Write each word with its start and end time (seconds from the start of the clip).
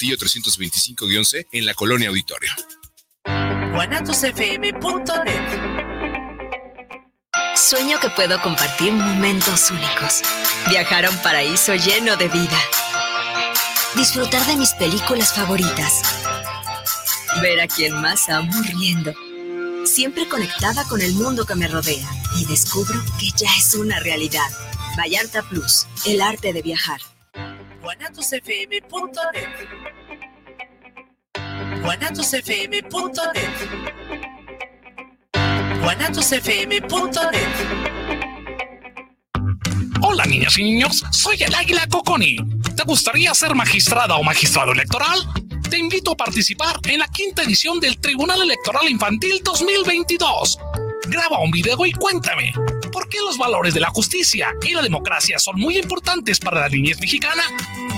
Saltillo 0.00 0.16
325-11 0.16 1.46
en 1.52 1.66
la 1.66 1.74
colonia 1.74 2.08
Auditorio. 2.08 2.50
Sueño 7.54 8.00
que 8.00 8.08
puedo 8.08 8.40
compartir 8.40 8.92
momentos 8.94 9.70
únicos. 9.70 10.22
Viajar 10.70 11.04
a 11.04 11.10
un 11.10 11.18
paraíso 11.18 11.74
lleno 11.74 12.16
de 12.16 12.28
vida. 12.28 12.58
Disfrutar 13.94 14.46
de 14.46 14.56
mis 14.56 14.70
películas 14.70 15.34
favoritas. 15.34 16.00
Ver 17.42 17.60
a 17.60 17.66
quien 17.66 17.92
más 18.00 18.30
amo 18.30 18.54
riendo. 18.72 19.12
Siempre 19.84 20.26
conectada 20.28 20.84
con 20.84 21.02
el 21.02 21.12
mundo 21.12 21.44
que 21.44 21.56
me 21.56 21.68
rodea. 21.68 22.08
Y 22.38 22.46
descubro 22.46 22.98
que 23.18 23.32
ya 23.36 23.54
es 23.54 23.74
una 23.74 24.00
realidad. 24.00 24.48
Vallarta 24.96 25.42
Plus, 25.42 25.86
el 26.06 26.22
arte 26.22 26.54
de 26.54 26.62
viajar. 26.62 27.02
guanatosfm.net 27.82 29.48
guanatosfm.net 31.82 33.56
guanatosfm.net 35.80 37.30
Hola 40.02 40.24
niñas 40.26 40.58
y 40.58 40.64
niños, 40.64 41.04
soy 41.12 41.42
el 41.42 41.54
Águila 41.54 41.86
Coconi. 41.86 42.36
¿Te 42.76 42.82
gustaría 42.84 43.34
ser 43.34 43.54
magistrada 43.54 44.16
o 44.16 44.22
magistrado 44.22 44.72
electoral? 44.72 45.20
Te 45.68 45.78
invito 45.78 46.12
a 46.12 46.16
participar 46.16 46.76
en 46.84 46.98
la 46.98 47.08
quinta 47.08 47.42
edición 47.42 47.78
del 47.80 47.98
Tribunal 48.00 48.42
Electoral 48.42 48.88
Infantil 48.88 49.40
2022. 49.44 50.58
Graba 51.06 51.40
un 51.40 51.50
video 51.50 51.86
y 51.86 51.92
cuéntame, 51.92 52.52
¿por 52.90 53.08
qué 53.08 53.18
los 53.20 53.38
valores 53.38 53.74
de 53.74 53.80
la 53.80 53.90
justicia 53.90 54.54
y 54.62 54.74
la 54.74 54.82
democracia 54.82 55.38
son 55.38 55.58
muy 55.58 55.78
importantes 55.78 56.38
para 56.38 56.60
la 56.60 56.68
niñez 56.68 57.00
mexicana? 57.00 57.42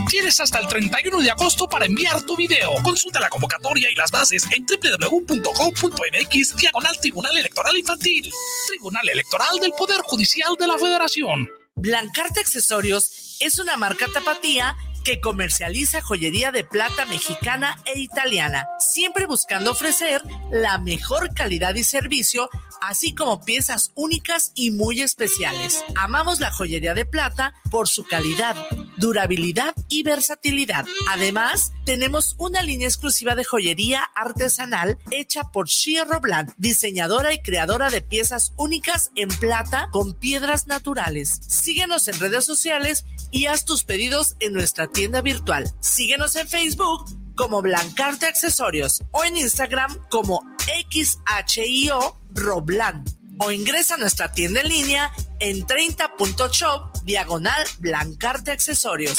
Tienes 0.08 0.38
hasta 0.40 0.58
el 0.58 0.68
31 0.68 1.20
de 1.20 1.30
agosto 1.30 1.68
para 1.68 1.86
enviar 1.86 2.22
tu 2.22 2.36
video. 2.36 2.72
Consulta 2.82 3.20
la 3.20 3.28
convocatoria 3.28 3.90
y 3.90 3.94
las 3.94 4.10
bases 4.10 4.46
en 4.50 4.66
www.gov.mx 4.66 6.56
diagonal 6.56 6.98
Tribunal 7.00 7.36
Electoral 7.36 7.76
Infantil. 7.76 8.30
Tribunal 8.68 9.08
Electoral 9.08 9.58
del 9.60 9.72
Poder 9.72 10.00
Judicial 10.02 10.56
de 10.58 10.66
la 10.66 10.78
Federación. 10.78 11.48
Blancarte 11.74 12.40
Accesorios 12.40 13.36
es 13.40 13.58
una 13.58 13.76
marca 13.76 14.06
tapatía 14.12 14.76
que 15.02 15.20
comercializa 15.20 16.00
joyería 16.00 16.52
de 16.52 16.64
plata 16.64 17.06
mexicana 17.06 17.76
e 17.84 17.98
italiana, 17.98 18.66
siempre 18.78 19.26
buscando 19.26 19.72
ofrecer 19.72 20.22
la 20.50 20.78
mejor 20.78 21.34
calidad 21.34 21.74
y 21.74 21.84
servicio, 21.84 22.48
así 22.80 23.14
como 23.14 23.44
piezas 23.44 23.92
únicas 23.94 24.52
y 24.54 24.70
muy 24.70 25.00
especiales. 25.02 25.84
Amamos 25.96 26.40
la 26.40 26.50
joyería 26.50 26.94
de 26.94 27.04
plata 27.04 27.54
por 27.70 27.88
su 27.88 28.04
calidad, 28.04 28.56
durabilidad 28.96 29.74
y 29.88 30.02
versatilidad. 30.02 30.86
Además, 31.08 31.72
tenemos 31.84 32.34
una 32.38 32.62
línea 32.62 32.88
exclusiva 32.88 33.34
de 33.34 33.44
joyería 33.44 34.02
artesanal 34.14 34.98
hecha 35.10 35.44
por 35.52 35.68
Shia 35.68 36.04
Robland, 36.04 36.52
diseñadora 36.56 37.32
y 37.32 37.40
creadora 37.40 37.90
de 37.90 38.02
piezas 38.02 38.52
únicas 38.56 39.10
en 39.14 39.28
plata 39.28 39.88
con 39.90 40.14
piedras 40.14 40.66
naturales. 40.66 41.40
Síguenos 41.48 42.08
en 42.08 42.20
redes 42.20 42.44
sociales 42.44 43.04
y 43.32 43.46
haz 43.46 43.64
tus 43.64 43.82
pedidos 43.82 44.36
en 44.38 44.52
nuestra 44.52 44.86
tienda 44.86 45.20
virtual. 45.22 45.68
Síguenos 45.80 46.36
en 46.36 46.46
Facebook 46.46 47.06
como 47.34 47.62
Blancarte 47.62 48.26
Accesorios 48.26 49.02
o 49.10 49.24
en 49.24 49.36
Instagram 49.36 49.98
como 50.08 50.44
XHIO 50.90 52.20
Roblan 52.30 53.04
o 53.38 53.50
ingresa 53.50 53.94
a 53.94 53.98
nuestra 53.98 54.30
tienda 54.30 54.60
en 54.60 54.68
línea 54.68 55.10
en 55.40 55.66
30.shop 55.66 57.02
diagonal 57.04 57.66
Blancarte 57.80 58.52
Accesorios. 58.52 59.18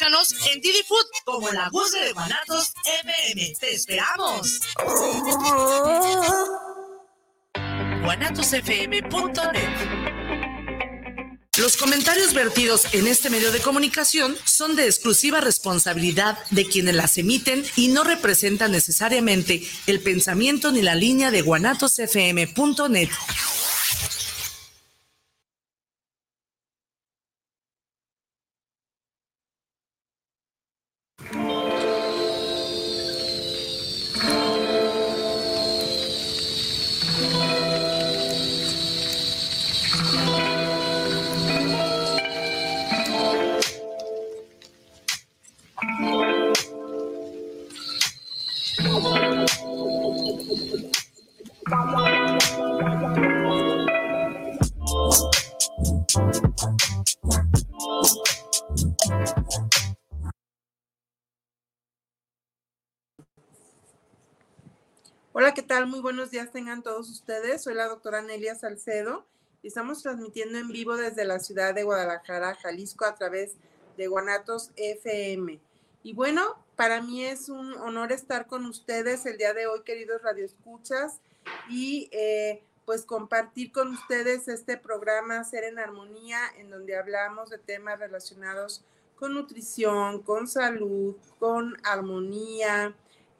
En 0.01 0.61
Didi 0.61 0.81
Food 0.87 1.05
como 1.25 1.51
la 1.51 1.69
voz 1.69 1.91
de 1.91 2.11
Guanatos 2.13 2.73
FM. 3.03 3.53
¡Te 3.59 3.75
esperamos! 3.75 4.59
guanatosfm.net 8.03 10.01
los 11.59 11.77
comentarios 11.77 12.33
vertidos 12.33 12.87
en 12.93 13.05
este 13.05 13.29
medio 13.29 13.51
de 13.51 13.59
comunicación 13.59 14.35
son 14.45 14.75
de 14.75 14.85
exclusiva 14.85 15.41
responsabilidad 15.41 16.39
de 16.49 16.65
quienes 16.65 16.95
las 16.95 17.17
emiten 17.19 17.63
y 17.75 17.89
no 17.89 18.03
representan 18.03 18.71
necesariamente 18.71 19.61
el 19.85 19.99
pensamiento 19.99 20.71
ni 20.71 20.81
la 20.81 20.95
línea 20.95 21.29
de 21.29 21.41
guanatosfm.net. 21.41 23.09
tal? 65.71 65.87
Muy 65.87 66.01
buenos 66.01 66.31
días 66.31 66.51
tengan 66.51 66.83
todos 66.83 67.09
ustedes. 67.09 67.63
Soy 67.63 67.75
la 67.75 67.87
doctora 67.87 68.21
Nelia 68.21 68.55
Salcedo 68.55 69.25
y 69.63 69.69
estamos 69.69 70.03
transmitiendo 70.03 70.57
en 70.57 70.67
vivo 70.67 70.97
desde 70.97 71.23
la 71.23 71.39
ciudad 71.39 71.73
de 71.73 71.83
Guadalajara, 71.83 72.55
Jalisco, 72.55 73.05
a 73.05 73.15
través 73.15 73.55
de 73.95 74.07
Guanatos 74.07 74.71
FM. 74.75 75.61
Y 76.03 76.13
bueno, 76.13 76.57
para 76.75 77.01
mí 77.01 77.23
es 77.23 77.47
un 77.47 77.71
honor 77.75 78.11
estar 78.11 78.47
con 78.47 78.65
ustedes 78.65 79.25
el 79.25 79.37
día 79.37 79.53
de 79.53 79.67
hoy, 79.67 79.83
queridos 79.83 80.21
radioescuchas, 80.21 81.21
y 81.69 82.09
eh, 82.11 82.61
pues 82.83 83.05
compartir 83.05 83.71
con 83.71 83.93
ustedes 83.93 84.49
este 84.49 84.75
programa 84.75 85.41
Ser 85.45 85.63
en 85.63 85.79
Armonía, 85.79 86.39
en 86.57 86.69
donde 86.69 86.97
hablamos 86.97 87.49
de 87.49 87.59
temas 87.59 87.97
relacionados 87.97 88.83
con 89.15 89.35
nutrición, 89.35 90.21
con 90.21 90.49
salud, 90.49 91.15
con 91.39 91.77
armonía, 91.85 92.93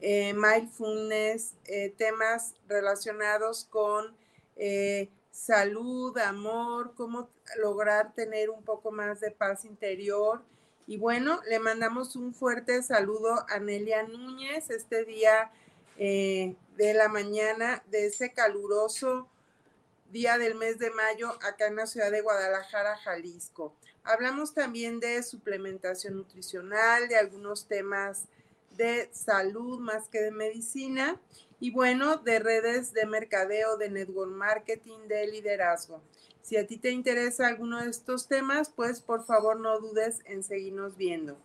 eh, 0.04 0.34
mindfulness, 0.34 1.54
eh, 1.64 1.94
temas 1.96 2.54
relacionados 2.68 3.64
con 3.70 4.16
eh, 4.56 5.08
salud, 5.30 6.18
amor, 6.18 6.92
cómo 6.96 7.30
lograr 7.58 8.12
tener 8.12 8.50
un 8.50 8.64
poco 8.64 8.90
más 8.90 9.20
de 9.20 9.30
paz 9.30 9.64
interior. 9.64 10.42
Y 10.88 10.98
bueno, 10.98 11.40
le 11.48 11.60
mandamos 11.60 12.16
un 12.16 12.34
fuerte 12.34 12.82
saludo 12.82 13.46
a 13.48 13.60
Nelia 13.60 14.02
Núñez 14.02 14.70
este 14.70 15.04
día 15.04 15.52
de 15.96 16.94
la 16.94 17.06
mañana 17.08 17.84
de 17.86 18.06
ese 18.06 18.32
caluroso 18.32 19.28
día 20.10 20.36
del 20.36 20.56
mes 20.56 20.78
de 20.78 20.90
mayo 20.90 21.30
acá 21.42 21.68
en 21.68 21.76
la 21.76 21.86
ciudad 21.86 22.10
de 22.10 22.22
Guadalajara, 22.22 22.96
Jalisco. 22.96 23.74
Hablamos 24.02 24.52
también 24.52 24.98
de 24.98 25.22
suplementación 25.22 26.16
nutricional, 26.16 27.08
de 27.08 27.16
algunos 27.16 27.66
temas 27.66 28.26
de 28.76 29.08
salud 29.12 29.78
más 29.78 30.08
que 30.08 30.20
de 30.20 30.30
medicina 30.30 31.20
y 31.60 31.70
bueno, 31.70 32.16
de 32.16 32.38
redes 32.38 32.92
de 32.92 33.06
mercadeo, 33.06 33.76
de 33.76 33.90
network 33.90 34.32
marketing, 34.32 35.06
de 35.08 35.26
liderazgo. 35.28 36.02
Si 36.42 36.56
a 36.56 36.66
ti 36.66 36.76
te 36.76 36.90
interesa 36.90 37.46
alguno 37.46 37.80
de 37.80 37.88
estos 37.88 38.26
temas, 38.26 38.70
pues 38.70 39.00
por 39.00 39.24
favor 39.24 39.60
no 39.60 39.78
dudes 39.78 40.20
en 40.24 40.42
seguirnos 40.42 40.96
viendo. 40.96 41.38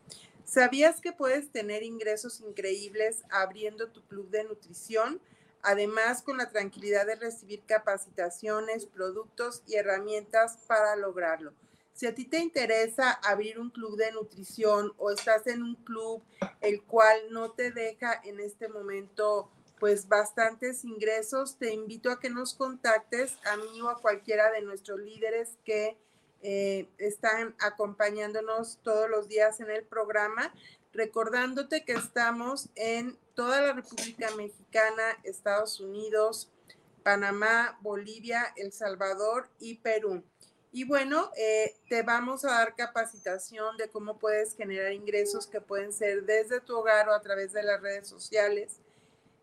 ¿Sabías 0.44 1.02
que 1.02 1.12
puedes 1.12 1.52
tener 1.52 1.84
ingresos 1.84 2.40
increíbles 2.40 3.24
abriendo 3.30 3.90
tu 3.90 4.02
club 4.08 4.30
de 4.30 4.46
nutrición? 4.46 5.22
Además, 5.62 6.22
con 6.22 6.38
la 6.38 6.50
tranquilidad 6.50 7.06
de 7.06 7.16
recibir 7.16 7.62
capacitaciones, 7.66 8.86
productos 8.86 9.62
y 9.68 9.76
herramientas 9.76 10.58
para 10.66 10.96
lograrlo. 10.96 11.54
Si 11.98 12.06
a 12.06 12.14
ti 12.14 12.26
te 12.26 12.38
interesa 12.38 13.12
abrir 13.12 13.58
un 13.58 13.72
club 13.72 13.98
de 13.98 14.12
nutrición 14.12 14.94
o 15.00 15.10
estás 15.10 15.48
en 15.48 15.64
un 15.64 15.74
club 15.78 16.22
el 16.62 16.84
cual 16.84 17.20
no 17.32 17.54
te 17.54 17.72
deja 17.72 18.22
en 18.24 18.40
este 18.40 18.68
momento 18.68 19.50
pues 19.80 20.08
bastantes 20.08 20.86
ingresos, 20.86 21.58
te 21.58 21.74
invito 21.74 22.12
a 22.12 22.20
que 22.20 22.30
nos 22.30 22.54
contactes 22.54 23.40
a 23.46 23.58
mí 23.58 23.82
o 23.82 23.90
a 23.90 24.00
cualquiera 24.00 24.52
de 24.52 24.62
nuestros 24.62 25.00
líderes 25.00 25.58
que 25.66 25.98
eh, 26.44 26.88
están 27.00 27.56
acompañándonos 27.60 28.78
todos 28.84 29.10
los 29.10 29.28
días 29.28 29.60
en 29.60 29.72
el 29.72 29.84
programa, 29.84 30.54
recordándote 30.94 31.84
que 31.84 31.94
estamos 31.94 32.70
en 32.76 33.18
toda 33.34 33.60
la 33.60 33.74
República 33.74 34.30
Mexicana, 34.36 35.18
Estados 35.24 35.80
Unidos, 35.80 36.52
Panamá, 37.02 37.80
Bolivia, 37.82 38.54
El 38.56 38.72
Salvador 38.72 39.50
y 39.58 39.80
Perú. 39.80 40.24
Y 40.78 40.84
bueno, 40.84 41.32
eh, 41.36 41.76
te 41.90 42.04
vamos 42.04 42.46
a 42.46 42.50
dar 42.50 42.76
capacitación 42.76 43.78
de 43.78 43.90
cómo 43.90 44.20
puedes 44.20 44.56
generar 44.56 44.94
ingresos 44.94 45.48
que 45.48 45.60
pueden 45.60 45.92
ser 45.92 46.24
desde 46.26 46.62
tu 46.62 46.78
hogar 46.78 47.10
o 47.10 47.16
a 47.16 47.22
través 47.24 47.52
de 47.52 47.64
las 47.64 47.82
redes 47.82 48.08
sociales. 48.08 48.78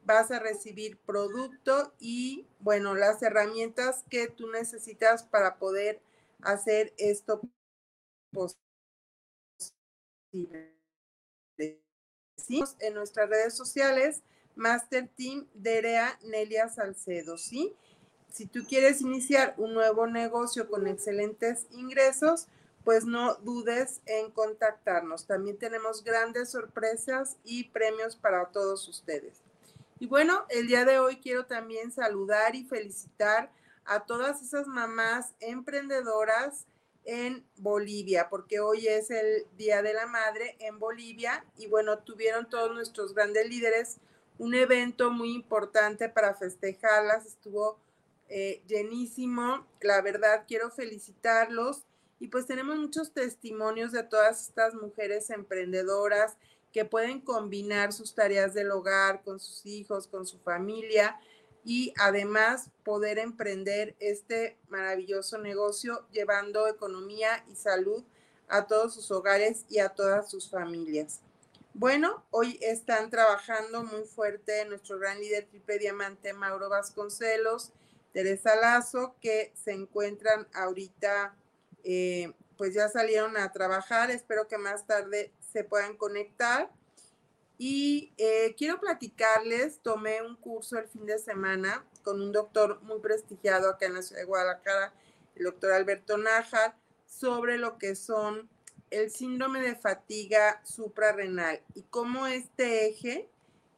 Vas 0.04 0.30
a 0.30 0.38
recibir 0.38 0.96
producto 0.96 1.92
y, 1.98 2.46
bueno, 2.60 2.94
las 2.94 3.20
herramientas 3.20 4.04
que 4.08 4.28
tú 4.28 4.48
necesitas 4.52 5.24
para 5.24 5.56
poder 5.56 6.00
hacer 6.40 6.94
esto 6.98 7.40
posible. 8.30 8.62
En 12.78 12.94
nuestras 12.94 13.28
redes 13.28 13.54
sociales, 13.54 14.22
Master 14.54 15.08
Team 15.16 15.48
Derea 15.52 16.16
Nelia 16.22 16.68
Salcedo, 16.68 17.38
¿sí? 17.38 17.74
Si 18.34 18.46
tú 18.46 18.64
quieres 18.68 19.00
iniciar 19.00 19.54
un 19.58 19.74
nuevo 19.74 20.08
negocio 20.08 20.68
con 20.68 20.88
excelentes 20.88 21.68
ingresos, 21.70 22.48
pues 22.82 23.04
no 23.04 23.36
dudes 23.36 24.00
en 24.06 24.32
contactarnos. 24.32 25.28
También 25.28 25.56
tenemos 25.56 26.02
grandes 26.02 26.50
sorpresas 26.50 27.36
y 27.44 27.68
premios 27.68 28.16
para 28.16 28.46
todos 28.46 28.88
ustedes. 28.88 29.34
Y 30.00 30.08
bueno, 30.08 30.46
el 30.48 30.66
día 30.66 30.84
de 30.84 30.98
hoy 30.98 31.18
quiero 31.18 31.46
también 31.46 31.92
saludar 31.92 32.56
y 32.56 32.64
felicitar 32.64 33.52
a 33.84 34.00
todas 34.00 34.42
esas 34.42 34.66
mamás 34.66 35.34
emprendedoras 35.38 36.66
en 37.04 37.46
Bolivia, 37.58 38.28
porque 38.28 38.58
hoy 38.58 38.88
es 38.88 39.12
el 39.12 39.46
Día 39.56 39.80
de 39.80 39.94
la 39.94 40.06
Madre 40.06 40.56
en 40.58 40.80
Bolivia 40.80 41.44
y 41.56 41.68
bueno, 41.68 41.98
tuvieron 41.98 42.50
todos 42.50 42.74
nuestros 42.74 43.14
grandes 43.14 43.48
líderes 43.48 43.98
un 44.38 44.54
evento 44.54 45.12
muy 45.12 45.32
importante 45.32 46.08
para 46.08 46.34
festejarlas, 46.34 47.26
estuvo 47.26 47.78
eh, 48.28 48.62
llenísimo. 48.66 49.66
La 49.80 50.00
verdad, 50.02 50.44
quiero 50.46 50.70
felicitarlos. 50.70 51.84
Y 52.20 52.28
pues 52.28 52.46
tenemos 52.46 52.76
muchos 52.78 53.12
testimonios 53.12 53.92
de 53.92 54.02
todas 54.02 54.48
estas 54.48 54.74
mujeres 54.74 55.30
emprendedoras 55.30 56.36
que 56.72 56.84
pueden 56.84 57.20
combinar 57.20 57.92
sus 57.92 58.14
tareas 58.14 58.54
del 58.54 58.70
hogar 58.70 59.22
con 59.22 59.38
sus 59.38 59.64
hijos, 59.66 60.08
con 60.08 60.26
su 60.26 60.38
familia 60.38 61.18
y 61.64 61.94
además 61.98 62.70
poder 62.84 63.18
emprender 63.18 63.94
este 64.00 64.56
maravilloso 64.68 65.38
negocio 65.38 66.04
llevando 66.12 66.66
economía 66.66 67.44
y 67.48 67.54
salud 67.56 68.02
a 68.48 68.66
todos 68.66 68.94
sus 68.94 69.10
hogares 69.10 69.64
y 69.68 69.78
a 69.78 69.88
todas 69.90 70.30
sus 70.30 70.50
familias. 70.50 71.20
Bueno, 71.72 72.22
hoy 72.30 72.58
están 72.60 73.10
trabajando 73.10 73.82
muy 73.84 74.04
fuerte 74.04 74.64
nuestro 74.66 74.98
gran 74.98 75.18
líder 75.18 75.46
triple 75.46 75.78
diamante 75.78 76.32
Mauro 76.32 76.68
Vasconcelos 76.68 77.72
Teresa 78.14 78.54
Lazo, 78.54 79.16
que 79.20 79.52
se 79.54 79.72
encuentran 79.72 80.46
ahorita, 80.54 81.34
eh, 81.82 82.32
pues 82.56 82.72
ya 82.72 82.88
salieron 82.88 83.36
a 83.36 83.50
trabajar, 83.50 84.12
espero 84.12 84.46
que 84.46 84.56
más 84.56 84.86
tarde 84.86 85.32
se 85.52 85.64
puedan 85.64 85.96
conectar. 85.96 86.70
Y 87.58 88.12
eh, 88.16 88.54
quiero 88.56 88.80
platicarles, 88.80 89.80
tomé 89.80 90.22
un 90.22 90.36
curso 90.36 90.78
el 90.78 90.86
fin 90.86 91.06
de 91.06 91.18
semana 91.18 91.84
con 92.04 92.20
un 92.20 92.30
doctor 92.30 92.80
muy 92.82 93.00
prestigiado 93.00 93.68
acá 93.68 93.86
en 93.86 93.94
la 93.94 94.02
ciudad 94.02 94.22
de 94.22 94.26
Guadalajara, 94.26 94.94
el 95.34 95.44
doctor 95.44 95.72
Alberto 95.72 96.16
Nájar, 96.16 96.76
sobre 97.06 97.58
lo 97.58 97.78
que 97.78 97.96
son 97.96 98.48
el 98.90 99.10
síndrome 99.10 99.60
de 99.60 99.74
fatiga 99.74 100.60
suprarrenal 100.64 101.60
y 101.74 101.82
cómo 101.82 102.28
este 102.28 102.86
eje 102.86 103.28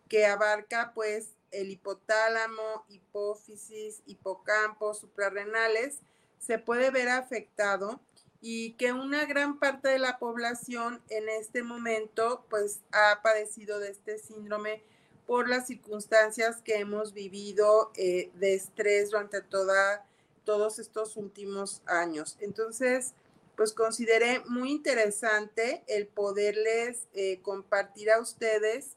que 0.08 0.26
abarca 0.26 0.92
pues 0.94 1.35
el 1.50 1.70
hipotálamo, 1.70 2.84
hipófisis, 2.88 4.02
hipocampo, 4.06 4.94
suprarrenales, 4.94 6.00
se 6.38 6.58
puede 6.58 6.90
ver 6.90 7.08
afectado 7.08 8.00
y 8.40 8.72
que 8.74 8.92
una 8.92 9.24
gran 9.24 9.58
parte 9.58 9.88
de 9.88 9.98
la 9.98 10.18
población 10.18 11.02
en 11.08 11.28
este 11.28 11.62
momento 11.62 12.44
pues 12.48 12.80
ha 12.92 13.22
padecido 13.22 13.78
de 13.78 13.90
este 13.90 14.18
síndrome 14.18 14.82
por 15.26 15.48
las 15.48 15.66
circunstancias 15.66 16.62
que 16.62 16.76
hemos 16.76 17.12
vivido 17.12 17.90
eh, 17.96 18.30
de 18.34 18.54
estrés 18.54 19.10
durante 19.10 19.40
toda, 19.42 20.06
todos 20.44 20.78
estos 20.78 21.16
últimos 21.16 21.82
años. 21.86 22.36
Entonces, 22.40 23.14
pues 23.56 23.72
consideré 23.72 24.40
muy 24.46 24.70
interesante 24.70 25.82
el 25.88 26.06
poderles 26.06 27.08
eh, 27.14 27.40
compartir 27.42 28.10
a 28.10 28.20
ustedes 28.20 28.96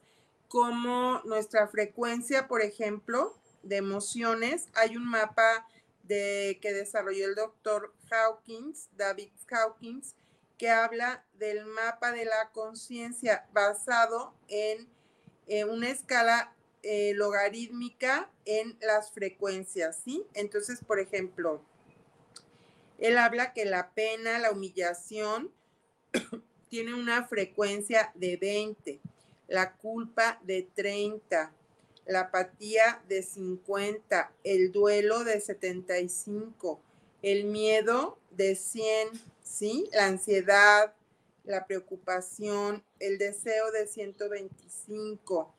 como 0.49 1.21
nuestra 1.25 1.67
frecuencia, 1.67 2.47
por 2.47 2.61
ejemplo, 2.61 3.37
de 3.61 3.77
emociones. 3.77 4.67
Hay 4.73 4.97
un 4.97 5.07
mapa 5.07 5.67
de, 6.03 6.57
que 6.61 6.73
desarrolló 6.73 7.25
el 7.25 7.35
doctor 7.35 7.93
Hawkins, 8.09 8.89
David 8.97 9.29
Hawkins, 9.49 10.15
que 10.57 10.69
habla 10.69 11.23
del 11.35 11.65
mapa 11.65 12.11
de 12.11 12.25
la 12.25 12.49
conciencia 12.51 13.47
basado 13.53 14.33
en 14.49 14.89
una 15.69 15.89
escala 15.89 16.53
eh, 16.83 17.13
logarítmica 17.15 18.29
en 18.45 18.77
las 18.81 19.11
frecuencias, 19.11 20.01
¿sí? 20.03 20.25
Entonces, 20.33 20.79
por 20.85 20.99
ejemplo, 20.99 21.61
él 22.97 23.17
habla 23.17 23.53
que 23.53 23.65
la 23.65 23.91
pena, 23.91 24.39
la 24.39 24.51
humillación, 24.51 25.51
tiene 26.69 26.93
una 26.93 27.27
frecuencia 27.27 28.11
de 28.15 28.37
20 28.37 28.99
la 29.49 29.73
culpa 29.73 30.39
de 30.43 30.67
30, 30.73 31.51
la 32.05 32.21
apatía 32.21 33.01
de 33.09 33.23
50, 33.23 34.31
el 34.43 34.71
duelo 34.71 35.23
de 35.23 35.41
75, 35.41 36.79
el 37.21 37.45
miedo 37.45 38.17
de 38.31 38.55
100, 38.55 39.09
¿sí? 39.43 39.89
La 39.91 40.05
ansiedad, 40.05 40.93
la 41.43 41.65
preocupación, 41.65 42.83
el 42.99 43.17
deseo 43.17 43.71
de 43.71 43.87
125, 43.87 45.53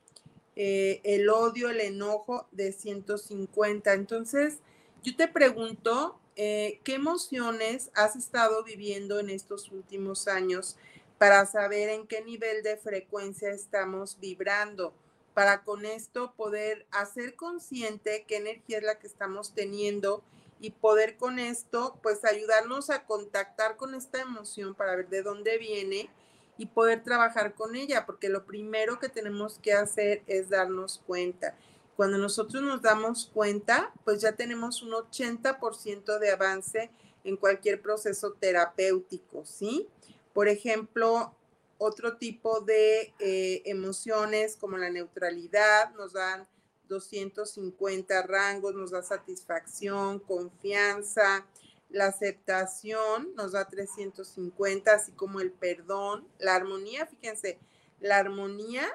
eh, 0.56 1.00
el 1.04 1.28
odio, 1.28 1.68
el 1.68 1.80
enojo 1.80 2.46
de 2.52 2.72
150. 2.72 3.92
Entonces, 3.92 4.58
yo 5.02 5.16
te 5.16 5.28
pregunto, 5.28 6.18
eh, 6.36 6.80
¿qué 6.84 6.94
emociones 6.94 7.90
has 7.94 8.16
estado 8.16 8.62
viviendo 8.64 9.18
en 9.18 9.30
estos 9.30 9.70
últimos 9.72 10.28
años? 10.28 10.76
Para 11.20 11.44
saber 11.44 11.90
en 11.90 12.06
qué 12.06 12.22
nivel 12.22 12.62
de 12.62 12.78
frecuencia 12.78 13.50
estamos 13.50 14.18
vibrando, 14.20 14.94
para 15.34 15.64
con 15.64 15.84
esto 15.84 16.32
poder 16.34 16.86
hacer 16.90 17.36
consciente 17.36 18.24
qué 18.26 18.38
energía 18.38 18.78
es 18.78 18.84
la 18.84 18.98
que 18.98 19.06
estamos 19.06 19.52
teniendo 19.52 20.22
y 20.60 20.70
poder 20.70 21.18
con 21.18 21.38
esto 21.38 21.98
pues 22.02 22.24
ayudarnos 22.24 22.88
a 22.88 23.04
contactar 23.04 23.76
con 23.76 23.94
esta 23.94 24.22
emoción 24.22 24.74
para 24.74 24.96
ver 24.96 25.10
de 25.10 25.22
dónde 25.22 25.58
viene 25.58 26.08
y 26.56 26.64
poder 26.64 27.04
trabajar 27.04 27.52
con 27.52 27.76
ella, 27.76 28.06
porque 28.06 28.30
lo 28.30 28.46
primero 28.46 28.98
que 28.98 29.10
tenemos 29.10 29.58
que 29.58 29.74
hacer 29.74 30.22
es 30.26 30.48
darnos 30.48 31.02
cuenta. 31.06 31.54
Cuando 31.96 32.16
nosotros 32.16 32.62
nos 32.62 32.80
damos 32.80 33.30
cuenta, 33.34 33.92
pues 34.06 34.22
ya 34.22 34.32
tenemos 34.32 34.80
un 34.80 34.92
80% 34.92 36.18
de 36.18 36.30
avance 36.30 36.88
en 37.24 37.36
cualquier 37.36 37.82
proceso 37.82 38.32
terapéutico, 38.32 39.44
¿sí? 39.44 39.86
Por 40.32 40.48
ejemplo, 40.48 41.34
otro 41.78 42.16
tipo 42.16 42.60
de 42.60 43.14
eh, 43.18 43.62
emociones 43.64 44.56
como 44.56 44.76
la 44.76 44.90
neutralidad 44.90 45.94
nos 45.94 46.12
dan 46.12 46.46
250 46.88 48.22
rangos, 48.22 48.74
nos 48.74 48.90
da 48.90 49.02
satisfacción, 49.02 50.18
confianza, 50.18 51.46
la 51.88 52.06
aceptación 52.06 53.34
nos 53.34 53.52
da 53.52 53.68
350, 53.68 54.92
así 54.92 55.12
como 55.12 55.40
el 55.40 55.52
perdón, 55.52 56.26
la 56.38 56.54
armonía, 56.54 57.06
fíjense, 57.06 57.58
la 58.00 58.18
armonía 58.18 58.86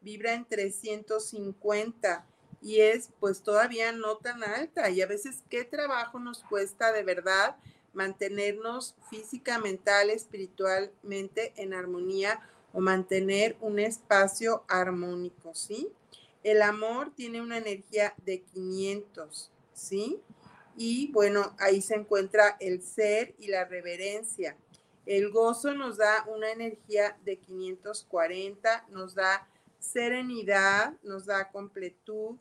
vibra 0.00 0.34
en 0.34 0.44
350 0.44 2.24
y 2.60 2.80
es 2.80 3.10
pues 3.20 3.42
todavía 3.42 3.92
no 3.92 4.16
tan 4.16 4.42
alta 4.42 4.90
y 4.90 5.00
a 5.00 5.06
veces 5.06 5.42
qué 5.48 5.64
trabajo 5.64 6.18
nos 6.18 6.42
cuesta 6.44 6.92
de 6.92 7.02
verdad 7.02 7.56
mantenernos 7.98 8.94
física, 9.10 9.58
mental, 9.58 10.10
espiritualmente 10.10 11.52
en 11.56 11.74
armonía 11.74 12.40
o 12.72 12.80
mantener 12.80 13.56
un 13.60 13.80
espacio 13.80 14.62
armónico, 14.68 15.52
¿sí? 15.52 15.90
El 16.44 16.62
amor 16.62 17.12
tiene 17.16 17.42
una 17.42 17.58
energía 17.58 18.14
de 18.24 18.42
500, 18.42 19.50
¿sí? 19.74 20.20
Y 20.76 21.10
bueno, 21.10 21.56
ahí 21.58 21.82
se 21.82 21.96
encuentra 21.96 22.56
el 22.60 22.82
ser 22.82 23.34
y 23.40 23.48
la 23.48 23.64
reverencia. 23.64 24.56
El 25.04 25.30
gozo 25.30 25.74
nos 25.74 25.96
da 25.96 26.24
una 26.28 26.52
energía 26.52 27.18
de 27.24 27.38
540, 27.38 28.86
nos 28.90 29.16
da 29.16 29.48
serenidad, 29.80 30.92
nos 31.02 31.26
da 31.26 31.50
completud. 31.50 32.36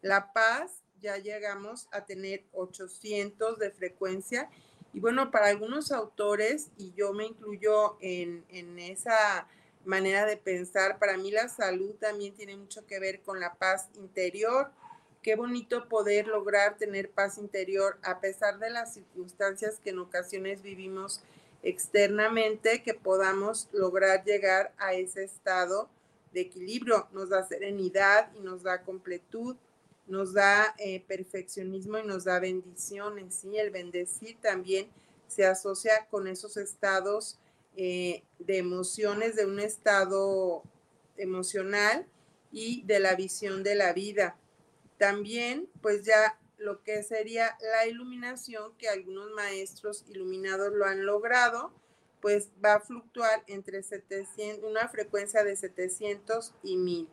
La 0.00 0.32
paz, 0.32 0.82
ya 1.02 1.18
llegamos 1.18 1.88
a 1.92 2.06
tener 2.06 2.44
800 2.52 3.58
de 3.58 3.70
frecuencia. 3.70 4.48
Y 4.96 5.00
bueno, 5.00 5.30
para 5.30 5.48
algunos 5.48 5.92
autores, 5.92 6.70
y 6.78 6.94
yo 6.94 7.12
me 7.12 7.26
incluyo 7.26 7.98
en, 8.00 8.46
esa 8.78 9.46
manera 9.84 10.24
de 10.24 10.38
pensar, 10.38 10.98
para 10.98 11.18
mí 11.18 11.30
la 11.30 11.50
salud 11.50 11.96
también 11.96 12.32
tiene 12.32 12.56
mucho 12.56 12.86
que 12.86 12.98
ver 12.98 13.20
con 13.20 13.38
la 13.38 13.56
paz 13.56 13.90
interior. 13.96 14.70
Qué 15.20 15.36
bonito 15.36 15.86
poder 15.90 16.28
lograr 16.28 16.78
tener 16.78 17.10
paz 17.10 17.36
interior 17.36 17.98
a 18.02 18.20
pesar 18.20 18.58
de 18.58 18.70
las 18.70 18.94
circunstancias 18.94 19.80
que 19.84 19.90
en 19.90 19.98
ocasiones 19.98 20.62
vivimos 20.62 21.20
externamente, 21.62 22.82
que 22.82 22.94
podamos 22.94 23.68
lograr 23.72 24.24
llegar 24.24 24.72
a 24.78 24.94
ese 24.94 25.24
estado 25.24 25.90
de 26.32 26.40
equilibrio. 26.40 27.06
Nos 27.12 27.28
da 27.28 27.46
serenidad 27.46 28.32
y 28.34 28.40
nos 28.40 28.62
da 28.62 28.80
completud, 28.80 29.56
nos 30.06 30.32
da 30.32 30.74
eh, 30.78 31.04
perfeccionismo 31.06 31.98
y 31.98 32.06
nos 32.06 32.24
da 32.24 32.38
bendiciones. 32.38 33.36
¿sí? 33.36 33.56
El 33.56 33.70
bendecir 33.70 34.38
también 34.40 34.88
se 35.26 35.46
asocia 35.46 36.06
con 36.10 36.26
esos 36.28 36.56
estados 36.56 37.38
eh, 37.76 38.22
de 38.38 38.58
emociones, 38.58 39.36
de 39.36 39.46
un 39.46 39.60
estado 39.60 40.62
emocional 41.16 42.06
y 42.52 42.82
de 42.84 43.00
la 43.00 43.14
visión 43.14 43.62
de 43.62 43.74
la 43.74 43.92
vida. 43.92 44.36
También, 44.98 45.68
pues 45.82 46.04
ya 46.04 46.38
lo 46.58 46.82
que 46.82 47.02
sería 47.02 47.56
la 47.60 47.86
iluminación, 47.86 48.74
que 48.78 48.88
algunos 48.88 49.30
maestros 49.32 50.04
iluminados 50.08 50.72
lo 50.72 50.86
han 50.86 51.04
logrado, 51.04 51.72
pues 52.20 52.50
va 52.64 52.74
a 52.74 52.80
fluctuar 52.80 53.44
entre 53.46 53.82
700, 53.82 54.68
una 54.68 54.88
frecuencia 54.88 55.44
de 55.44 55.54
700 55.54 56.54
y 56.62 56.76
1000. 56.76 57.08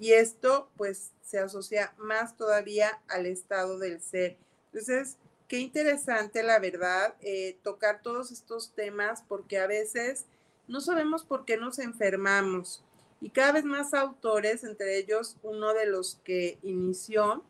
Y 0.00 0.14
esto 0.14 0.70
pues 0.78 1.12
se 1.22 1.38
asocia 1.38 1.92
más 1.98 2.36
todavía 2.36 3.00
al 3.06 3.26
estado 3.26 3.78
del 3.78 4.00
ser. 4.00 4.38
Entonces, 4.72 5.18
qué 5.46 5.58
interesante 5.58 6.42
la 6.42 6.58
verdad 6.58 7.14
eh, 7.20 7.58
tocar 7.62 8.00
todos 8.00 8.32
estos 8.32 8.72
temas 8.72 9.22
porque 9.28 9.58
a 9.58 9.66
veces 9.66 10.24
no 10.68 10.80
sabemos 10.80 11.22
por 11.22 11.44
qué 11.44 11.58
nos 11.58 11.78
enfermamos. 11.78 12.82
Y 13.20 13.28
cada 13.28 13.52
vez 13.52 13.64
más 13.64 13.92
autores, 13.92 14.64
entre 14.64 14.96
ellos 14.96 15.36
uno 15.42 15.74
de 15.74 15.84
los 15.84 16.18
que 16.24 16.58
inició 16.62 17.44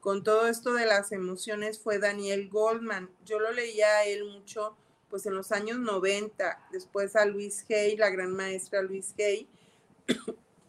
con 0.00 0.22
todo 0.22 0.46
esto 0.46 0.74
de 0.74 0.86
las 0.86 1.10
emociones 1.10 1.80
fue 1.80 1.98
Daniel 1.98 2.48
Goldman. 2.48 3.10
Yo 3.24 3.40
lo 3.40 3.50
leía 3.50 3.88
a 3.88 4.04
él 4.04 4.24
mucho 4.26 4.76
pues 5.10 5.26
en 5.26 5.34
los 5.34 5.50
años 5.50 5.80
90, 5.80 6.68
después 6.70 7.16
a 7.16 7.26
Luis 7.26 7.64
Hay, 7.68 7.96
la 7.96 8.10
gran 8.10 8.32
maestra 8.32 8.82
Luis 8.82 9.12
Hay, 9.18 9.48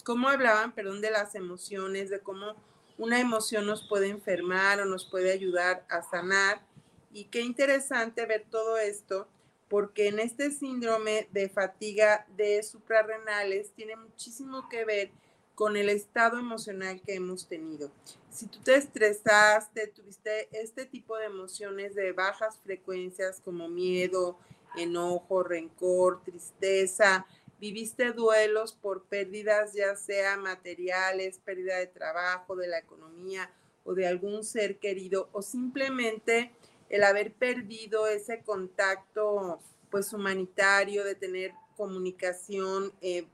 cómo 0.07 0.29
hablaban, 0.29 0.71
perdón, 0.71 1.01
de 1.01 1.11
las 1.11 1.35
emociones, 1.35 2.09
de 2.09 2.21
cómo 2.21 2.55
una 2.97 3.19
emoción 3.19 3.65
nos 3.65 3.85
puede 3.89 4.07
enfermar 4.07 4.79
o 4.79 4.85
nos 4.85 5.03
puede 5.03 5.33
ayudar 5.33 5.85
a 5.89 6.01
sanar. 6.01 6.61
Y 7.11 7.25
qué 7.25 7.41
interesante 7.41 8.25
ver 8.25 8.45
todo 8.49 8.77
esto, 8.77 9.27
porque 9.67 10.07
en 10.07 10.19
este 10.19 10.51
síndrome 10.51 11.27
de 11.33 11.49
fatiga 11.49 12.25
de 12.37 12.63
suprarrenales 12.63 13.73
tiene 13.73 13.97
muchísimo 13.97 14.69
que 14.69 14.85
ver 14.85 15.11
con 15.55 15.75
el 15.75 15.89
estado 15.89 16.39
emocional 16.39 17.01
que 17.01 17.15
hemos 17.15 17.49
tenido. 17.49 17.91
Si 18.31 18.47
tú 18.47 18.59
te 18.59 18.75
estresaste, 18.75 19.87
tuviste 19.87 20.47
este 20.57 20.85
tipo 20.85 21.17
de 21.17 21.25
emociones 21.25 21.95
de 21.95 22.13
bajas 22.13 22.57
frecuencias 22.63 23.41
como 23.43 23.67
miedo, 23.67 24.39
enojo, 24.77 25.43
rencor, 25.43 26.23
tristeza, 26.23 27.27
viviste 27.59 28.11
duelos 28.11 28.73
por 28.73 29.05
pérdidas 29.05 29.73
ya 29.73 29.95
sea 29.95 30.37
materiales, 30.37 31.39
pérdida 31.39 31.77
de 31.77 31.87
trabajo, 31.87 32.55
de 32.55 32.67
la 32.67 32.79
economía 32.79 33.51
o 33.83 33.93
de 33.93 34.07
algún 34.07 34.43
ser 34.43 34.77
querido 34.77 35.29
o 35.31 35.41
simplemente 35.41 36.51
el 36.89 37.03
haber 37.03 37.33
perdido 37.33 38.07
ese 38.07 38.41
contacto 38.43 39.59
pues 39.89 40.13
humanitario 40.13 41.03
de 41.03 41.15
tener 41.15 41.53
comunicación 41.75 42.91
eh, 43.01 43.25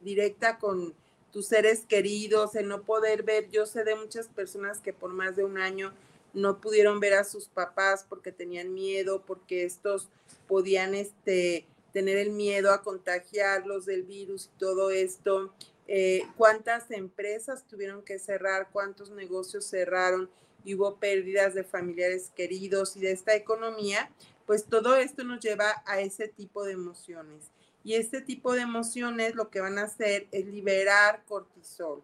directa 0.00 0.58
con 0.58 0.94
tus 1.32 1.46
seres 1.46 1.84
queridos, 1.86 2.54
en 2.54 2.68
no 2.68 2.82
poder 2.82 3.22
ver. 3.24 3.50
Yo 3.50 3.66
sé 3.66 3.82
de 3.84 3.96
muchas 3.96 4.28
personas 4.28 4.80
que 4.80 4.92
por 4.92 5.12
más 5.12 5.36
de 5.36 5.44
un 5.44 5.58
año 5.58 5.92
no 6.32 6.60
pudieron 6.60 7.00
ver 7.00 7.14
a 7.14 7.24
sus 7.24 7.48
papás 7.48 8.04
porque 8.08 8.32
tenían 8.32 8.74
miedo, 8.74 9.22
porque 9.26 9.64
estos 9.64 10.08
podían 10.46 10.94
este, 10.94 11.66
tener 11.94 12.18
el 12.18 12.32
miedo 12.32 12.72
a 12.72 12.82
contagiarlos 12.82 13.86
del 13.86 14.02
virus 14.02 14.50
y 14.52 14.58
todo 14.58 14.90
esto. 14.90 15.54
Eh, 15.86 16.26
cuántas 16.36 16.90
empresas 16.90 17.64
tuvieron 17.68 18.02
que 18.02 18.18
cerrar, 18.18 18.68
cuántos 18.72 19.10
negocios 19.10 19.64
cerraron 19.64 20.28
y 20.64 20.74
hubo 20.74 20.96
pérdidas 20.96 21.54
de 21.54 21.62
familiares 21.62 22.32
queridos 22.34 22.96
y 22.96 23.00
de 23.00 23.12
esta 23.12 23.36
economía, 23.36 24.10
pues 24.44 24.64
todo 24.64 24.96
esto 24.96 25.22
nos 25.22 25.38
lleva 25.38 25.84
a 25.86 26.00
ese 26.00 26.26
tipo 26.26 26.64
de 26.64 26.72
emociones. 26.72 27.52
Y 27.84 27.94
este 27.94 28.20
tipo 28.20 28.54
de 28.54 28.62
emociones 28.62 29.36
lo 29.36 29.50
que 29.50 29.60
van 29.60 29.78
a 29.78 29.84
hacer 29.84 30.26
es 30.32 30.46
liberar 30.46 31.22
cortisol. 31.28 32.02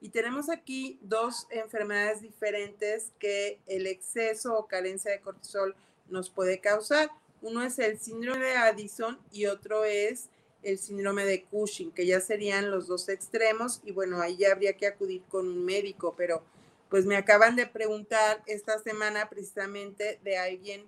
Y 0.00 0.08
tenemos 0.08 0.50
aquí 0.50 0.98
dos 1.02 1.46
enfermedades 1.50 2.22
diferentes 2.22 3.12
que 3.20 3.60
el 3.66 3.86
exceso 3.86 4.58
o 4.58 4.66
carencia 4.66 5.12
de 5.12 5.20
cortisol 5.20 5.76
nos 6.08 6.28
puede 6.28 6.60
causar. 6.60 7.10
Uno 7.42 7.62
es 7.62 7.78
el 7.78 7.98
síndrome 7.98 8.46
de 8.46 8.56
Addison 8.56 9.18
y 9.32 9.46
otro 9.46 9.84
es 9.84 10.28
el 10.62 10.78
síndrome 10.78 11.24
de 11.24 11.44
Cushing, 11.44 11.92
que 11.92 12.06
ya 12.06 12.20
serían 12.20 12.70
los 12.70 12.86
dos 12.86 13.08
extremos. 13.08 13.80
Y 13.84 13.92
bueno, 13.92 14.20
ahí 14.20 14.36
ya 14.36 14.52
habría 14.52 14.76
que 14.76 14.86
acudir 14.86 15.22
con 15.28 15.48
un 15.48 15.64
médico, 15.64 16.14
pero 16.16 16.42
pues 16.88 17.06
me 17.06 17.16
acaban 17.16 17.56
de 17.56 17.66
preguntar 17.66 18.42
esta 18.46 18.78
semana 18.78 19.28
precisamente 19.28 20.18
de 20.24 20.38
alguien, 20.38 20.84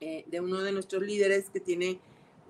eh, 0.00 0.24
de 0.26 0.40
uno 0.40 0.62
de 0.62 0.72
nuestros 0.72 1.02
líderes 1.02 1.50
que 1.50 1.60
tiene 1.60 2.00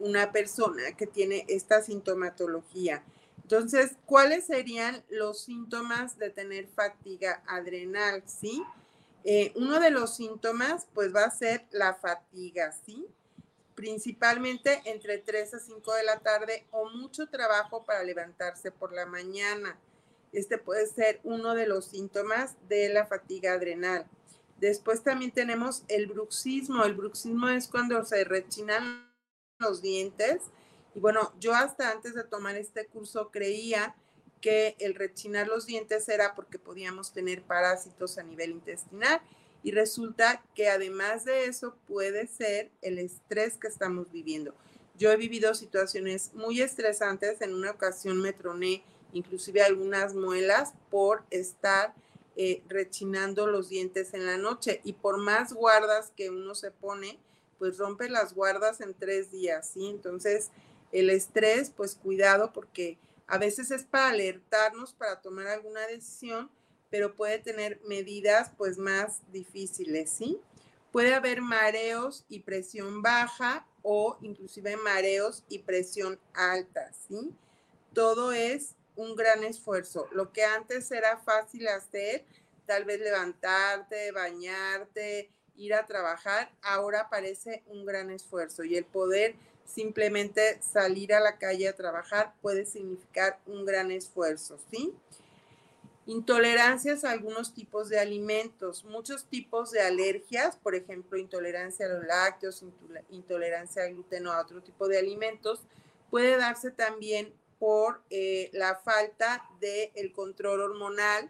una 0.01 0.33
persona 0.33 0.97
que 0.97 1.07
tiene 1.07 1.45
esta 1.49 1.83
sintomatología. 1.83 3.03
Entonces, 3.43 3.93
¿cuáles 4.05 4.45
serían 4.45 5.03
los 5.09 5.45
síntomas 5.45 6.19
de 6.19 6.31
tener 6.31 6.69
fatiga 6.69 7.43
adrenal? 7.47 8.23
¿Sí? 8.27 8.63
Eh, 9.31 9.53
uno 9.57 9.79
de 9.79 9.91
los 9.91 10.17
síntomas, 10.17 10.87
pues 10.95 11.15
va 11.15 11.25
a 11.25 11.31
ser 11.31 11.67
la 11.71 11.93
fatiga, 11.93 12.73
¿sí? 12.73 13.07
Principalmente 13.75 14.81
entre 14.87 15.19
3 15.19 15.53
a 15.53 15.59
5 15.59 15.93
de 15.97 16.03
la 16.03 16.21
tarde 16.21 16.67
o 16.71 16.89
mucho 16.89 17.29
trabajo 17.29 17.85
para 17.85 18.03
levantarse 18.05 18.73
por 18.73 18.95
la 18.95 19.05
mañana. 19.05 19.79
Este 20.33 20.57
puede 20.57 20.87
ser 20.87 21.21
uno 21.25 21.55
de 21.55 21.67
los 21.67 21.85
síntomas 21.85 22.57
de 22.71 22.89
la 22.89 23.05
fatiga 23.05 23.53
adrenal. 23.53 24.07
Después 24.57 25.03
también 25.03 25.31
tenemos 25.31 25.83
el 25.89 26.07
bruxismo. 26.07 26.83
El 26.85 26.95
bruxismo 26.95 27.51
es 27.51 27.69
cuando 27.69 28.03
se 28.07 28.25
rechinan 28.25 29.13
los 29.59 29.83
dientes. 29.83 30.41
Y 30.95 31.01
bueno, 31.01 31.35
yo 31.39 31.53
hasta 31.53 31.91
antes 31.91 32.15
de 32.15 32.25
tomar 32.25 32.57
este 32.57 32.87
curso 32.87 33.31
creía 33.31 33.95
que 34.41 34.77
el 34.79 34.95
rechinar 34.95 35.49
los 35.49 35.67
dientes 35.67 36.09
era 36.09 36.35
porque 36.35 36.59
podíamos 36.59 37.13
tener 37.13 37.43
parásitos 37.43 38.19
a 38.19 38.23
nivel 38.23 38.51
intestinal 38.51 39.21
y 39.63 39.73
resulta 39.73 40.43
que 40.55 40.69
además 40.69 41.25
de 41.25 41.47
eso 41.47 41.75
puede 41.89 42.27
ser 42.27 42.71
el 42.83 42.99
estrés 42.99 43.57
que 43.57 43.69
estamos 43.69 44.11
viviendo. 44.13 44.55
Yo 44.97 45.11
he 45.13 45.17
vivido 45.17 45.55
situaciones 45.55 46.33
muy 46.35 46.61
estresantes, 46.61 47.41
en 47.41 47.55
una 47.55 47.71
ocasión 47.71 48.21
me 48.21 48.33
troné 48.33 48.83
inclusive 49.13 49.63
algunas 49.63 50.15
muelas 50.15 50.75
por 50.91 51.23
estar 51.31 51.95
eh, 52.37 52.63
rechinando 52.69 53.47
los 53.47 53.69
dientes 53.69 54.15
en 54.15 54.27
la 54.27 54.37
noche 54.37 54.81
y 54.85 54.93
por 54.93 55.19
más 55.19 55.53
guardas 55.53 56.13
que 56.17 56.31
uno 56.31 56.55
se 56.55 56.71
pone, 56.71 57.19
pues 57.59 57.79
rompe 57.79 58.09
las 58.09 58.35
guardas 58.35 58.81
en 58.81 58.95
tres 58.95 59.33
días, 59.33 59.71
¿sí? 59.75 59.89
Entonces, 59.89 60.51
el 60.93 61.11
estrés, 61.11 61.71
pues 61.71 61.97
cuidado 61.97 62.53
porque 62.53 62.99
a 63.29 63.39
veces 63.39 63.71
es 63.71 63.85
para 63.85 64.09
alertarnos 64.09 64.95
para 64.95 65.21
tomar 65.21 65.47
alguna 65.47 65.87
decisión, 65.87 66.51
pero 66.91 67.15
puede 67.15 67.39
tener 67.39 67.81
medidas 67.87 68.51
pues 68.57 68.79
más 68.79 69.21
difíciles, 69.31 70.11
¿sí? 70.11 70.41
Puede 70.91 71.15
haber 71.15 71.43
mareos 71.43 72.25
y 72.31 72.41
presión 72.41 73.03
baja 73.03 73.67
o 73.83 74.17
inclusive 74.23 74.79
mareos 74.79 75.45
y 75.51 75.59
presión 75.59 76.19
alta, 76.33 76.91
¿sí? 77.07 77.35
Todo 77.93 78.33
es 78.33 78.75
un 78.97 79.15
gran 79.15 79.45
esfuerzo. 79.45 80.09
Lo 80.13 80.33
que 80.33 80.45
antes 80.45 80.91
era 80.91 81.19
fácil 81.19 81.69
hacer, 81.69 82.25
tal 82.65 82.87
vez 82.87 82.99
levantarte, 83.01 84.11
bañarte, 84.13 85.31
ir 85.55 85.75
a 85.75 85.85
trabajar, 85.85 86.51
ahora 86.63 87.11
parece 87.11 87.63
un 87.67 87.85
gran 87.85 88.11
esfuerzo 88.11 88.65
y 88.65 88.77
el 88.77 88.87
poder 88.87 89.35
simplemente 89.69 90.61
salir 90.63 91.13
a 91.15 91.21
la 91.21 91.39
calle 91.39 91.69
a 91.69 91.77
trabajar 91.77 92.35
puede 92.41 92.65
significar 92.65 93.39
un 93.47 93.65
gran 93.65 93.91
esfuerzo, 93.91 94.59
¿sí? 94.71 94.93
Intolerancias 96.07 97.05
a 97.05 97.11
algunos 97.11 97.53
tipos 97.53 97.91
de 97.91 98.01
alimentos, 98.01 98.83
muchos 98.85 99.27
tipos 99.27 99.71
de 99.71 99.83
alergias, 99.83 100.57
por 100.57 100.75
ejemplo, 100.75 101.19
intolerancia 101.19 101.85
a 101.85 101.91
los 101.91 102.05
lácteos, 102.05 102.65
intolerancia 103.11 103.85
al 103.85 103.93
gluten 103.93 104.27
o 104.27 104.33
a 104.33 104.41
otro 104.41 104.63
tipo 104.63 104.89
de 104.89 104.99
alimentos, 104.99 105.61
puede 106.11 106.39
darse 106.39 106.71
también 106.71 107.35
por 107.59 108.01
eh, 108.09 108.49
la 108.55 108.77
falta 108.77 109.47
del 109.61 109.91
el 109.95 110.13
control 110.13 110.63
hormonal 110.63 111.29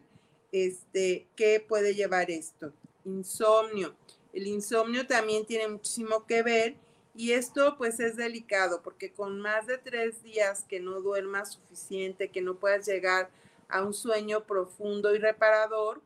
este, 0.52 1.26
que 1.34 1.58
puede 1.58 1.94
llevar 1.94 2.30
esto. 2.30 2.72
Insomnio. 3.04 3.96
El 4.32 4.46
insomnio 4.46 5.06
también 5.08 5.44
tiene 5.44 5.66
muchísimo 5.66 6.24
que 6.24 6.42
ver 6.42 6.76
y 7.18 7.32
esto 7.32 7.74
pues 7.76 7.98
es 7.98 8.14
delicado 8.14 8.80
porque 8.80 9.12
con 9.12 9.40
más 9.40 9.66
de 9.66 9.76
tres 9.76 10.22
días 10.22 10.62
que 10.68 10.78
no 10.78 11.00
duermas 11.00 11.54
suficiente, 11.54 12.30
que 12.30 12.42
no 12.42 12.60
puedas 12.60 12.86
llegar 12.86 13.28
a 13.68 13.82
un 13.82 13.92
sueño 13.92 14.44
profundo 14.44 15.12
y 15.12 15.18
reparador, 15.18 16.00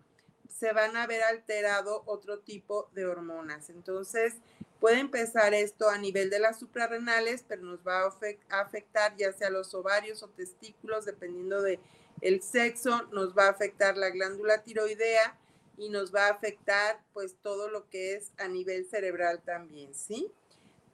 se 0.48 0.72
van 0.72 0.96
a 0.96 1.06
ver 1.06 1.22
alterado 1.22 2.02
otro 2.06 2.38
tipo 2.38 2.88
de 2.94 3.04
hormonas. 3.04 3.68
Entonces, 3.68 4.36
puede 4.80 5.00
empezar 5.00 5.52
esto 5.52 5.90
a 5.90 5.98
nivel 5.98 6.30
de 6.30 6.38
las 6.38 6.58
suprarrenales, 6.58 7.44
pero 7.46 7.60
nos 7.60 7.86
va 7.86 8.10
a 8.48 8.60
afectar 8.62 9.14
ya 9.14 9.34
sea 9.34 9.50
los 9.50 9.74
ovarios 9.74 10.22
o 10.22 10.30
testículos, 10.30 11.04
dependiendo 11.04 11.60
de 11.60 11.78
el 12.22 12.40
sexo, 12.40 13.02
nos 13.12 13.36
va 13.36 13.48
a 13.48 13.50
afectar 13.50 13.98
la 13.98 14.08
glándula 14.08 14.62
tiroidea 14.62 15.38
y 15.76 15.90
nos 15.90 16.14
va 16.14 16.28
a 16.28 16.30
afectar 16.30 17.02
pues 17.12 17.36
todo 17.42 17.68
lo 17.68 17.90
que 17.90 18.14
es 18.14 18.32
a 18.38 18.48
nivel 18.48 18.86
cerebral 18.86 19.42
también, 19.42 19.94
¿sí? 19.94 20.32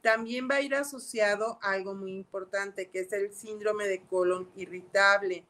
También 0.03 0.49
va 0.51 0.57
a 0.57 0.61
ir 0.61 0.75
asociado 0.75 1.59
a 1.63 1.73
algo 1.73 1.95
muy 1.95 2.13
importante, 2.13 2.89
que 2.89 3.01
es 3.01 3.13
el 3.13 3.33
síndrome 3.33 3.89
de 3.89 4.03
colon 4.03 4.49
irritable. 4.57 5.45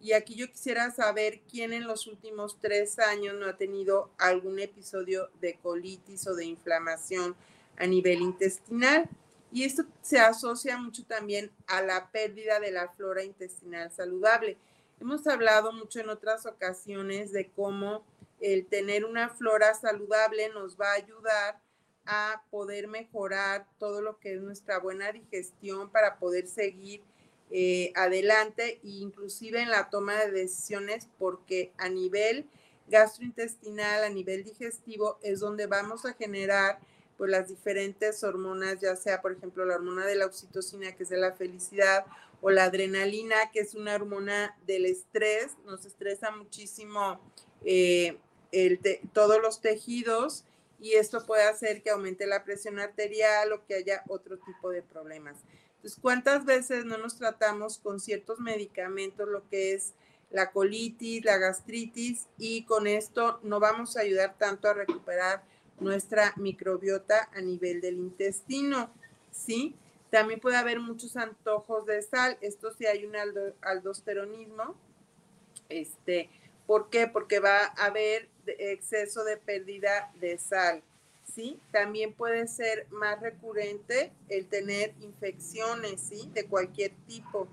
Y 0.00 0.12
aquí 0.12 0.34
yo 0.34 0.48
quisiera 0.48 0.90
saber 0.90 1.40
quién 1.50 1.72
en 1.72 1.86
los 1.86 2.06
últimos 2.06 2.58
tres 2.60 2.98
años 2.98 3.34
no 3.38 3.46
ha 3.46 3.56
tenido 3.56 4.10
algún 4.18 4.58
episodio 4.58 5.30
de 5.40 5.58
colitis 5.62 6.26
o 6.26 6.34
de 6.34 6.44
inflamación 6.44 7.34
a 7.78 7.86
nivel 7.86 8.20
intestinal. 8.20 9.08
Y 9.50 9.64
esto 9.64 9.84
se 10.02 10.18
asocia 10.18 10.76
mucho 10.76 11.04
también 11.04 11.50
a 11.66 11.80
la 11.80 12.10
pérdida 12.10 12.60
de 12.60 12.72
la 12.72 12.88
flora 12.90 13.24
intestinal 13.24 13.90
saludable. 13.90 14.58
Hemos 15.00 15.26
hablado 15.26 15.72
mucho 15.72 16.00
en 16.00 16.10
otras 16.10 16.46
ocasiones 16.46 17.32
de 17.32 17.48
cómo 17.50 18.04
el 18.40 18.66
tener 18.66 19.04
una 19.04 19.30
flora 19.30 19.74
saludable 19.74 20.50
nos 20.50 20.78
va 20.78 20.92
a 20.92 20.96
ayudar 20.96 21.60
a 22.06 22.42
poder 22.50 22.88
mejorar 22.88 23.66
todo 23.78 24.00
lo 24.00 24.18
que 24.18 24.34
es 24.34 24.40
nuestra 24.40 24.78
buena 24.78 25.12
digestión 25.12 25.90
para 25.90 26.18
poder 26.18 26.46
seguir 26.46 27.02
eh, 27.50 27.92
adelante 27.94 28.80
e 28.82 28.88
inclusive 28.88 29.60
en 29.60 29.70
la 29.70 29.88
toma 29.90 30.14
de 30.16 30.32
decisiones 30.32 31.08
porque 31.18 31.72
a 31.78 31.88
nivel 31.88 32.46
gastrointestinal, 32.88 34.04
a 34.04 34.10
nivel 34.10 34.44
digestivo, 34.44 35.18
es 35.22 35.40
donde 35.40 35.66
vamos 35.66 36.06
a 36.06 36.14
generar 36.14 36.78
pues 37.16 37.30
las 37.30 37.48
diferentes 37.48 38.22
hormonas, 38.24 38.80
ya 38.80 38.94
sea 38.96 39.22
por 39.22 39.32
ejemplo 39.32 39.64
la 39.64 39.76
hormona 39.76 40.04
de 40.06 40.16
la 40.16 40.26
oxitocina, 40.26 40.92
que 40.92 41.04
es 41.04 41.08
de 41.08 41.16
la 41.16 41.32
felicidad, 41.32 42.04
o 42.42 42.50
la 42.50 42.64
adrenalina, 42.64 43.50
que 43.52 43.60
es 43.60 43.74
una 43.74 43.94
hormona 43.94 44.56
del 44.66 44.86
estrés, 44.86 45.52
nos 45.64 45.86
estresa 45.86 46.30
muchísimo 46.30 47.18
eh, 47.64 48.18
el 48.52 48.78
todos 49.12 49.40
los 49.40 49.60
tejidos 49.60 50.44
y 50.80 50.92
esto 50.92 51.24
puede 51.24 51.44
hacer 51.44 51.82
que 51.82 51.90
aumente 51.90 52.26
la 52.26 52.44
presión 52.44 52.78
arterial 52.78 53.52
o 53.52 53.64
que 53.66 53.74
haya 53.74 54.02
otro 54.08 54.38
tipo 54.38 54.70
de 54.70 54.82
problemas. 54.82 55.36
Entonces, 55.76 55.98
¿cuántas 56.00 56.44
veces 56.44 56.84
no 56.84 56.98
nos 56.98 57.16
tratamos 57.16 57.78
con 57.78 58.00
ciertos 58.00 58.40
medicamentos 58.40 59.28
lo 59.28 59.48
que 59.48 59.74
es 59.74 59.94
la 60.30 60.50
colitis, 60.50 61.24
la 61.24 61.38
gastritis 61.38 62.26
y 62.38 62.64
con 62.64 62.86
esto 62.86 63.40
no 63.42 63.60
vamos 63.60 63.96
a 63.96 64.00
ayudar 64.00 64.36
tanto 64.38 64.68
a 64.68 64.74
recuperar 64.74 65.42
nuestra 65.78 66.32
microbiota 66.36 67.28
a 67.32 67.40
nivel 67.40 67.80
del 67.80 67.96
intestino, 67.96 68.90
¿sí? 69.30 69.74
También 70.10 70.40
puede 70.40 70.56
haber 70.56 70.80
muchos 70.80 71.16
antojos 71.16 71.86
de 71.86 72.02
sal, 72.02 72.38
esto 72.40 72.72
sí 72.72 72.86
hay 72.86 73.04
un 73.04 73.14
aldosteronismo, 73.60 74.74
este, 75.68 76.30
¿por 76.66 76.90
qué? 76.90 77.06
Porque 77.06 77.40
va 77.40 77.72
a 77.76 77.86
haber 77.86 78.28
exceso 78.46 79.24
de 79.24 79.36
pérdida 79.36 80.12
de 80.20 80.38
sal. 80.38 80.82
¿sí? 81.34 81.60
También 81.70 82.14
puede 82.14 82.46
ser 82.48 82.86
más 82.90 83.20
recurrente 83.20 84.12
el 84.28 84.46
tener 84.46 84.94
infecciones, 85.00 86.00
¿sí? 86.00 86.30
De 86.32 86.46
cualquier 86.46 86.92
tipo. 87.06 87.48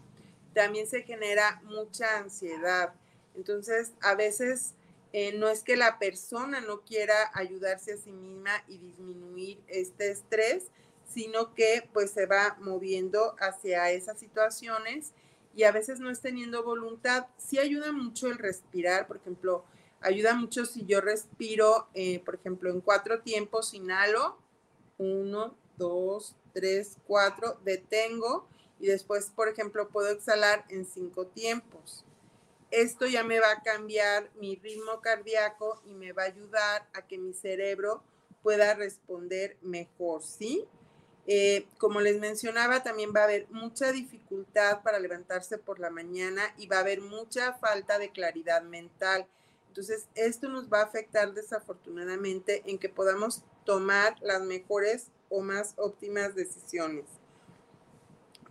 También 0.53 0.87
se 0.87 1.03
genera 1.03 1.61
mucha 1.65 2.17
ansiedad. 2.17 2.93
Entonces, 3.35 3.91
a 4.01 4.15
veces 4.15 4.73
eh, 5.11 5.33
no 5.33 5.49
es 5.49 5.63
que 5.63 5.75
la 5.75 5.99
persona 5.99 6.61
no 6.61 6.81
quiera 6.81 7.31
ayudarse 7.33 7.93
a 7.93 7.97
sí 7.97 8.11
misma 8.11 8.63
y 8.67 8.77
disminuir 8.77 9.59
este 9.67 10.11
estrés, 10.11 10.65
sino 11.13 11.53
que 11.53 11.87
pues 11.93 12.11
se 12.11 12.25
va 12.25 12.57
moviendo 12.59 13.35
hacia 13.39 13.91
esas 13.91 14.19
situaciones 14.19 15.11
y 15.55 15.63
a 15.63 15.71
veces 15.71 15.99
no 15.99 16.09
es 16.09 16.21
teniendo 16.21 16.63
voluntad. 16.63 17.27
Sí 17.37 17.59
ayuda 17.59 17.91
mucho 17.91 18.27
el 18.27 18.37
respirar, 18.37 19.07
por 19.07 19.17
ejemplo, 19.17 19.65
Ayuda 20.03 20.33
mucho 20.35 20.65
si 20.65 20.85
yo 20.85 20.99
respiro, 20.99 21.87
eh, 21.93 22.19
por 22.25 22.35
ejemplo, 22.35 22.69
en 22.69 22.81
cuatro 22.81 23.21
tiempos, 23.21 23.73
inhalo, 23.73 24.37
uno, 24.97 25.55
dos, 25.77 26.35
tres, 26.53 26.97
cuatro, 27.07 27.57
detengo 27.63 28.45
y 28.81 28.87
después, 28.87 29.31
por 29.33 29.47
ejemplo, 29.47 29.87
puedo 29.87 30.09
exhalar 30.09 30.65
en 30.67 30.85
cinco 30.85 31.27
tiempos. 31.27 32.03
Esto 32.69 33.05
ya 33.07 33.23
me 33.23 33.39
va 33.39 33.51
a 33.51 33.61
cambiar 33.63 34.29
mi 34.35 34.57
ritmo 34.57 34.99
cardíaco 34.99 35.81
y 35.85 35.93
me 35.93 36.11
va 36.11 36.23
a 36.23 36.27
ayudar 36.27 36.85
a 36.93 37.07
que 37.07 37.17
mi 37.17 37.33
cerebro 37.33 38.03
pueda 38.41 38.73
responder 38.73 39.55
mejor, 39.61 40.21
¿sí? 40.21 40.65
Eh, 41.25 41.67
como 41.77 42.01
les 42.01 42.19
mencionaba, 42.19 42.83
también 42.83 43.13
va 43.15 43.21
a 43.21 43.25
haber 43.25 43.47
mucha 43.49 43.91
dificultad 43.91 44.81
para 44.83 44.99
levantarse 44.99 45.57
por 45.57 45.79
la 45.79 45.89
mañana 45.89 46.53
y 46.57 46.67
va 46.67 46.77
a 46.77 46.81
haber 46.81 46.99
mucha 47.01 47.53
falta 47.53 47.97
de 47.97 48.11
claridad 48.11 48.61
mental. 48.63 49.25
Entonces, 49.69 50.07
esto 50.15 50.49
nos 50.49 50.71
va 50.71 50.81
a 50.81 50.85
afectar 50.85 51.33
desafortunadamente 51.33 52.61
en 52.65 52.77
que 52.77 52.89
podamos 52.89 53.41
tomar 53.65 54.15
las 54.21 54.41
mejores 54.41 55.07
o 55.29 55.41
más 55.41 55.73
óptimas 55.77 56.35
decisiones. 56.35 57.05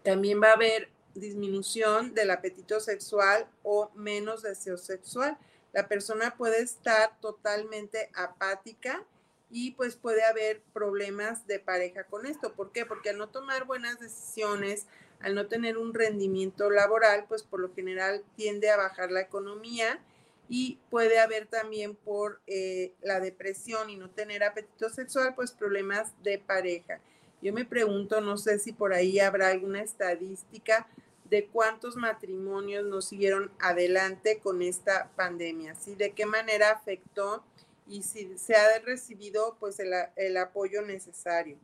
También 0.02 0.42
va 0.42 0.48
a 0.48 0.54
haber 0.54 0.88
disminución 1.14 2.14
del 2.14 2.30
apetito 2.30 2.80
sexual 2.80 3.46
o 3.62 3.90
menos 3.94 4.42
deseo 4.42 4.78
sexual. 4.78 5.38
La 5.72 5.86
persona 5.88 6.34
puede 6.36 6.62
estar 6.62 7.18
totalmente 7.20 8.10
apática 8.14 9.04
y 9.52 9.72
pues 9.72 9.96
puede 9.96 10.24
haber 10.24 10.62
problemas 10.72 11.46
de 11.46 11.60
pareja 11.60 12.04
con 12.04 12.24
esto. 12.24 12.54
¿Por 12.54 12.72
qué? 12.72 12.86
Porque 12.86 13.10
al 13.10 13.18
no 13.18 13.28
tomar 13.28 13.66
buenas 13.66 14.00
decisiones, 14.00 14.86
al 15.20 15.34
no 15.34 15.46
tener 15.46 15.76
un 15.76 15.92
rendimiento 15.92 16.70
laboral, 16.70 17.26
pues 17.28 17.42
por 17.42 17.60
lo 17.60 17.72
general 17.74 18.24
tiende 18.34 18.70
a 18.70 18.78
bajar 18.78 19.12
la 19.12 19.20
economía 19.20 20.00
y 20.48 20.78
puede 20.90 21.18
haber 21.18 21.46
también 21.46 21.94
por 21.94 22.40
eh, 22.46 22.94
la 23.02 23.20
depresión 23.20 23.90
y 23.90 23.96
no 23.96 24.08
tener 24.08 24.42
apetito 24.42 24.88
sexual, 24.88 25.34
pues 25.34 25.52
problemas 25.52 26.12
de 26.22 26.38
pareja. 26.38 27.00
Yo 27.42 27.52
me 27.52 27.66
pregunto, 27.66 28.22
no 28.22 28.38
sé 28.38 28.58
si 28.58 28.72
por 28.72 28.94
ahí 28.94 29.20
habrá 29.20 29.48
alguna 29.48 29.82
estadística 29.82 30.88
de 31.28 31.46
cuántos 31.46 31.96
matrimonios 31.96 32.86
nos 32.86 33.06
siguieron 33.06 33.50
adelante 33.58 34.38
con 34.42 34.62
esta 34.62 35.10
pandemia, 35.16 35.74
¿sí? 35.74 35.94
De 35.94 36.12
qué 36.12 36.24
manera 36.24 36.70
afectó 36.70 37.44
y 37.92 38.02
si 38.02 38.38
se 38.38 38.54
ha 38.56 38.78
recibido 38.78 39.56
pues 39.60 39.78
el, 39.78 39.92
el 40.16 40.36
apoyo 40.38 40.80
necesario. 40.80 41.58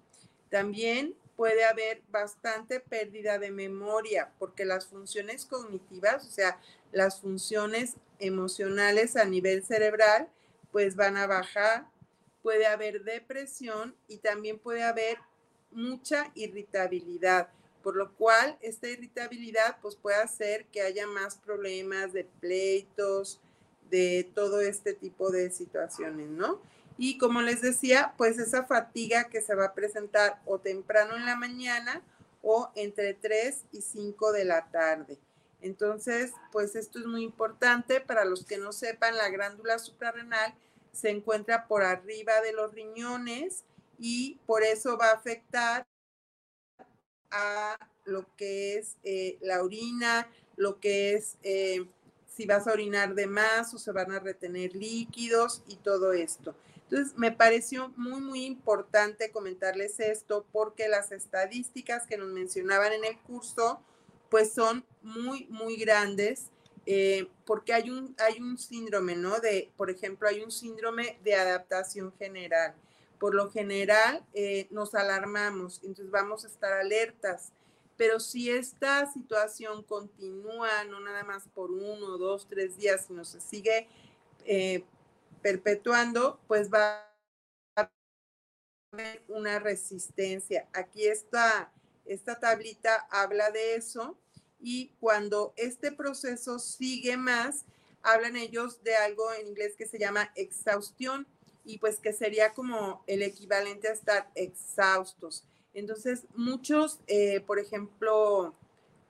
También 0.51 1.15
puede 1.37 1.65
haber 1.65 2.03
bastante 2.11 2.81
pérdida 2.81 3.39
de 3.39 3.51
memoria 3.51 4.31
porque 4.39 4.67
las 4.67 4.87
funciones 4.87 5.47
cognitivas, 5.47 6.27
o 6.27 6.31
sea, 6.31 6.61
las 6.93 7.23
funciones 7.23 7.95
emocionales 8.19 9.17
a 9.17 9.25
nivel 9.25 9.65
cerebral, 9.65 10.29
pues 10.71 10.97
van 10.97 11.17
a 11.17 11.27
bajar, 11.27 11.87
puede 12.43 12.67
haber 12.67 13.05
depresión 13.05 13.97
y 14.07 14.19
también 14.19 14.59
puede 14.59 14.83
haber 14.83 15.17
mucha 15.71 16.31
irritabilidad, 16.35 17.49
por 17.83 17.97
lo 17.97 18.13
cual 18.17 18.59
esta 18.61 18.89
irritabilidad 18.89 19.79
pues 19.81 19.97
puede 19.97 20.17
hacer 20.17 20.67
que 20.67 20.83
haya 20.83 21.07
más 21.07 21.37
problemas 21.37 22.13
de 22.13 22.25
pleitos, 22.25 23.41
de 23.91 24.31
todo 24.35 24.61
este 24.61 24.95
tipo 24.95 25.31
de 25.31 25.51
situaciones, 25.51 26.29
¿no? 26.29 26.61
Y 26.97 27.17
como 27.19 27.43
les 27.43 27.63
decía, 27.63 28.15
pues 28.17 28.39
esa 28.39 28.65
fatiga 28.65 29.29
que 29.29 29.41
se 29.41 29.55
va 29.55 29.67
a 29.67 29.75
presentar 29.75 30.41
o 30.45 30.59
temprano 30.59 31.17
en 31.17 31.27
la 31.27 31.37
mañana 31.37 32.03
o 32.43 32.71
entre 32.75 33.15
3 33.15 33.65
y 33.73 33.83
5 33.83 34.33
de 34.33 34.45
la 34.45 34.71
tarde. 34.71 35.19
Entonces, 35.61 36.33
pues 36.53 36.75
esto 36.77 36.99
es 36.99 37.07
muy 37.07 37.23
importante. 37.23 38.01
Para 38.01 38.25
los 38.25 38.45
que 38.45 38.59
no 38.59 38.73
sepan, 38.73 39.17
la 39.17 39.29
glándula 39.29 39.79
suprarrenal 39.79 40.55
se 40.93 41.11
encuentra 41.11 41.67
por 41.67 41.83
arriba 41.83 42.41
de 42.41 42.53
los 42.53 42.73
riñones 42.73 43.65
y 43.99 44.39
por 44.47 44.63
eso 44.63 44.97
va 44.97 45.11
a 45.11 45.15
afectar 45.15 45.87
a 47.31 47.79
lo 48.05 48.27
que 48.37 48.79
es 48.79 48.97
eh, 49.05 49.39
la 49.41 49.63
orina, 49.63 50.29
lo 50.57 50.81
que 50.81 51.15
es 51.15 51.37
eh, 51.43 51.87
si 52.39 52.47
vas 52.47 52.69
a 52.69 52.73
orinar 52.73 53.17
de 53.17 53.27
más 53.27 53.75
o 53.75 53.79
se 53.79 53.91
van 53.91 54.13
a 54.13 54.21
retener 54.21 54.73
líquidos 54.77 55.65
y 55.67 55.75
todo 55.75 56.13
esto. 56.13 56.55
Entonces, 56.85 57.19
me 57.19 57.33
pareció 57.33 57.93
muy, 57.97 58.21
muy 58.21 58.45
importante 58.45 59.33
comentarles 59.33 59.99
esto 59.99 60.47
porque 60.53 60.87
las 60.87 61.11
estadísticas 61.11 62.07
que 62.07 62.17
nos 62.17 62.29
mencionaban 62.29 62.93
en 62.93 63.05
el 63.05 63.19
curso, 63.19 63.83
pues 64.31 64.53
son 64.53 64.85
muy, 65.03 65.47
muy 65.51 65.75
grandes, 65.79 66.53
eh, 66.87 67.29
porque 67.45 67.73
hay 67.73 67.91
un, 67.91 68.15
hay 68.25 68.41
un 68.41 68.57
síndrome, 68.57 69.17
¿no? 69.17 69.41
De, 69.41 69.73
por 69.77 69.91
ejemplo, 69.91 70.29
hay 70.29 70.41
un 70.41 70.53
síndrome 70.53 71.19
de 71.25 71.35
adaptación 71.35 72.13
general. 72.21 72.73
Por 73.19 73.35
lo 73.35 73.51
general, 73.51 74.25
eh, 74.33 74.69
nos 74.71 74.95
alarmamos, 74.95 75.81
entonces 75.83 76.13
vamos 76.13 76.45
a 76.45 76.47
estar 76.47 76.73
alertas. 76.73 77.51
Pero 77.99 78.21
si 78.21 78.49
esta 78.49 79.13
situación 79.13 79.83
continúa, 79.83 80.85
no 80.85 81.01
nada 81.01 81.25
más 81.25 81.49
por 81.49 81.73
uno, 81.73 82.17
dos, 82.17 82.47
tres 82.49 82.77
días, 82.77 83.07
sino 83.07 83.25
se 83.25 83.41
sigue 83.41 83.89
eh, 84.47 84.85
perpetuando, 85.43 86.41
pues 86.47 86.73
va 86.73 87.05
a 87.75 87.91
haber 88.93 89.23
una 89.27 89.59
resistencia. 89.59 90.69
Aquí 90.73 91.09
está, 91.09 91.73
esta 92.07 92.39
tablita 92.39 93.09
habla 93.11 93.51
de 93.51 93.75
eso 93.75 94.17
y 94.61 94.91
cuando 95.01 95.53
este 95.57 95.91
proceso 95.91 96.61
sigue 96.61 97.17
más, 97.17 97.65
hablan 98.03 98.37
ellos 98.37 98.81
de 98.85 98.95
algo 98.95 99.33
en 99.35 99.49
inglés 99.49 99.75
que 99.77 99.87
se 99.87 99.99
llama 99.99 100.31
exhaustión 100.37 101.27
y 101.65 101.79
pues 101.79 101.99
que 101.99 102.13
sería 102.13 102.55
como 102.55 103.03
el 103.09 103.23
equivalente 103.23 103.89
a 103.89 103.93
estar 103.93 104.31
exhaustos. 104.37 105.45
Entonces, 105.79 106.25
muchos, 106.35 106.99
eh, 107.07 107.41
por 107.41 107.61
ejemplo, 107.61 108.55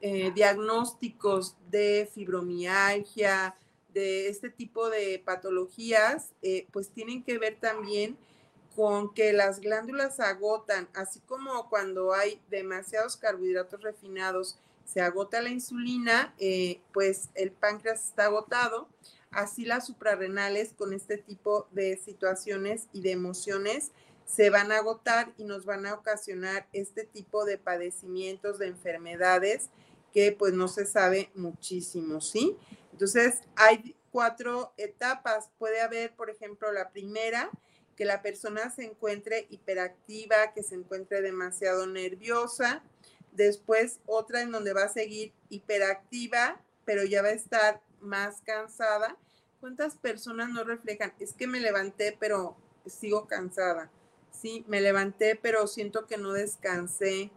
eh, 0.02 0.30
diagnósticos 0.34 1.56
de 1.70 2.08
fibromialgia, 2.12 3.56
de 3.94 4.28
este 4.28 4.50
tipo 4.50 4.90
de 4.90 5.20
patologías, 5.24 6.32
eh, 6.42 6.66
pues 6.70 6.90
tienen 6.90 7.22
que 7.24 7.38
ver 7.38 7.56
también 7.58 8.18
con 8.76 9.12
que 9.14 9.32
las 9.32 9.60
glándulas 9.60 10.20
agotan, 10.20 10.88
así 10.94 11.20
como 11.20 11.68
cuando 11.70 12.12
hay 12.12 12.40
demasiados 12.50 13.16
carbohidratos 13.16 13.82
refinados, 13.82 14.58
se 14.84 15.00
agota 15.00 15.42
la 15.42 15.50
insulina, 15.50 16.34
pues 16.92 17.28
el 17.34 17.50
páncreas 17.50 18.06
está 18.06 18.26
agotado, 18.26 18.88
así 19.30 19.64
las 19.64 19.86
suprarrenales 19.86 20.74
con 20.74 20.92
este 20.92 21.18
tipo 21.18 21.66
de 21.72 21.96
situaciones 21.96 22.86
y 22.92 23.02
de 23.02 23.10
emociones 23.10 23.90
se 24.28 24.50
van 24.50 24.70
a 24.70 24.78
agotar 24.78 25.32
y 25.38 25.44
nos 25.44 25.64
van 25.64 25.86
a 25.86 25.94
ocasionar 25.94 26.68
este 26.72 27.04
tipo 27.04 27.46
de 27.46 27.56
padecimientos, 27.56 28.58
de 28.58 28.66
enfermedades 28.66 29.70
que 30.12 30.32
pues 30.32 30.52
no 30.52 30.68
se 30.68 30.84
sabe 30.84 31.30
muchísimo, 31.34 32.20
¿sí? 32.20 32.56
Entonces, 32.92 33.40
hay 33.56 33.96
cuatro 34.10 34.74
etapas. 34.76 35.50
Puede 35.58 35.80
haber, 35.80 36.14
por 36.14 36.30
ejemplo, 36.30 36.72
la 36.72 36.90
primera, 36.90 37.50
que 37.96 38.04
la 38.04 38.22
persona 38.22 38.70
se 38.70 38.84
encuentre 38.84 39.46
hiperactiva, 39.50 40.52
que 40.52 40.62
se 40.62 40.74
encuentre 40.74 41.22
demasiado 41.22 41.86
nerviosa. 41.86 42.82
Después, 43.32 44.00
otra 44.06 44.42
en 44.42 44.52
donde 44.52 44.72
va 44.72 44.84
a 44.84 44.88
seguir 44.88 45.32
hiperactiva, 45.48 46.60
pero 46.84 47.04
ya 47.04 47.22
va 47.22 47.28
a 47.28 47.32
estar 47.32 47.80
más 48.00 48.42
cansada. 48.42 49.16
¿Cuántas 49.60 49.96
personas 49.96 50.50
no 50.50 50.64
reflejan? 50.64 51.12
Es 51.18 51.32
que 51.32 51.46
me 51.46 51.60
levanté, 51.60 52.16
pero 52.18 52.56
sigo 52.86 53.26
cansada. 53.26 53.90
Sí, 54.40 54.64
me 54.68 54.80
levanté, 54.80 55.34
pero 55.34 55.66
siento 55.66 56.06
que 56.06 56.16
no 56.16 56.32
descansé. 56.32 57.30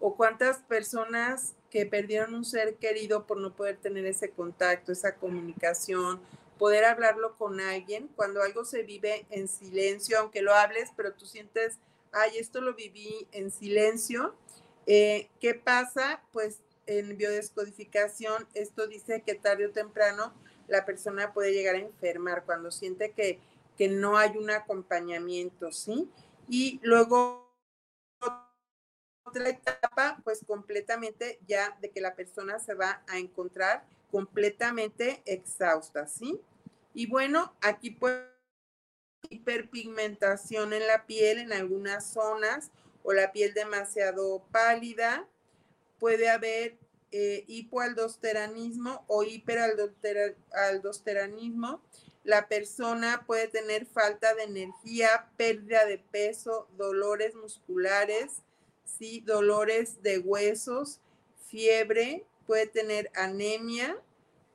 O 0.00 0.16
cuántas 0.16 0.58
personas 0.58 1.54
que 1.70 1.86
perdieron 1.86 2.34
un 2.34 2.44
ser 2.44 2.74
querido 2.76 3.26
por 3.26 3.38
no 3.38 3.54
poder 3.54 3.76
tener 3.76 4.04
ese 4.06 4.30
contacto, 4.30 4.90
esa 4.90 5.14
comunicación, 5.14 6.20
poder 6.58 6.84
hablarlo 6.84 7.36
con 7.38 7.60
alguien, 7.60 8.08
cuando 8.16 8.42
algo 8.42 8.64
se 8.64 8.82
vive 8.82 9.24
en 9.30 9.46
silencio, 9.48 10.18
aunque 10.18 10.42
lo 10.42 10.52
hables, 10.52 10.90
pero 10.96 11.12
tú 11.12 11.26
sientes, 11.26 11.78
ay, 12.10 12.38
esto 12.38 12.60
lo 12.60 12.74
viví 12.74 13.26
en 13.32 13.50
silencio. 13.50 14.34
Eh, 14.86 15.28
¿Qué 15.40 15.54
pasa? 15.54 16.22
Pues 16.32 16.58
en 16.86 17.16
biodescodificación, 17.16 18.48
esto 18.54 18.88
dice 18.88 19.22
que 19.22 19.34
tarde 19.36 19.66
o 19.66 19.70
temprano 19.70 20.34
la 20.66 20.84
persona 20.84 21.32
puede 21.32 21.52
llegar 21.52 21.76
a 21.76 21.78
enfermar 21.78 22.44
cuando 22.44 22.72
siente 22.72 23.12
que, 23.12 23.38
que 23.78 23.88
no 23.88 24.18
hay 24.18 24.36
un 24.36 24.50
acompañamiento, 24.50 25.70
¿sí? 25.70 26.10
Y 26.48 26.80
luego 26.82 27.50
otra 29.24 29.48
etapa, 29.48 30.20
pues 30.24 30.44
completamente 30.46 31.38
ya 31.46 31.76
de 31.80 31.90
que 31.90 32.00
la 32.00 32.14
persona 32.14 32.58
se 32.58 32.74
va 32.74 33.02
a 33.08 33.18
encontrar 33.18 33.84
completamente 34.10 35.22
exhausta, 35.24 36.06
¿sí? 36.06 36.38
Y 36.92 37.06
bueno, 37.06 37.54
aquí 37.62 37.90
puede 37.90 38.32
hiperpigmentación 39.30 40.72
en 40.72 40.86
la 40.86 41.06
piel 41.06 41.38
en 41.38 41.52
algunas 41.52 42.12
zonas 42.12 42.70
o 43.02 43.12
la 43.12 43.32
piel 43.32 43.52
demasiado 43.54 44.44
pálida. 44.50 45.26
Puede 45.98 46.28
haber 46.28 46.76
eh, 47.10 47.44
hipoaldosteranismo 47.46 49.04
o 49.06 49.22
hiperaldosteranismo. 49.22 51.80
La 52.24 52.48
persona 52.48 53.24
puede 53.26 53.48
tener 53.48 53.86
falta 53.86 54.34
de 54.34 54.44
energía, 54.44 55.28
pérdida 55.36 55.86
de 55.86 55.98
peso, 55.98 56.68
dolores 56.76 57.34
musculares, 57.34 58.42
¿sí? 58.84 59.20
dolores 59.20 60.02
de 60.02 60.18
huesos, 60.18 61.00
fiebre, 61.48 62.24
puede 62.46 62.66
tener 62.66 63.10
anemia, 63.14 63.98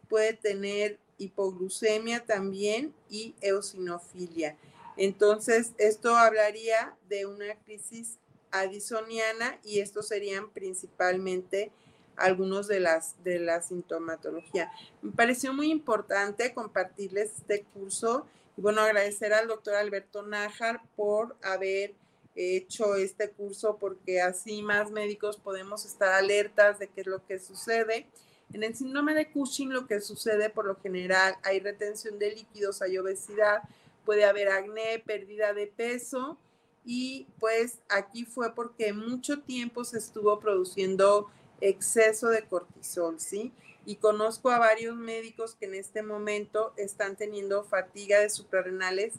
puede 0.08 0.34
tener 0.34 0.98
hipoglucemia 1.18 2.26
también 2.26 2.94
y 3.10 3.36
eosinofilia. 3.42 4.58
Entonces, 4.96 5.72
esto 5.78 6.16
hablaría 6.16 6.96
de 7.10 7.26
una 7.26 7.56
crisis 7.66 8.18
adisoniana 8.52 9.60
y 9.64 9.80
estos 9.80 10.08
serían 10.08 10.50
principalmente 10.52 11.72
algunos 12.18 12.68
de 12.68 12.80
las 12.80 13.24
de 13.24 13.40
la 13.40 13.62
sintomatología. 13.62 14.72
Me 15.02 15.12
pareció 15.12 15.54
muy 15.54 15.72
importante 15.72 16.54
compartirles 16.54 17.32
este 17.38 17.64
curso 17.74 18.26
y 18.58 18.62
bueno, 18.62 18.82
agradecer 18.82 19.34
al 19.34 19.48
doctor 19.48 19.76
Alberto 19.76 20.24
Nájar 20.24 20.82
por 20.96 21.36
haber 21.44 21.94
hecho 22.36 22.96
este 22.96 23.30
curso 23.30 23.78
porque 23.78 24.22
así 24.22 24.62
más 24.62 24.92
médicos 24.92 25.38
podemos 25.38 25.86
estar 25.86 26.14
alertas 26.14 26.80
de 26.80 26.88
qué 26.88 27.02
es 27.02 27.08
lo 27.08 27.26
que 27.26 27.40
sucede. 27.40 28.08
En 28.54 28.64
el 28.64 28.76
síndrome 28.76 29.14
de 29.14 29.32
Cushing 29.32 29.74
lo 29.74 29.88
que 29.88 30.02
sucede 30.02 30.50
por 30.50 30.66
lo 30.66 30.76
general 30.80 31.36
hay 31.44 31.60
retención 31.60 32.18
de 32.18 32.36
líquidos, 32.36 32.82
hay 32.82 32.98
obesidad, 32.98 33.64
puede 34.06 34.26
haber 34.26 34.50
acné, 34.50 35.04
pérdida 35.06 35.54
de 35.54 35.68
peso 35.68 36.38
y 36.86 37.28
pues 37.40 37.80
aquí 37.90 38.24
fue 38.24 38.56
porque 38.56 38.94
mucho 38.94 39.42
tiempo 39.42 39.84
se 39.84 39.98
estuvo 39.98 40.40
produciendo 40.40 41.30
exceso 41.62 42.30
de 42.30 42.46
cortisol, 42.46 43.20
¿sí? 43.20 43.54
Y 43.86 43.98
conozco 43.98 44.50
a 44.50 44.60
varios 44.60 44.96
médicos 44.96 45.56
que 45.56 45.66
en 45.66 45.76
este 45.76 46.04
momento 46.04 46.74
están 46.76 47.16
teniendo 47.16 47.64
fatiga 47.64 48.20
de 48.20 48.30
suprarrenales 48.30 49.14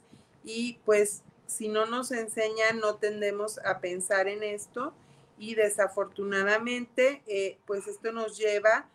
y 0.45 0.79
pues 0.85 1.23
si 1.47 1.69
no 1.69 1.87
nos 1.87 2.13
enseñan, 2.13 2.79
no 2.79 2.97
tendemos 2.97 3.59
a 3.65 3.81
pensar 3.81 4.29
en 4.29 4.43
esto 4.43 4.93
y 5.39 5.55
desafortunadamente, 5.55 7.23
eh, 7.27 7.59
pues 7.67 7.87
esto 7.87 8.13
nos 8.13 8.37
lleva 8.37 8.89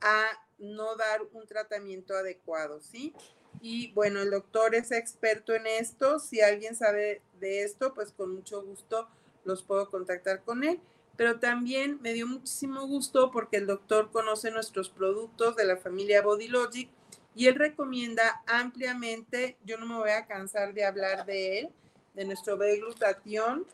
a 0.00 0.26
no 0.58 0.96
dar 0.96 1.22
un 1.32 1.46
tratamiento 1.46 2.14
adecuado, 2.14 2.80
¿sí? 2.80 3.14
Y 3.60 3.92
bueno, 3.92 4.20
el 4.20 4.30
doctor 4.30 4.74
es 4.74 4.90
experto 4.92 5.54
en 5.54 5.66
esto. 5.66 6.18
Si 6.18 6.40
alguien 6.40 6.76
sabe 6.76 7.22
de 7.40 7.62
esto, 7.62 7.94
pues 7.94 8.12
con 8.12 8.34
mucho 8.34 8.62
gusto 8.62 9.08
los 9.44 9.62
puedo 9.62 9.90
contactar 9.90 10.42
con 10.42 10.64
él. 10.64 10.80
Pero 11.16 11.38
también 11.38 11.98
me 12.02 12.12
dio 12.12 12.26
muchísimo 12.26 12.86
gusto 12.86 13.30
porque 13.30 13.56
el 13.56 13.66
doctor 13.66 14.10
conoce 14.10 14.50
nuestros 14.50 14.90
productos 14.90 15.56
de 15.56 15.64
la 15.64 15.76
familia 15.76 16.22
Bodylogic 16.22 16.90
y 17.34 17.46
él 17.46 17.54
recomienda 17.54 18.42
ampliamente, 18.46 19.56
yo 19.64 19.78
no 19.78 19.86
me 19.86 19.96
voy 19.96 20.10
a 20.10 20.26
cansar 20.26 20.72
de 20.74 20.84
hablar 20.84 21.26
de 21.26 21.60
él, 21.60 21.70
de 22.14 22.24
nuestro 22.24 22.56
B-glutatión, 22.56 23.66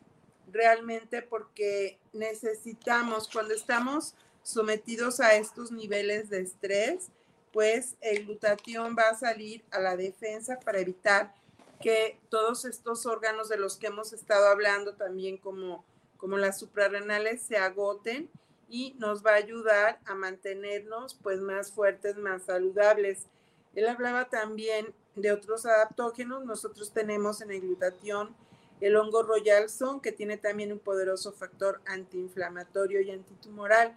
realmente 0.52 1.22
porque 1.22 1.98
necesitamos, 2.12 3.28
cuando 3.28 3.54
estamos 3.54 4.14
sometidos 4.42 5.20
a 5.20 5.36
estos 5.36 5.70
niveles 5.70 6.28
de 6.28 6.40
estrés, 6.40 7.08
pues 7.52 7.94
el 8.00 8.24
glutatión 8.26 8.96
va 8.98 9.10
a 9.10 9.14
salir 9.14 9.62
a 9.70 9.78
la 9.78 9.96
defensa 9.96 10.58
para 10.58 10.80
evitar 10.80 11.34
que 11.80 12.18
todos 12.30 12.64
estos 12.64 13.06
órganos 13.06 13.48
de 13.48 13.58
los 13.58 13.76
que 13.76 13.88
hemos 13.88 14.12
estado 14.12 14.48
hablando 14.48 14.94
también 14.94 15.36
como, 15.36 15.84
como 16.22 16.38
las 16.38 16.60
suprarrenales 16.60 17.42
se 17.42 17.56
agoten 17.56 18.30
y 18.68 18.94
nos 19.00 19.26
va 19.26 19.32
a 19.32 19.38
ayudar 19.38 19.98
a 20.04 20.14
mantenernos 20.14 21.18
pues 21.20 21.40
más 21.40 21.72
fuertes, 21.72 22.16
más 22.16 22.44
saludables. 22.44 23.26
Él 23.74 23.88
hablaba 23.88 24.26
también 24.26 24.94
de 25.16 25.32
otros 25.32 25.66
adaptógenos. 25.66 26.44
Nosotros 26.44 26.92
tenemos 26.92 27.40
en 27.40 27.50
el 27.50 27.62
glutatión 27.62 28.36
el 28.80 28.94
hongo 28.94 29.24
royalson, 29.24 30.00
que 30.00 30.12
tiene 30.12 30.36
también 30.36 30.70
un 30.70 30.78
poderoso 30.78 31.32
factor 31.32 31.80
antiinflamatorio 31.86 33.00
y 33.00 33.10
antitumoral, 33.10 33.96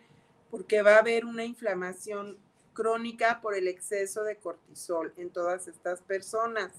porque 0.50 0.82
va 0.82 0.96
a 0.96 1.00
haber 1.02 1.26
una 1.26 1.46
inflamación 1.46 2.40
crónica 2.74 3.40
por 3.40 3.54
el 3.54 3.68
exceso 3.68 4.24
de 4.24 4.38
cortisol 4.38 5.14
en 5.18 5.30
todas 5.30 5.68
estas 5.68 6.02
personas. 6.02 6.72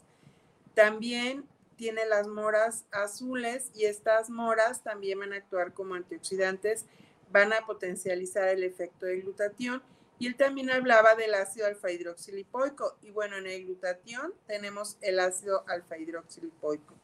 También 0.75 1.45
tiene 1.77 2.07
las 2.07 2.27
moras 2.27 2.85
azules 2.91 3.71
y 3.75 3.85
estas 3.85 4.31
moras 4.31 4.83
también 4.83 5.19
van 5.19 5.33
a 5.33 5.37
actuar 5.37 5.73
como 5.73 5.95
antioxidantes, 5.95 6.87
van 7.31 7.53
a 7.53 7.67
potencializar 7.67 8.49
el 8.49 8.65
efecto 8.65 9.07
del 9.07 9.23
glutatión. 9.23 9.83
Y 10.19 10.27
él 10.27 10.37
también 10.37 10.71
hablaba 10.71 11.15
del 11.15 11.35
ácido 11.35 11.67
alfa 11.67 11.91
hidroxilipoico. 11.91 12.97
Y 13.03 13.11
bueno, 13.11 13.37
en 13.37 13.47
el 13.47 13.65
glutatión 13.65 14.33
tenemos 14.47 14.97
el 15.03 15.21
ácido 15.21 15.65
alfa 15.69 15.99
hidroxilipoico. 15.99 16.95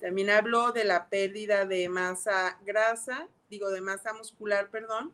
También 0.00 0.30
habló 0.30 0.72
de 0.72 0.84
la 0.84 1.08
pérdida 1.08 1.66
de 1.66 1.88
masa 1.88 2.58
grasa, 2.64 3.28
digo 3.50 3.70
de 3.70 3.80
masa 3.80 4.12
muscular, 4.14 4.70
perdón, 4.70 5.12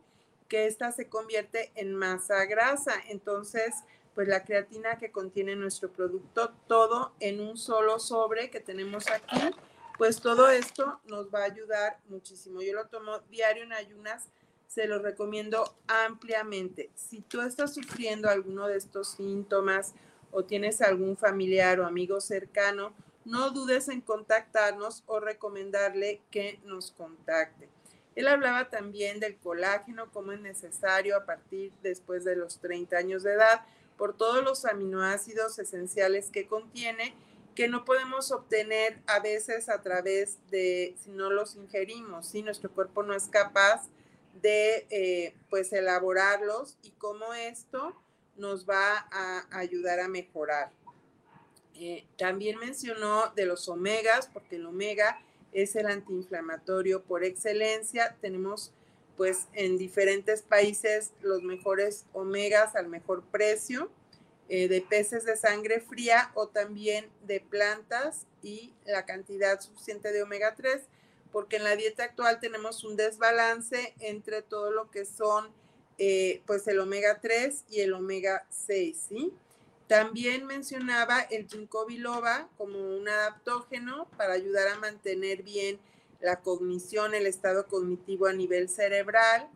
que 0.48 0.66
esta 0.66 0.92
se 0.92 1.08
convierte 1.08 1.72
en 1.74 1.94
masa 1.94 2.44
grasa. 2.44 2.94
Entonces, 3.08 3.74
pues 4.14 4.28
la 4.28 4.44
creatina 4.44 4.98
que 4.98 5.10
contiene 5.10 5.56
nuestro 5.56 5.90
producto, 5.92 6.52
todo 6.66 7.12
en 7.20 7.40
un 7.40 7.56
solo 7.56 7.98
sobre 7.98 8.50
que 8.50 8.60
tenemos 8.60 9.08
aquí, 9.10 9.40
pues 9.98 10.20
todo 10.20 10.48
esto 10.48 11.00
nos 11.06 11.28
va 11.28 11.40
a 11.40 11.44
ayudar 11.44 11.98
muchísimo. 12.08 12.62
Yo 12.62 12.74
lo 12.74 12.86
tomo 12.86 13.18
diario 13.30 13.64
en 13.64 13.72
ayunas, 13.72 14.28
se 14.66 14.86
lo 14.86 14.98
recomiendo 14.98 15.76
ampliamente. 15.86 16.90
Si 16.94 17.20
tú 17.20 17.40
estás 17.40 17.74
sufriendo 17.74 18.28
alguno 18.28 18.66
de 18.66 18.76
estos 18.76 19.08
síntomas 19.12 19.94
o 20.30 20.44
tienes 20.44 20.80
algún 20.80 21.16
familiar 21.16 21.80
o 21.80 21.86
amigo 21.86 22.20
cercano, 22.20 22.94
no 23.24 23.50
dudes 23.50 23.88
en 23.88 24.00
contactarnos 24.00 25.02
o 25.06 25.20
recomendarle 25.20 26.22
que 26.30 26.60
nos 26.64 26.92
contacte. 26.92 27.68
Él 28.16 28.28
hablaba 28.28 28.70
también 28.70 29.20
del 29.20 29.36
colágeno, 29.38 30.10
cómo 30.12 30.32
es 30.32 30.40
necesario 30.40 31.16
a 31.16 31.24
partir 31.24 31.72
después 31.82 32.24
de 32.24 32.36
los 32.36 32.58
30 32.58 32.96
años 32.96 33.22
de 33.22 33.34
edad, 33.34 33.64
por 34.00 34.16
todos 34.16 34.42
los 34.42 34.64
aminoácidos 34.64 35.58
esenciales 35.58 36.30
que 36.30 36.46
contiene, 36.46 37.14
que 37.54 37.68
no 37.68 37.84
podemos 37.84 38.32
obtener 38.32 38.98
a 39.06 39.20
veces 39.20 39.68
a 39.68 39.82
través 39.82 40.38
de, 40.50 40.96
si 41.04 41.10
no 41.10 41.30
los 41.30 41.54
ingerimos, 41.54 42.26
si 42.26 42.42
nuestro 42.42 42.70
cuerpo 42.70 43.02
no 43.02 43.12
es 43.12 43.28
capaz 43.28 43.90
de, 44.40 44.86
eh, 44.88 45.34
pues, 45.50 45.74
elaborarlos 45.74 46.78
y 46.82 46.92
cómo 46.92 47.34
esto 47.34 47.94
nos 48.36 48.66
va 48.66 49.06
a 49.10 49.46
ayudar 49.50 50.00
a 50.00 50.08
mejorar. 50.08 50.70
Eh, 51.74 52.06
también 52.16 52.58
mencionó 52.58 53.30
de 53.36 53.44
los 53.44 53.68
omegas, 53.68 54.30
porque 54.32 54.56
el 54.56 54.64
omega 54.64 55.20
es 55.52 55.76
el 55.76 55.88
antiinflamatorio 55.88 57.02
por 57.02 57.22
excelencia. 57.22 58.16
Tenemos 58.22 58.72
pues 59.20 59.48
en 59.52 59.76
diferentes 59.76 60.40
países 60.40 61.12
los 61.20 61.42
mejores 61.42 62.06
omegas 62.14 62.74
al 62.74 62.88
mejor 62.88 63.22
precio 63.22 63.90
eh, 64.48 64.66
de 64.66 64.80
peces 64.80 65.26
de 65.26 65.36
sangre 65.36 65.80
fría 65.82 66.30
o 66.32 66.48
también 66.48 67.10
de 67.26 67.40
plantas 67.40 68.24
y 68.42 68.72
la 68.86 69.04
cantidad 69.04 69.60
suficiente 69.60 70.10
de 70.10 70.22
omega 70.22 70.54
3 70.54 70.80
porque 71.32 71.56
en 71.56 71.64
la 71.64 71.76
dieta 71.76 72.04
actual 72.04 72.40
tenemos 72.40 72.82
un 72.82 72.96
desbalance 72.96 73.92
entre 74.00 74.40
todo 74.40 74.70
lo 74.70 74.90
que 74.90 75.04
son 75.04 75.50
eh, 75.98 76.40
pues 76.46 76.66
el 76.66 76.78
omega 76.78 77.20
3 77.20 77.64
y 77.68 77.80
el 77.80 77.92
omega 77.92 78.46
6, 78.48 79.06
¿sí? 79.06 79.34
También 79.86 80.46
mencionaba 80.46 81.20
el 81.20 81.46
ginkgo 81.46 81.84
biloba 81.84 82.48
como 82.56 82.78
un 82.78 83.06
adaptógeno 83.06 84.08
para 84.16 84.32
ayudar 84.32 84.68
a 84.68 84.78
mantener 84.78 85.42
bien 85.42 85.78
la 86.20 86.40
cognición, 86.40 87.14
el 87.14 87.26
estado 87.26 87.66
cognitivo 87.66 88.26
a 88.26 88.32
nivel 88.32 88.68
cerebral 88.68 89.48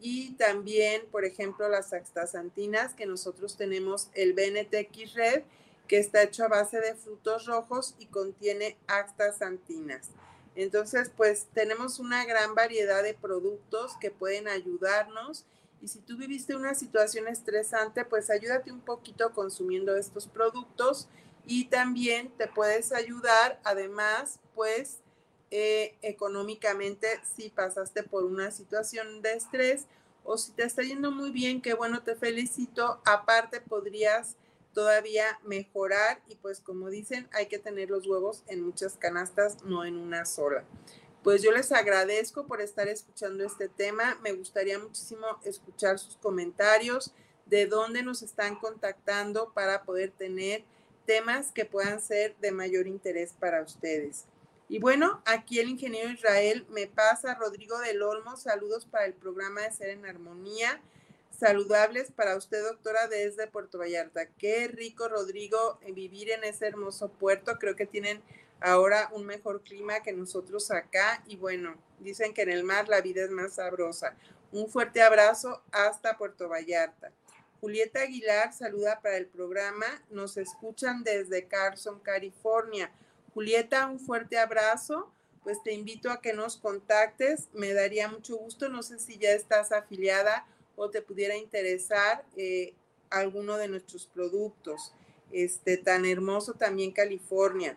y 0.00 0.32
también, 0.34 1.06
por 1.10 1.24
ejemplo, 1.24 1.68
las 1.68 1.92
astaxantinas 1.92 2.94
que 2.94 3.06
nosotros 3.06 3.56
tenemos 3.56 4.10
el 4.14 4.34
BNTX 4.34 5.14
Red 5.14 5.42
que 5.88 5.98
está 5.98 6.22
hecho 6.22 6.44
a 6.44 6.48
base 6.48 6.80
de 6.80 6.94
frutos 6.94 7.46
rojos 7.46 7.94
y 7.98 8.06
contiene 8.06 8.76
astaxantinas. 8.88 10.10
Entonces, 10.54 11.10
pues 11.16 11.46
tenemos 11.54 11.98
una 11.98 12.24
gran 12.24 12.54
variedad 12.54 13.02
de 13.02 13.14
productos 13.14 13.96
que 14.00 14.10
pueden 14.10 14.48
ayudarnos 14.48 15.44
y 15.82 15.88
si 15.88 16.00
tú 16.00 16.16
viviste 16.16 16.56
una 16.56 16.74
situación 16.74 17.28
estresante, 17.28 18.04
pues 18.04 18.30
ayúdate 18.30 18.72
un 18.72 18.80
poquito 18.80 19.32
consumiendo 19.32 19.94
estos 19.96 20.26
productos 20.26 21.08
y 21.46 21.66
también 21.66 22.30
te 22.36 22.48
puedes 22.48 22.92
ayudar, 22.92 23.60
además, 23.62 24.40
pues 24.54 24.98
eh, 25.50 25.96
económicamente 26.02 27.06
si 27.36 27.50
pasaste 27.50 28.02
por 28.02 28.24
una 28.24 28.50
situación 28.50 29.22
de 29.22 29.34
estrés 29.34 29.86
o 30.24 30.38
si 30.38 30.52
te 30.52 30.64
está 30.64 30.82
yendo 30.82 31.10
muy 31.10 31.30
bien, 31.30 31.62
qué 31.62 31.74
bueno, 31.74 32.02
te 32.02 32.16
felicito. 32.16 33.00
Aparte 33.04 33.60
podrías 33.60 34.36
todavía 34.74 35.38
mejorar 35.44 36.20
y 36.28 36.34
pues 36.36 36.60
como 36.60 36.90
dicen, 36.90 37.28
hay 37.32 37.46
que 37.46 37.58
tener 37.58 37.90
los 37.90 38.06
huevos 38.06 38.42
en 38.48 38.62
muchas 38.62 38.96
canastas, 38.96 39.62
no 39.64 39.84
en 39.84 39.96
una 39.96 40.26
sola 40.26 40.64
pues 41.26 41.42
yo 41.42 41.50
les 41.50 41.72
agradezco 41.72 42.46
por 42.46 42.60
estar 42.60 42.86
escuchando 42.86 43.44
este 43.44 43.68
tema. 43.68 44.16
Me 44.22 44.32
gustaría 44.32 44.78
muchísimo 44.78 45.26
escuchar 45.42 45.98
sus 45.98 46.16
comentarios, 46.18 47.12
de 47.46 47.66
dónde 47.66 48.04
nos 48.04 48.22
están 48.22 48.54
contactando 48.54 49.52
para 49.52 49.82
poder 49.82 50.12
tener 50.12 50.62
temas 51.04 51.50
que 51.50 51.64
puedan 51.64 52.00
ser 52.00 52.36
de 52.36 52.52
mayor 52.52 52.86
interés 52.86 53.32
para 53.32 53.60
ustedes. 53.62 54.26
Y 54.68 54.80
bueno, 54.80 55.22
aquí 55.26 55.60
el 55.60 55.68
ingeniero 55.68 56.10
Israel 56.10 56.66
me 56.70 56.88
pasa, 56.88 57.34
Rodrigo 57.34 57.78
del 57.78 58.02
Olmo, 58.02 58.36
saludos 58.36 58.84
para 58.84 59.04
el 59.04 59.14
programa 59.14 59.62
de 59.62 59.70
Ser 59.70 59.90
en 59.90 60.04
Armonía. 60.06 60.80
Saludables 61.30 62.10
para 62.10 62.36
usted, 62.36 62.64
doctora, 62.64 63.06
desde 63.06 63.46
Puerto 63.46 63.78
Vallarta. 63.78 64.26
Qué 64.26 64.66
rico, 64.66 65.08
Rodrigo, 65.08 65.78
vivir 65.94 66.30
en 66.30 66.42
ese 66.42 66.66
hermoso 66.66 67.08
puerto. 67.08 67.58
Creo 67.60 67.76
que 67.76 67.86
tienen 67.86 68.20
ahora 68.60 69.08
un 69.12 69.24
mejor 69.24 69.62
clima 69.62 70.00
que 70.02 70.12
nosotros 70.12 70.70
acá 70.72 71.22
y 71.26 71.36
bueno, 71.36 71.76
dicen 72.00 72.34
que 72.34 72.42
en 72.42 72.50
el 72.50 72.64
mar 72.64 72.88
la 72.88 73.00
vida 73.00 73.22
es 73.22 73.30
más 73.30 73.54
sabrosa. 73.54 74.16
Un 74.50 74.68
fuerte 74.68 75.00
abrazo 75.00 75.62
hasta 75.70 76.16
Puerto 76.18 76.48
Vallarta. 76.48 77.12
Julieta 77.60 78.00
Aguilar 78.00 78.52
saluda 78.52 79.00
para 79.00 79.16
el 79.16 79.26
programa. 79.26 79.86
Nos 80.10 80.36
escuchan 80.36 81.04
desde 81.04 81.46
Carson, 81.46 82.00
California. 82.00 82.90
Julieta, 83.36 83.86
un 83.86 84.00
fuerte 84.00 84.38
abrazo. 84.38 85.12
Pues 85.44 85.62
te 85.62 85.74
invito 85.74 86.10
a 86.10 86.22
que 86.22 86.32
nos 86.32 86.56
contactes. 86.56 87.50
Me 87.52 87.74
daría 87.74 88.08
mucho 88.08 88.38
gusto. 88.38 88.70
No 88.70 88.82
sé 88.82 88.98
si 88.98 89.18
ya 89.18 89.32
estás 89.32 89.72
afiliada 89.72 90.46
o 90.74 90.88
te 90.88 91.02
pudiera 91.02 91.36
interesar 91.36 92.24
eh, 92.38 92.72
alguno 93.10 93.58
de 93.58 93.68
nuestros 93.68 94.06
productos. 94.06 94.94
Este 95.32 95.76
tan 95.76 96.06
hermoso 96.06 96.54
también 96.54 96.92
California 96.92 97.76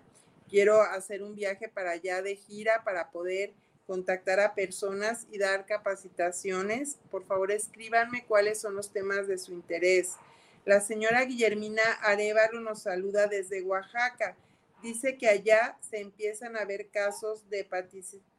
quiero 0.49 0.81
hacer 0.81 1.23
un 1.23 1.35
viaje 1.35 1.67
para 1.67 1.91
allá 1.91 2.21
de 2.21 2.37
gira 2.37 2.85
para 2.85 3.11
poder 3.11 3.51
contactar 3.85 4.39
a 4.39 4.55
personas 4.55 5.27
y 5.29 5.39
dar 5.39 5.65
capacitaciones. 5.65 6.99
Por 7.11 7.25
favor, 7.25 7.51
escríbanme 7.51 8.23
cuáles 8.25 8.61
son 8.61 8.75
los 8.75 8.93
temas 8.93 9.27
de 9.27 9.37
su 9.37 9.51
interés. 9.51 10.15
La 10.63 10.79
señora 10.79 11.25
Guillermina 11.25 11.83
Arevalo 12.01 12.61
nos 12.61 12.83
saluda 12.83 13.27
desde 13.27 13.61
Oaxaca. 13.61 14.37
Dice 14.81 15.17
que 15.17 15.27
allá 15.27 15.77
se 15.81 15.99
empiezan 15.99 16.55
a 16.55 16.63
ver 16.63 16.89
casos 16.89 17.49
de 17.49 17.67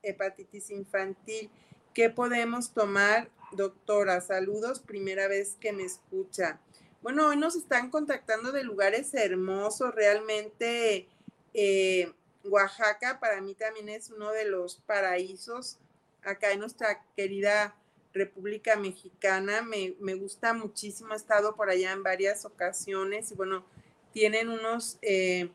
hepatitis, 0.02 0.70
infantil. 0.70 1.50
¿Qué 1.92 2.08
podemos 2.08 2.72
tomar, 2.72 3.30
doctora? 3.52 4.20
Saludos, 4.22 4.80
primera 4.80 5.28
vez 5.28 5.56
que 5.60 5.72
me 5.72 5.82
escucha. 5.82 6.58
Bueno, 7.02 7.28
hoy 7.28 7.36
nos 7.36 7.56
están 7.56 7.90
contactando 7.90 8.52
de 8.52 8.64
lugares 8.64 9.12
hermosos, 9.12 9.94
realmente 9.94 11.08
eh, 11.52 12.12
Oaxaca 12.44 13.20
para 13.20 13.40
mí 13.40 13.54
también 13.54 13.88
es 13.88 14.10
uno 14.10 14.32
de 14.32 14.44
los 14.46 14.76
paraísos 14.76 15.78
acá 16.22 16.52
en 16.52 16.60
nuestra 16.60 17.04
querida 17.16 17.74
República 18.12 18.76
Mexicana. 18.76 19.62
Me, 19.62 20.14
gusta 20.14 20.54
muchísimo, 20.54 21.12
he 21.12 21.16
estado 21.16 21.54
por 21.54 21.70
allá 21.70 21.92
en 21.92 22.02
varias 22.02 22.44
ocasiones 22.44 23.30
y 23.30 23.34
bueno, 23.34 23.64
tienen 24.12 24.48
unos 24.48 24.98
eh, 25.02 25.50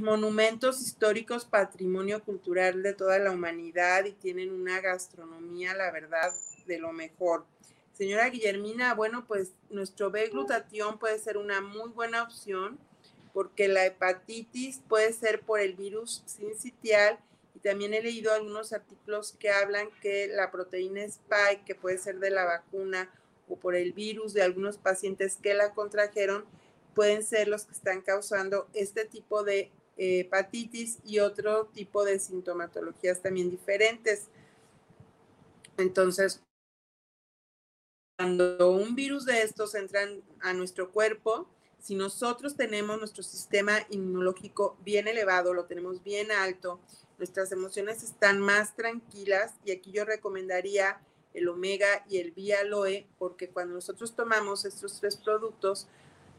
monumentos 0.00 0.80
históricos, 0.80 1.44
patrimonio 1.44 2.22
cultural 2.22 2.82
de 2.82 2.92
toda 2.92 3.18
la 3.18 3.30
humanidad 3.30 4.04
y 4.04 4.12
tienen 4.12 4.52
una 4.52 4.80
gastronomía, 4.80 5.74
la 5.74 5.90
verdad, 5.90 6.32
de 6.66 6.78
lo 6.78 6.92
mejor. 6.92 7.44
Señora 7.92 8.30
Guillermina, 8.30 8.94
bueno, 8.94 9.26
pues 9.26 9.52
nuestro 9.68 10.10
B-glutatión 10.10 10.98
puede 10.98 11.18
ser 11.18 11.36
una 11.36 11.60
muy 11.60 11.90
buena 11.90 12.22
opción 12.22 12.78
porque 13.32 13.68
la 13.68 13.86
hepatitis 13.86 14.80
puede 14.88 15.12
ser 15.12 15.42
por 15.42 15.60
el 15.60 15.74
virus 15.74 16.22
sincitial 16.26 17.18
y 17.54 17.58
también 17.60 17.94
he 17.94 18.02
leído 18.02 18.32
algunos 18.32 18.72
artículos 18.72 19.34
que 19.38 19.50
hablan 19.50 19.90
que 20.00 20.28
la 20.28 20.50
proteína 20.50 21.02
spike, 21.02 21.64
que 21.64 21.74
puede 21.74 21.98
ser 21.98 22.18
de 22.18 22.30
la 22.30 22.44
vacuna 22.44 23.10
o 23.48 23.56
por 23.56 23.74
el 23.74 23.92
virus 23.92 24.32
de 24.32 24.42
algunos 24.42 24.78
pacientes 24.78 25.36
que 25.36 25.54
la 25.54 25.74
contrajeron, 25.74 26.44
pueden 26.94 27.22
ser 27.22 27.48
los 27.48 27.64
que 27.64 27.72
están 27.72 28.02
causando 28.02 28.68
este 28.72 29.04
tipo 29.04 29.42
de 29.44 29.70
eh, 29.96 30.20
hepatitis 30.20 30.98
y 31.04 31.18
otro 31.18 31.66
tipo 31.66 32.04
de 32.04 32.18
sintomatologías 32.18 33.20
también 33.20 33.50
diferentes. 33.50 34.28
Entonces, 35.76 36.42
cuando 38.18 38.70
un 38.70 38.94
virus 38.94 39.24
de 39.24 39.42
estos 39.42 39.74
entra 39.74 40.00
a 40.40 40.52
nuestro 40.52 40.90
cuerpo, 40.92 41.48
si 41.78 41.94
nosotros 41.94 42.56
tenemos 42.56 42.98
nuestro 42.98 43.22
sistema 43.22 43.78
inmunológico 43.88 44.76
bien 44.84 45.08
elevado, 45.08 45.54
lo 45.54 45.64
tenemos 45.64 46.02
bien 46.02 46.30
alto, 46.30 46.80
nuestras 47.18 47.52
emociones 47.52 48.02
están 48.02 48.40
más 48.40 48.76
tranquilas 48.76 49.54
y 49.64 49.72
aquí 49.72 49.92
yo 49.92 50.04
recomendaría 50.04 51.00
el 51.32 51.48
omega 51.48 52.04
y 52.08 52.18
el 52.18 52.32
bialoe 52.32 53.06
porque 53.18 53.48
cuando 53.48 53.74
nosotros 53.74 54.14
tomamos 54.14 54.64
estos 54.64 54.98
tres 55.00 55.16
productos, 55.16 55.88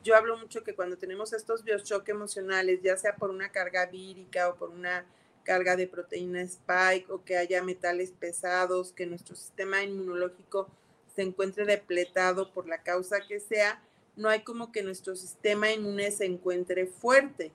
yo 0.04 0.16
hablo 0.16 0.38
mucho 0.38 0.64
que 0.64 0.76
cuando 0.76 0.98
tenemos 0.98 1.34
estos 1.34 1.64
bioshock 1.64 2.08
emocionales, 2.10 2.82
ya 2.82 2.98
sea 2.98 3.16
por 3.16 3.30
una 3.30 3.52
carga 3.52 3.86
vírica 3.86 4.50
o 4.50 4.56
por 4.56 4.70
una 4.70 5.06
carga 5.44 5.76
de 5.76 5.88
proteína 5.88 6.42
spike 6.42 7.10
o 7.10 7.24
que 7.24 7.38
haya 7.38 7.64
metales 7.64 8.12
pesados, 8.12 8.94
que 8.94 9.06
nuestro 9.06 9.36
sistema 9.36 9.84
inmunológico 9.84 10.70
se 11.16 11.24
encuentre 11.24 11.66
depletado 11.66 12.54
por 12.54 12.68
la 12.68 12.84
causa 12.84 13.22
que 13.28 13.40
sea, 13.40 13.82
no 14.16 14.30
hay 14.30 14.44
como 14.44 14.72
que 14.72 14.84
nuestro 14.84 15.16
sistema 15.16 15.72
inmune 15.72 16.12
se 16.12 16.26
encuentre 16.26 16.86
fuerte. 16.86 17.52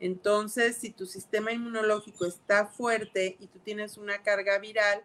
Entonces, 0.00 0.76
si 0.76 0.90
tu 0.90 1.06
sistema 1.06 1.52
inmunológico 1.52 2.26
está 2.26 2.66
fuerte 2.66 3.36
y 3.40 3.46
tú 3.48 3.58
tienes 3.58 3.96
una 3.96 4.22
carga 4.22 4.58
viral, 4.58 5.02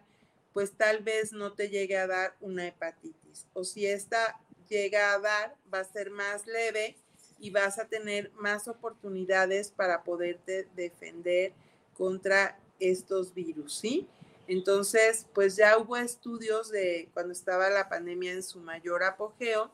pues 0.52 0.72
tal 0.72 1.02
vez 1.02 1.32
no 1.32 1.52
te 1.52 1.68
llegue 1.68 1.96
a 1.96 2.06
dar 2.06 2.36
una 2.40 2.66
hepatitis. 2.66 3.46
O 3.54 3.64
si 3.64 3.86
esta 3.86 4.38
llega 4.74 5.12
a 5.12 5.20
dar, 5.20 5.56
va 5.72 5.80
a 5.80 5.84
ser 5.84 6.10
más 6.10 6.46
leve 6.46 6.96
y 7.38 7.50
vas 7.50 7.78
a 7.78 7.86
tener 7.86 8.32
más 8.32 8.66
oportunidades 8.66 9.70
para 9.70 10.02
poderte 10.02 10.66
defender 10.74 11.52
contra 11.96 12.58
estos 12.80 13.32
virus, 13.32 13.76
¿sí? 13.78 14.08
Entonces, 14.48 15.26
pues 15.32 15.54
ya 15.56 15.78
hubo 15.78 15.96
estudios 15.96 16.70
de 16.70 17.08
cuando 17.14 17.32
estaba 17.32 17.70
la 17.70 17.88
pandemia 17.88 18.32
en 18.32 18.42
su 18.42 18.58
mayor 18.58 19.04
apogeo, 19.04 19.70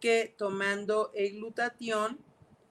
que 0.00 0.34
tomando 0.36 1.12
el 1.14 1.34
glutatión, 1.34 2.18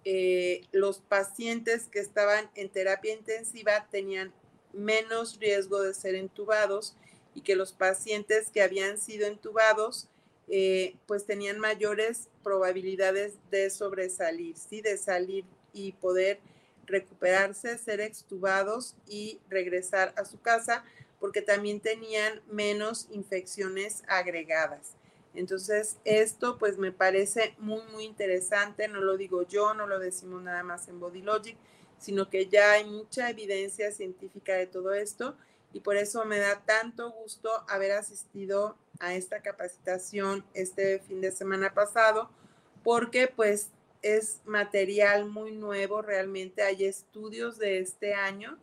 eh, 0.03 0.67
los 0.73 0.99
pacientes 0.99 1.87
que 1.87 1.99
estaban 1.99 2.51
en 2.55 2.69
terapia 2.69 3.13
intensiva 3.13 3.87
tenían 3.89 4.33
menos 4.73 5.39
riesgo 5.39 5.81
de 5.81 5.93
ser 5.93 6.15
entubados 6.15 6.95
y 7.33 7.41
que 7.41 7.55
los 7.55 7.71
pacientes 7.71 8.49
que 8.51 8.61
habían 8.61 8.97
sido 8.97 9.25
entubados 9.25 10.09
eh, 10.53 10.97
pues 11.07 11.25
tenían 11.25 11.59
mayores 11.59 12.27
probabilidades 12.43 13.35
de 13.51 13.69
sobresalir, 13.69 14.57
¿sí? 14.57 14.81
de 14.81 14.97
salir 14.97 15.45
y 15.71 15.93
poder 15.93 16.39
recuperarse, 16.85 17.77
ser 17.77 18.01
extubados 18.01 18.95
y 19.07 19.39
regresar 19.49 20.13
a 20.17 20.25
su 20.25 20.41
casa 20.41 20.83
porque 21.21 21.41
también 21.41 21.79
tenían 21.79 22.41
menos 22.51 23.07
infecciones 23.11 24.03
agregadas. 24.09 24.95
Entonces, 25.33 25.95
esto 26.03 26.57
pues 26.57 26.77
me 26.77 26.91
parece 26.91 27.55
muy, 27.57 27.83
muy 27.93 28.03
interesante, 28.03 28.89
no 28.89 28.99
lo 28.99 29.15
digo 29.15 29.47
yo, 29.47 29.73
no 29.73 29.87
lo 29.87 29.99
decimos 29.99 30.43
nada 30.43 30.63
más 30.63 30.89
en 30.89 30.99
Body 30.99 31.21
Logic, 31.21 31.55
sino 31.97 32.29
que 32.29 32.47
ya 32.47 32.73
hay 32.73 32.83
mucha 32.83 33.29
evidencia 33.29 33.89
científica 33.93 34.55
de 34.55 34.67
todo 34.67 34.93
esto 34.93 35.37
y 35.71 35.79
por 35.79 35.95
eso 35.95 36.25
me 36.25 36.39
da 36.39 36.59
tanto 36.65 37.11
gusto 37.11 37.49
haber 37.69 37.93
asistido 37.93 38.75
a 39.01 39.15
esta 39.15 39.41
capacitación 39.41 40.45
este 40.53 40.99
fin 40.99 41.19
de 41.19 41.31
semana 41.31 41.73
pasado, 41.73 42.29
porque 42.83 43.27
pues 43.27 43.71
es 44.01 44.39
material 44.45 45.25
muy 45.25 45.51
nuevo, 45.51 46.01
realmente 46.01 46.63
hay 46.63 46.85
estudios 46.85 47.57
de 47.59 47.79
este 47.79 48.13
año 48.13 48.57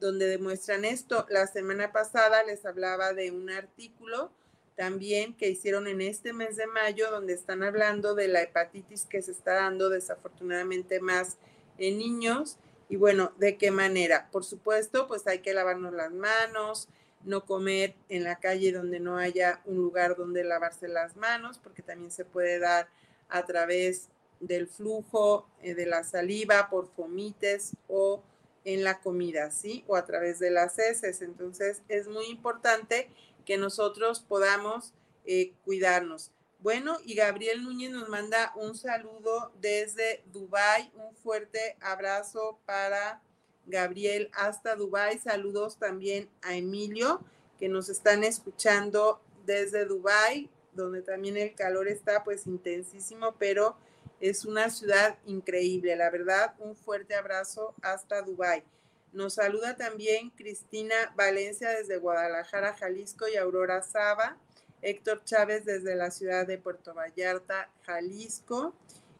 donde 0.00 0.26
demuestran 0.26 0.84
esto. 0.84 1.26
La 1.30 1.46
semana 1.46 1.92
pasada 1.92 2.44
les 2.44 2.66
hablaba 2.66 3.14
de 3.14 3.30
un 3.30 3.50
artículo 3.50 4.30
también 4.76 5.34
que 5.36 5.48
hicieron 5.48 5.86
en 5.86 6.00
este 6.00 6.32
mes 6.32 6.56
de 6.56 6.66
mayo, 6.66 7.10
donde 7.10 7.32
están 7.32 7.62
hablando 7.62 8.14
de 8.14 8.28
la 8.28 8.42
hepatitis 8.42 9.06
que 9.06 9.22
se 9.22 9.30
está 9.30 9.54
dando 9.54 9.88
desafortunadamente 9.88 11.00
más 11.00 11.38
en 11.78 11.98
niños. 11.98 12.58
Y 12.88 12.96
bueno, 12.96 13.32
¿de 13.38 13.56
qué 13.56 13.70
manera? 13.70 14.28
Por 14.30 14.44
supuesto, 14.44 15.06
pues 15.06 15.26
hay 15.26 15.40
que 15.40 15.54
lavarnos 15.54 15.92
las 15.92 16.12
manos, 16.12 16.88
no 17.24 17.44
comer 17.44 17.94
en 18.08 18.24
la 18.24 18.36
calle 18.36 18.72
donde 18.72 19.00
no 19.00 19.16
haya 19.16 19.60
un 19.64 19.76
lugar 19.76 20.16
donde 20.16 20.44
lavarse 20.44 20.88
las 20.88 21.16
manos, 21.16 21.58
porque 21.58 21.82
también 21.82 22.10
se 22.10 22.24
puede 22.24 22.58
dar 22.58 22.88
a 23.28 23.44
través 23.44 24.08
del 24.40 24.68
flujo 24.68 25.48
eh, 25.62 25.74
de 25.74 25.86
la 25.86 26.04
saliva 26.04 26.68
por 26.70 26.88
fomites 26.94 27.76
o 27.88 28.22
en 28.64 28.84
la 28.84 29.00
comida, 29.00 29.50
¿sí? 29.50 29.84
O 29.86 29.96
a 29.96 30.04
través 30.04 30.38
de 30.38 30.50
las 30.50 30.78
heces. 30.78 31.22
Entonces, 31.22 31.82
es 31.88 32.08
muy 32.08 32.26
importante 32.26 33.10
que 33.44 33.56
nosotros 33.56 34.20
podamos 34.20 34.92
eh, 35.24 35.52
cuidarnos. 35.64 36.30
Bueno, 36.60 36.96
y 37.04 37.14
Gabriel 37.14 37.62
Núñez 37.62 37.90
nos 37.90 38.08
manda 38.08 38.52
un 38.56 38.74
saludo 38.74 39.52
desde 39.60 40.22
Dubai, 40.32 40.90
un 40.96 41.14
fuerte 41.16 41.76
abrazo 41.80 42.58
para 42.64 43.20
Gabriel 43.66 44.30
hasta 44.32 44.76
Dubai. 44.76 45.18
Saludos 45.18 45.78
también 45.78 46.28
a 46.42 46.54
Emilio, 46.56 47.20
que 47.58 47.68
nos 47.68 47.88
están 47.88 48.24
escuchando 48.24 49.20
desde 49.46 49.84
Dubai, 49.84 50.50
donde 50.72 51.02
también 51.02 51.36
el 51.36 51.54
calor 51.54 51.88
está 51.88 52.24
pues 52.24 52.46
intensísimo, 52.46 53.34
pero 53.38 53.76
es 54.20 54.44
una 54.44 54.70
ciudad 54.70 55.18
increíble, 55.26 55.96
la 55.96 56.10
verdad. 56.10 56.54
Un 56.58 56.76
fuerte 56.76 57.14
abrazo 57.14 57.74
hasta 57.82 58.22
Dubai. 58.22 58.64
Nos 59.12 59.34
saluda 59.34 59.76
también 59.76 60.30
Cristina 60.30 60.94
Valencia 61.14 61.70
desde 61.70 61.98
Guadalajara, 61.98 62.74
Jalisco 62.74 63.28
y 63.28 63.36
Aurora 63.36 63.82
Saba. 63.82 64.38
Héctor 64.82 65.24
Chávez 65.24 65.64
desde 65.64 65.96
la 65.96 66.10
ciudad 66.10 66.46
de 66.46 66.58
Puerto 66.58 66.92
Vallarta, 66.94 67.70
Jalisco. 67.86 68.74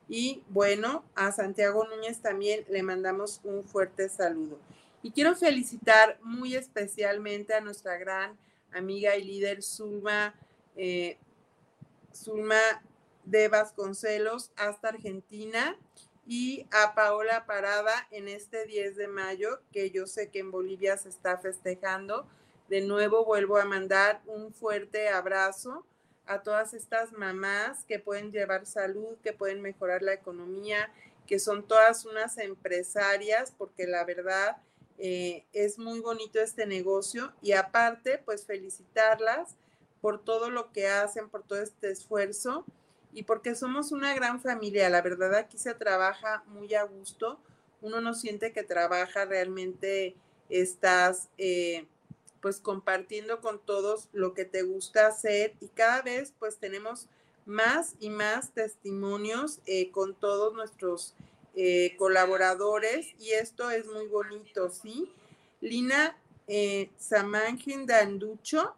Y 0.08 0.42
bueno, 0.48 1.04
a 1.14 1.32
Santiago 1.32 1.86
Núñez 1.86 2.20
también 2.20 2.64
le 2.68 2.82
mandamos 2.82 3.40
un 3.44 3.64
fuerte 3.64 4.08
saludo. 4.08 4.58
Y 5.02 5.10
quiero 5.10 5.34
felicitar 5.34 6.18
muy 6.22 6.54
especialmente 6.54 7.54
a 7.54 7.60
nuestra 7.60 7.96
gran 7.96 8.38
amiga 8.72 9.16
y 9.16 9.24
líder 9.24 9.62
Zulma, 9.62 10.34
eh, 10.76 11.18
Zulma 12.14 12.60
de 13.24 13.48
Vasconcelos 13.48 14.50
hasta 14.56 14.88
Argentina 14.88 15.76
y 16.26 16.66
a 16.70 16.94
Paola 16.94 17.46
Parada 17.46 18.06
en 18.10 18.28
este 18.28 18.66
10 18.66 18.96
de 18.96 19.08
mayo, 19.08 19.60
que 19.72 19.90
yo 19.90 20.06
sé 20.06 20.30
que 20.30 20.40
en 20.40 20.50
Bolivia 20.50 20.96
se 20.96 21.08
está 21.08 21.38
festejando. 21.38 22.26
De 22.68 22.80
nuevo 22.80 23.24
vuelvo 23.24 23.58
a 23.58 23.64
mandar 23.64 24.22
un 24.26 24.52
fuerte 24.52 25.08
abrazo 25.08 25.86
a 26.26 26.42
todas 26.42 26.74
estas 26.74 27.12
mamás 27.12 27.84
que 27.84 27.98
pueden 27.98 28.32
llevar 28.32 28.66
salud, 28.66 29.16
que 29.22 29.32
pueden 29.32 29.60
mejorar 29.60 30.02
la 30.02 30.14
economía, 30.14 30.92
que 31.26 31.38
son 31.38 31.66
todas 31.66 32.04
unas 32.04 32.38
empresarias, 32.38 33.52
porque 33.56 33.87
la 33.87 34.04
verdad 34.04 34.56
eh, 34.98 35.44
es 35.52 35.78
muy 35.78 36.00
bonito 36.00 36.40
este 36.40 36.66
negocio 36.66 37.32
y 37.42 37.52
aparte, 37.52 38.18
pues 38.24 38.46
felicitarlas 38.46 39.56
por 40.00 40.22
todo 40.22 40.50
lo 40.50 40.70
que 40.72 40.88
hacen, 40.88 41.28
por 41.28 41.42
todo 41.42 41.60
este 41.60 41.90
esfuerzo 41.90 42.64
y 43.12 43.22
porque 43.22 43.54
somos 43.54 43.92
una 43.92 44.14
gran 44.14 44.40
familia. 44.40 44.90
La 44.90 45.02
verdad 45.02 45.34
aquí 45.34 45.58
se 45.58 45.74
trabaja 45.74 46.42
muy 46.46 46.74
a 46.74 46.84
gusto. 46.84 47.40
Uno 47.80 48.00
no 48.00 48.14
siente 48.14 48.52
que 48.52 48.62
trabaja, 48.62 49.24
realmente 49.24 50.14
estás 50.48 51.28
eh, 51.38 51.87
pues 52.44 52.61
compartiendo 52.61 53.40
con 53.40 53.59
todos 53.59 54.11
lo 54.12 54.35
que 54.35 54.44
te 54.44 54.61
gusta 54.64 55.07
hacer 55.07 55.54
y 55.62 55.68
cada 55.68 56.02
vez 56.02 56.35
pues 56.38 56.59
tenemos 56.59 57.09
más 57.46 57.94
y 58.00 58.11
más 58.11 58.50
testimonios 58.50 59.61
eh, 59.64 59.90
con 59.90 60.14
todos 60.14 60.52
nuestros 60.52 61.14
eh, 61.54 61.96
colaboradores 61.96 63.14
y 63.18 63.30
esto 63.30 63.70
es 63.70 63.87
muy 63.87 64.09
bonito, 64.09 64.68
¿sí? 64.68 65.11
Lina 65.62 66.18
eh, 66.46 66.90
Danducho 67.87 68.76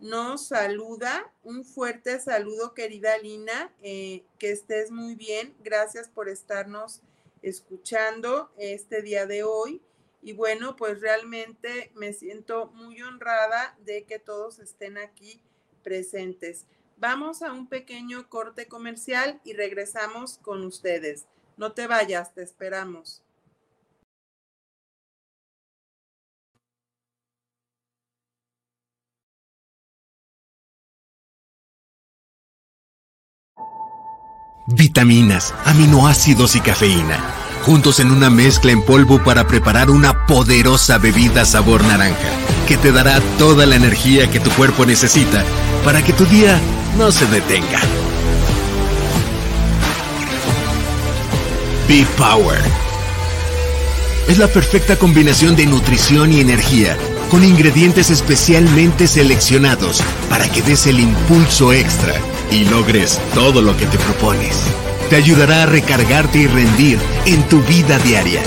nos 0.00 0.48
saluda. 0.48 1.32
Un 1.44 1.64
fuerte 1.64 2.18
saludo, 2.18 2.74
querida 2.74 3.16
Lina. 3.18 3.72
Eh, 3.82 4.24
que 4.40 4.50
estés 4.50 4.90
muy 4.90 5.14
bien. 5.14 5.54
Gracias 5.62 6.08
por 6.08 6.28
estarnos 6.28 7.02
escuchando 7.40 8.50
este 8.58 9.00
día 9.00 9.26
de 9.26 9.44
hoy. 9.44 9.80
Y 10.26 10.32
bueno, 10.32 10.74
pues 10.74 11.00
realmente 11.00 11.92
me 11.94 12.12
siento 12.12 12.72
muy 12.74 13.00
honrada 13.00 13.78
de 13.84 14.02
que 14.06 14.18
todos 14.18 14.58
estén 14.58 14.98
aquí 14.98 15.40
presentes. 15.84 16.66
Vamos 16.96 17.42
a 17.42 17.52
un 17.52 17.68
pequeño 17.68 18.28
corte 18.28 18.66
comercial 18.66 19.40
y 19.44 19.52
regresamos 19.52 20.38
con 20.38 20.64
ustedes. 20.66 21.26
No 21.56 21.74
te 21.74 21.86
vayas, 21.86 22.34
te 22.34 22.42
esperamos. 22.42 23.22
vitaminas, 34.68 35.54
aminoácidos 35.64 36.56
y 36.56 36.60
cafeína, 36.60 37.22
juntos 37.66 37.98
en 37.98 38.12
una 38.12 38.30
mezcla 38.30 38.70
en 38.70 38.80
polvo 38.80 39.20
para 39.24 39.48
preparar 39.48 39.90
una 39.90 40.24
poderosa 40.26 40.98
bebida 40.98 41.44
sabor 41.44 41.82
naranja. 41.82 42.30
que 42.68 42.76
te 42.76 42.92
dará 42.92 43.20
toda 43.38 43.66
la 43.66 43.74
energía 43.74 44.30
que 44.30 44.38
tu 44.38 44.50
cuerpo 44.50 44.86
necesita 44.86 45.44
para 45.84 46.00
que 46.04 46.12
tu 46.12 46.24
día 46.26 46.60
no 46.96 47.10
se 47.10 47.26
detenga. 47.26 47.80
Be 51.88 52.06
Power. 52.16 52.60
Es 54.28 54.38
la 54.38 54.46
perfecta 54.46 54.96
combinación 54.96 55.56
de 55.56 55.66
nutrición 55.66 56.32
y 56.32 56.40
energía, 56.40 56.96
con 57.32 57.42
ingredientes 57.42 58.10
especialmente 58.10 59.08
seleccionados 59.08 60.04
para 60.30 60.48
que 60.48 60.62
des 60.62 60.86
el 60.86 61.00
impulso 61.00 61.72
extra 61.72 62.14
y 62.52 62.64
logres 62.64 63.20
todo 63.34 63.60
lo 63.60 63.76
que 63.76 63.86
te 63.86 63.98
propones. 63.98 64.56
Te 65.08 65.16
ayudará 65.16 65.62
a 65.62 65.66
recargarte 65.66 66.38
y 66.38 66.46
rendir 66.48 66.98
en 67.26 67.42
tu 67.48 67.62
vida 67.62 67.98
diaria. 68.00 68.42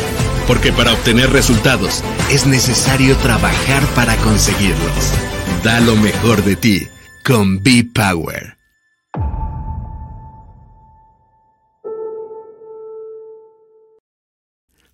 Porque 0.46 0.74
para 0.74 0.92
obtener 0.92 1.30
resultados 1.32 2.04
es 2.32 2.46
necesario 2.46 3.16
trabajar 3.18 3.84
para 3.96 4.16
conseguirlos. 4.18 5.14
Da 5.64 5.80
lo 5.80 5.96
mejor 5.96 6.44
de 6.44 6.56
ti 6.56 6.88
con 7.24 7.64
Be 7.64 7.86
Power. 7.94 8.58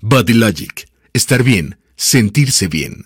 Body 0.01 0.33
Logic. 0.33 0.87
Estar 1.13 1.41
bien, 1.41 1.79
sentirse 1.95 2.67
bien. 2.67 3.05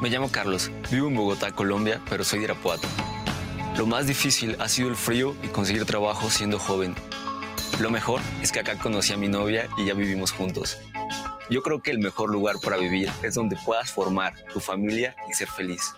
Me 0.00 0.08
llamo 0.08 0.32
Carlos, 0.32 0.70
vivo 0.90 1.08
en 1.08 1.14
Bogotá, 1.14 1.52
Colombia, 1.52 2.00
pero 2.08 2.24
soy 2.24 2.38
de 2.38 2.46
Irapuato. 2.46 2.88
Lo 3.76 3.84
más 3.84 4.06
difícil 4.06 4.56
ha 4.58 4.66
sido 4.66 4.88
el 4.88 4.96
frío 4.96 5.36
y 5.42 5.48
conseguir 5.48 5.84
trabajo 5.84 6.30
siendo 6.30 6.58
joven. 6.58 6.94
Lo 7.80 7.90
mejor 7.90 8.22
es 8.40 8.50
que 8.50 8.60
acá 8.60 8.78
conocí 8.78 9.12
a 9.12 9.18
mi 9.18 9.28
novia 9.28 9.68
y 9.76 9.84
ya 9.84 9.92
vivimos 9.92 10.32
juntos. 10.32 10.78
Yo 11.50 11.62
creo 11.62 11.82
que 11.82 11.90
el 11.90 11.98
mejor 11.98 12.30
lugar 12.30 12.56
para 12.62 12.78
vivir 12.78 13.10
es 13.22 13.34
donde 13.34 13.56
puedas 13.56 13.92
formar 13.92 14.34
tu 14.54 14.58
familia 14.58 15.14
y 15.28 15.34
ser 15.34 15.48
feliz. 15.48 15.92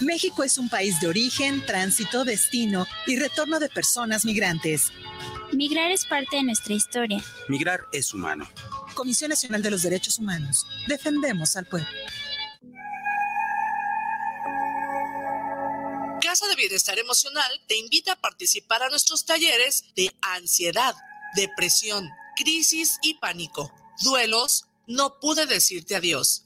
México 0.00 0.44
es 0.44 0.56
un 0.56 0.68
país 0.68 1.00
de 1.00 1.08
origen, 1.08 1.66
tránsito, 1.66 2.24
destino 2.24 2.86
y 3.08 3.18
retorno 3.18 3.58
de 3.58 3.68
personas 3.68 4.24
migrantes. 4.24 4.92
Migrar 5.52 5.90
es 5.90 6.06
parte 6.06 6.36
de 6.36 6.44
nuestra 6.44 6.74
historia. 6.74 7.20
Migrar 7.48 7.80
es 7.92 8.14
humano. 8.14 8.48
Comisión 8.94 9.30
Nacional 9.30 9.62
de 9.62 9.70
los 9.72 9.82
Derechos 9.82 10.20
Humanos. 10.20 10.64
Defendemos 10.86 11.56
al 11.56 11.66
pueblo. 11.66 11.88
De 16.56 16.62
Bienestar 16.62 16.98
Emocional 16.98 17.62
te 17.66 17.76
invita 17.76 18.12
a 18.12 18.20
participar 18.20 18.82
a 18.82 18.88
nuestros 18.88 19.24
talleres 19.24 19.84
de 19.94 20.10
ansiedad, 20.22 20.94
depresión, 21.34 22.08
crisis 22.36 22.98
y 23.02 23.14
pánico, 23.14 23.72
duelos, 24.02 24.64
no 24.86 25.20
pude 25.20 25.46
decirte 25.46 25.96
adiós, 25.96 26.45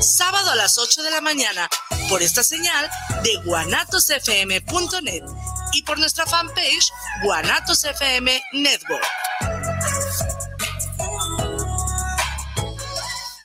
sábado 0.00 0.50
a 0.50 0.56
las 0.56 0.78
8 0.78 1.02
de 1.02 1.10
la 1.10 1.20
mañana, 1.20 1.68
por 2.08 2.22
esta 2.22 2.42
señal 2.42 2.88
de 3.22 3.36
guanatosfm.net 3.44 5.22
y 5.72 5.82
por 5.82 5.98
nuestra 5.98 6.26
fanpage 6.26 6.90
Guanatos 7.22 7.84
FM 7.84 8.42
Network. 8.52 9.04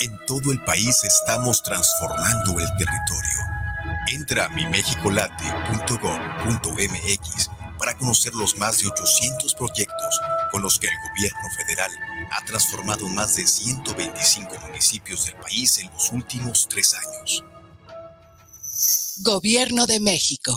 En 0.00 0.26
todo 0.26 0.52
el 0.52 0.62
país 0.64 1.02
estamos 1.02 1.64
transformando 1.64 2.60
el 2.60 2.68
territorio. 2.76 3.40
Entra 4.12 4.44
a 4.44 4.50
mimexicolate.gov.mx 4.50 7.50
para 7.76 7.96
conocer 7.96 8.32
los 8.34 8.56
más 8.58 8.78
de 8.78 8.86
800 8.86 9.56
proyectos 9.56 10.20
con 10.52 10.62
los 10.62 10.78
que 10.78 10.86
el 10.86 10.94
gobierno 11.10 11.50
federal 11.56 11.90
ha 12.30 12.44
transformado 12.44 13.08
más 13.08 13.34
de 13.34 13.48
125 13.48 14.54
municipios 14.68 15.26
del 15.26 15.34
país 15.36 15.78
en 15.78 15.90
los 15.90 16.12
últimos 16.12 16.68
tres 16.68 16.94
años. 16.94 17.42
Gobierno 19.24 19.86
de 19.86 19.98
México. 19.98 20.56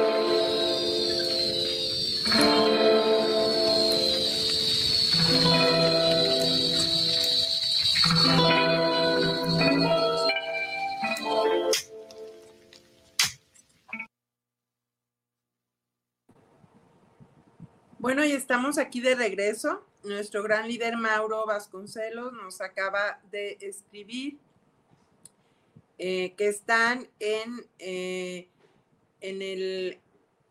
Estamos 18.51 18.77
aquí 18.77 18.99
de 18.99 19.15
regreso. 19.15 19.81
Nuestro 20.03 20.43
gran 20.43 20.67
líder 20.67 20.97
Mauro 20.97 21.45
Vasconcelos 21.45 22.33
nos 22.33 22.59
acaba 22.59 23.21
de 23.31 23.57
escribir 23.61 24.39
eh, 25.97 26.33
que 26.35 26.49
están 26.49 27.07
en, 27.21 27.65
eh, 27.79 28.49
en, 29.21 29.41
el, 29.41 30.01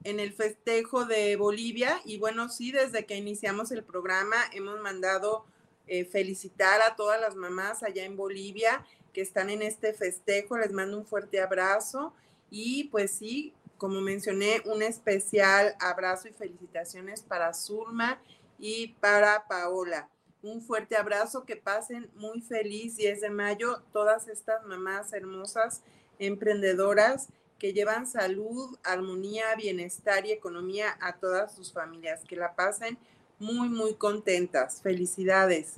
en 0.04 0.18
el 0.18 0.32
festejo 0.32 1.04
de 1.04 1.36
Bolivia. 1.36 2.00
Y 2.06 2.16
bueno, 2.16 2.48
sí, 2.48 2.72
desde 2.72 3.04
que 3.04 3.16
iniciamos 3.16 3.70
el 3.70 3.84
programa 3.84 4.36
hemos 4.54 4.80
mandado 4.80 5.44
eh, 5.86 6.06
felicitar 6.06 6.80
a 6.80 6.96
todas 6.96 7.20
las 7.20 7.36
mamás 7.36 7.82
allá 7.82 8.06
en 8.06 8.16
Bolivia 8.16 8.86
que 9.12 9.20
están 9.20 9.50
en 9.50 9.60
este 9.60 9.92
festejo. 9.92 10.56
Les 10.56 10.72
mando 10.72 10.96
un 10.96 11.04
fuerte 11.04 11.38
abrazo 11.38 12.14
y 12.50 12.84
pues 12.84 13.10
sí, 13.10 13.52
como 13.80 14.02
mencioné, 14.02 14.60
un 14.66 14.82
especial 14.82 15.74
abrazo 15.80 16.28
y 16.28 16.32
felicitaciones 16.32 17.22
para 17.22 17.54
Zulma 17.54 18.20
y 18.58 18.88
para 19.00 19.48
Paola. 19.48 20.10
Un 20.42 20.60
fuerte 20.60 20.96
abrazo, 20.96 21.46
que 21.46 21.56
pasen 21.56 22.10
muy 22.14 22.42
feliz 22.42 22.98
10 22.98 23.22
de 23.22 23.30
mayo 23.30 23.82
todas 23.90 24.28
estas 24.28 24.66
mamás 24.66 25.14
hermosas, 25.14 25.82
emprendedoras 26.18 27.28
que 27.58 27.72
llevan 27.72 28.06
salud, 28.06 28.76
armonía, 28.84 29.54
bienestar 29.56 30.26
y 30.26 30.32
economía 30.32 30.98
a 31.00 31.16
todas 31.16 31.54
sus 31.54 31.72
familias, 31.72 32.20
que 32.28 32.36
la 32.36 32.54
pasen 32.54 32.98
muy, 33.38 33.70
muy 33.70 33.94
contentas. 33.94 34.82
Felicidades. 34.82 35.76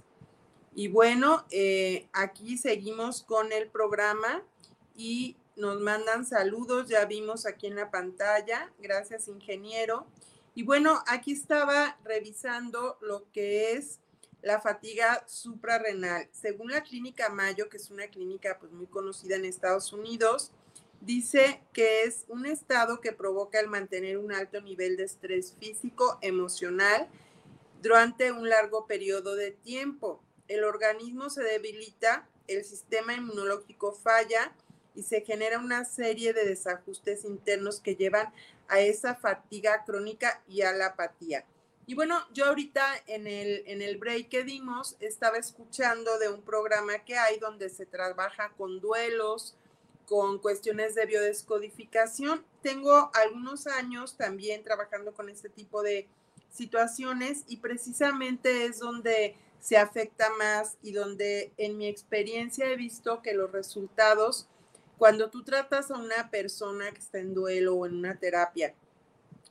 Y 0.75 0.89
bueno, 0.89 1.45
eh, 1.51 2.09
aquí 2.13 2.59
seguimos 2.59 3.23
con 3.23 3.53
el 3.53 3.69
programa 3.69 4.43
y 4.97 5.37
nos 5.63 5.81
mandan 5.81 6.27
saludos, 6.27 6.89
ya 6.89 7.05
vimos 7.05 7.47
aquí 7.47 7.69
en 7.69 7.77
la 7.77 7.89
pantalla. 7.89 8.73
Gracias, 8.81 9.29
ingeniero. 9.29 10.09
Y 10.57 10.65
bueno, 10.65 11.05
aquí 11.07 11.31
estaba 11.31 11.97
revisando 12.03 12.99
lo 13.01 13.31
que 13.31 13.75
es 13.75 14.01
la 14.43 14.61
fatiga 14.61 15.23
suprarrenal. 15.29 16.29
Según 16.33 16.73
la 16.73 16.83
clínica 16.83 17.29
Mayo, 17.29 17.69
que 17.69 17.77
es 17.77 17.93
una 17.93 18.09
clínica 18.09 18.59
pues 18.59 18.73
muy 18.73 18.89
conocida 18.89 19.37
en 19.37 19.45
Estados 19.45 19.93
Unidos, 19.93 20.51
dice 21.01 21.63
que 21.73 22.03
es 22.03 22.25
un 22.27 22.45
estado 22.45 23.01
que 23.01 23.13
provoca 23.13 23.61
el 23.61 23.69
mantener 23.69 24.19
un 24.19 24.33
alto 24.33 24.61
nivel 24.61 24.97
de 24.97 25.05
estrés 25.05 25.55
físico, 25.61 26.19
emocional 26.23 27.09
durante 27.81 28.33
un 28.33 28.49
largo 28.49 28.89
periodo 28.89 29.37
de 29.37 29.53
tiempo. 29.53 30.21
El 30.49 30.65
organismo 30.65 31.31
se 31.31 31.45
debilita, 31.45 32.29
el 32.49 32.65
sistema 32.65 33.15
inmunológico 33.15 33.93
falla 33.93 34.53
y 34.95 35.03
se 35.03 35.23
genera 35.23 35.59
una 35.59 35.85
serie 35.85 36.33
de 36.33 36.45
desajustes 36.45 37.25
internos 37.25 37.81
que 37.81 37.97
llevan 37.97 38.33
a 38.69 38.81
esa 38.81 39.15
fatiga 39.15 39.85
crónica 39.85 40.43
y 40.49 40.63
a 40.63 40.73
la 40.73 40.87
apatía. 40.87 41.45
Y 41.87 41.95
bueno, 41.95 42.21
yo 42.33 42.47
ahorita 42.47 42.87
en 43.07 43.27
el, 43.27 43.65
en 43.67 43.83
el 43.83 43.99
break 43.99 44.29
que 44.29 44.45
dimos 44.45 44.97
estaba 45.01 45.37
escuchando 45.37 46.19
de 46.19 46.29
un 46.29 46.43
programa 46.43 47.01
que 47.01 47.17
hay 47.17 47.39
donde 47.39 47.69
se 47.71 47.87
trabaja 47.87 48.53
con 48.57 48.81
duelos, 48.81 49.57
con 50.07 50.39
cuestiones 50.39 50.95
de 50.95 51.07
biodescodificación. 51.07 52.45
Tengo 52.63 53.11
algunos 53.15 53.67
años 53.67 54.17
también 54.17 54.63
trabajando 54.63 55.13
con 55.13 55.29
este 55.29 55.49
tipo 55.49 55.83
de 55.83 56.07
situaciones 56.51 57.45
y 57.49 57.57
precisamente 57.57 58.67
es 58.67 58.79
donde 58.79 59.37
se 59.61 59.77
afecta 59.77 60.31
más 60.39 60.77
y 60.83 60.93
donde 60.93 61.53
en 61.57 61.79
mi 61.79 61.87
experiencia 61.87 62.69
he 62.69 62.77
visto 62.77 63.23
que 63.23 63.33
los 63.33 63.51
resultados 63.53 64.49
cuando 64.99 65.31
tú 65.31 65.43
tratas 65.43 65.91
a 65.91 65.99
una 65.99 66.31
persona 66.31 66.91
que 66.93 67.01
está 67.01 67.19
en 67.19 67.35
duelo 67.35 67.75
o 67.75 67.87
en 67.87 67.97
una 67.97 68.19
terapia 68.19 68.75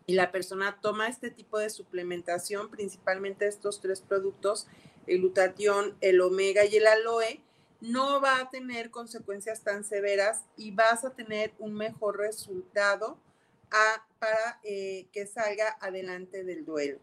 y 0.06 0.14
la 0.14 0.32
persona 0.32 0.80
toma 0.82 1.08
este 1.08 1.30
tipo 1.30 1.60
de 1.60 1.70
suplementación, 1.70 2.70
principalmente 2.70 3.48
estos 3.48 3.82
tres 3.82 4.02
productos, 4.02 4.68
el 5.08 5.20
glutatión, 5.20 5.96
el 6.02 6.22
omega 6.22 6.66
y 6.66 6.78
el 6.78 6.88
aloe, 6.88 7.42
no 7.82 8.22
va 8.22 8.40
a 8.40 8.50
tener 8.50 8.92
consecuencias 8.92 9.62
tan 9.62 9.84
severas 9.84 10.46
y 10.56 10.72
vas 10.72 11.04
a 11.04 11.12
tener 11.12 11.54
un 11.60 11.74
mejor 11.74 12.18
resultado 12.18 13.18
para 14.20 14.60
eh, 14.64 15.08
que 15.12 15.26
salga 15.26 15.78
adelante 15.82 16.44
del 16.44 16.66
duelo. 16.66 17.00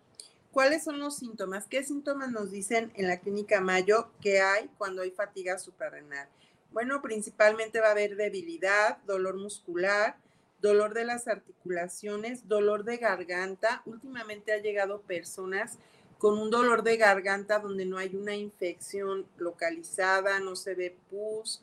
¿Cuáles 0.53 0.85
son 0.85 0.99
los 0.99 1.17
síntomas? 1.17 1.67
¿Qué 1.67 1.83
síntomas 1.83 2.31
nos 2.31 2.51
dicen 2.51 2.93
en 2.95 3.07
la 3.07 3.21
clínica 3.21 3.61
Mayo 3.61 4.11
que 4.21 4.41
hay 4.41 4.69
cuando 4.79 5.03
hay 5.03 5.11
fatiga 5.11 5.59
suprarrenal? 5.59 6.29
Bueno, 6.71 7.01
principalmente 7.03 7.81
va 7.81 7.89
a 7.89 7.93
haber 7.93 8.17
debilidad, 8.17 8.99
dolor 9.07 9.37
muscular, 9.37 10.17
dolor 10.61 10.95
de 10.95 11.05
las 11.05 11.27
articulaciones, 11.27 12.47
dolor 12.47 12.85
de 12.85 12.99
garganta. 12.99 13.83
Últimamente 13.87 14.53
ha 14.53 14.59
llegado 14.59 15.01
personas 15.03 15.79
con 16.19 16.39
un 16.39 16.51
dolor 16.51 16.83
de 16.83 16.97
garganta 16.97 17.61
donde 17.61 17.87
no 17.87 17.97
hay 17.97 18.15
una 18.15 18.35
infección 18.35 19.27
localizada, 19.39 20.41
no 20.41 20.57
se 20.57 20.75
ve 20.75 20.97
pus, 21.11 21.63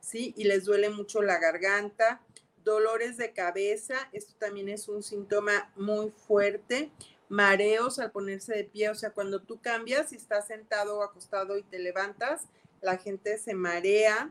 ¿sí? 0.00 0.34
Y 0.36 0.44
les 0.44 0.64
duele 0.64 0.90
mucho 0.90 1.22
la 1.22 1.38
garganta. 1.38 2.20
Dolores 2.64 3.16
de 3.16 3.32
cabeza, 3.32 4.08
esto 4.12 4.34
también 4.38 4.68
es 4.68 4.88
un 4.88 5.02
síntoma 5.02 5.72
muy 5.76 6.10
fuerte. 6.10 6.90
Mareos 7.28 7.98
al 7.98 8.12
ponerse 8.12 8.54
de 8.54 8.64
pie, 8.64 8.90
o 8.90 8.94
sea, 8.94 9.10
cuando 9.10 9.40
tú 9.40 9.60
cambias 9.60 10.12
y 10.12 10.16
estás 10.16 10.46
sentado 10.46 10.98
o 10.98 11.02
acostado 11.02 11.58
y 11.58 11.62
te 11.62 11.78
levantas, 11.78 12.42
la 12.82 12.98
gente 12.98 13.38
se 13.38 13.54
marea 13.54 14.30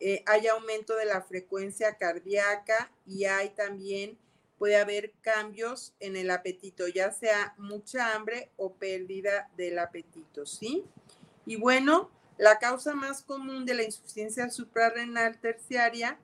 eh, 0.00 0.22
hay 0.26 0.46
aumento 0.46 0.94
de 0.96 1.06
la 1.06 1.22
frecuencia 1.22 1.96
cardíaca 1.96 2.90
y 3.06 3.24
hay 3.24 3.50
también, 3.50 4.16
puede 4.58 4.76
haber 4.76 5.12
cambios 5.20 5.94
en 6.00 6.16
el 6.16 6.30
apetito, 6.30 6.88
ya 6.88 7.12
sea 7.12 7.54
mucha 7.58 8.14
hambre 8.14 8.50
o 8.56 8.72
pérdida 8.74 9.48
del 9.56 9.78
apetito, 9.78 10.46
¿sí? 10.46 10.84
Y 11.46 11.56
bueno, 11.56 12.10
la 12.38 12.58
causa 12.58 12.94
más 12.94 13.22
común 13.22 13.66
de 13.66 13.74
la 13.74 13.84
insuficiencia 13.84 14.50
suprarrenal 14.50 15.40
terciaria 15.40 16.18